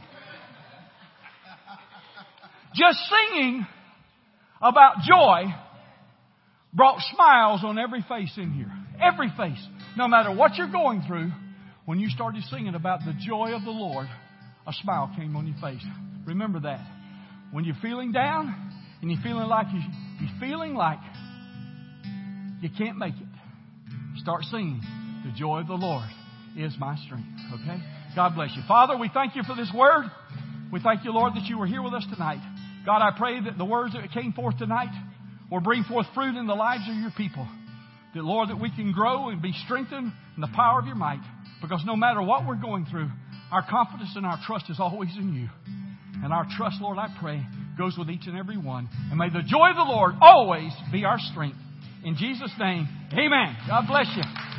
Just 2.78 3.00
singing 3.10 3.66
about 4.62 4.98
joy 5.08 5.46
brought 6.74 7.00
smiles 7.14 7.62
on 7.64 7.80
every 7.80 8.06
face 8.08 8.34
in 8.38 8.52
here. 8.52 8.72
Every 9.02 9.30
face. 9.30 9.64
No 9.96 10.08
matter 10.08 10.34
what 10.34 10.56
you're 10.56 10.72
going 10.72 11.04
through, 11.08 11.32
when 11.86 12.00
you 12.00 12.10
started 12.10 12.44
singing 12.52 12.76
about 12.76 13.00
the 13.00 13.14
joy 13.26 13.56
of 13.56 13.64
the 13.64 13.72
Lord, 13.72 14.08
a 14.68 14.74
smile 14.74 15.12
came 15.18 15.36
on 15.36 15.48
your 15.48 15.56
face. 15.62 15.84
Remember 16.26 16.60
that. 16.62 16.86
When 17.52 17.64
you're 17.64 17.78
feeling 17.82 18.12
down 18.12 18.54
and 19.02 19.10
you're 19.10 19.22
feeling 19.24 19.48
like 19.48 19.68
you, 19.74 19.80
you're 20.20 20.40
feeling 20.40 20.76
like 20.76 21.00
you 22.62 22.70
can't 22.78 22.98
make 22.98 23.14
it, 23.16 24.20
start 24.20 24.44
singing. 24.44 24.82
The 25.26 25.32
joy 25.38 25.62
of 25.62 25.68
the 25.68 25.74
Lord 25.74 26.10
is 26.58 26.76
my 26.80 26.96
strength. 27.06 27.28
Okay? 27.54 27.82
God 28.16 28.36
bless 28.36 28.50
you. 28.56 28.64
Father, 28.68 28.98
we 28.98 29.10
thank 29.14 29.36
you 29.36 29.44
for 29.44 29.56
this 29.56 29.72
word. 29.74 30.06
We 30.72 30.82
thank 30.82 31.06
you, 31.06 31.12
Lord, 31.14 31.34
that 31.36 31.46
you 31.46 31.58
were 31.58 31.68
here 31.68 31.82
with 31.82 31.94
us 31.94 32.06
tonight. 32.12 32.42
God, 32.88 33.02
I 33.02 33.12
pray 33.18 33.42
that 33.44 33.58
the 33.58 33.66
words 33.66 33.94
that 33.96 34.10
came 34.14 34.32
forth 34.32 34.58
tonight 34.58 34.96
will 35.52 35.60
bring 35.60 35.84
forth 35.84 36.08
fruit 36.16 36.38
in 36.38 36.48
the 36.48 36.56
lives 36.56 36.84
of 36.90 36.96
your 36.96 37.12
people. 37.18 37.46
That, 38.16 38.24
Lord, 38.24 38.48
that 38.48 38.62
we 38.62 38.72
can 38.72 38.94
grow 38.94 39.28
and 39.28 39.42
be 39.42 39.52
strengthened 39.66 40.14
in 40.36 40.42
the 40.42 40.48
power 40.56 40.80
of 40.80 40.86
your 40.86 40.96
might. 40.96 41.20
Because 41.62 41.84
no 41.86 41.98
matter 41.98 42.22
what 42.22 42.48
we're 42.48 42.56
going 42.56 42.86
through, 42.90 43.10
our 43.52 43.66
confidence 43.70 44.12
and 44.16 44.26
our 44.26 44.40
trust 44.48 44.70
is 44.70 44.80
always 44.80 45.10
in 45.18 45.34
you. 45.34 45.50
And 46.24 46.32
our 46.32 46.48
trust, 46.56 46.78
Lord, 46.80 46.98
I 46.98 47.14
pray, 47.20 47.46
goes 47.78 47.98
with 47.98 48.10
each 48.10 48.26
and 48.26 48.38
every 48.38 48.58
one. 48.58 48.88
And 49.12 49.18
may 49.18 49.30
the 49.30 49.44
joy 49.46 49.72
of 49.72 49.76
the 49.76 49.84
Lord 49.84 50.16
always 50.22 50.72
be 50.90 51.04
our 51.04 51.20
strength. 51.20 51.58
In 52.06 52.16
Jesus' 52.16 52.54
name, 52.58 52.88
amen. 53.12 53.58
God 53.68 53.84
bless 53.90 54.08
you. 54.16 54.57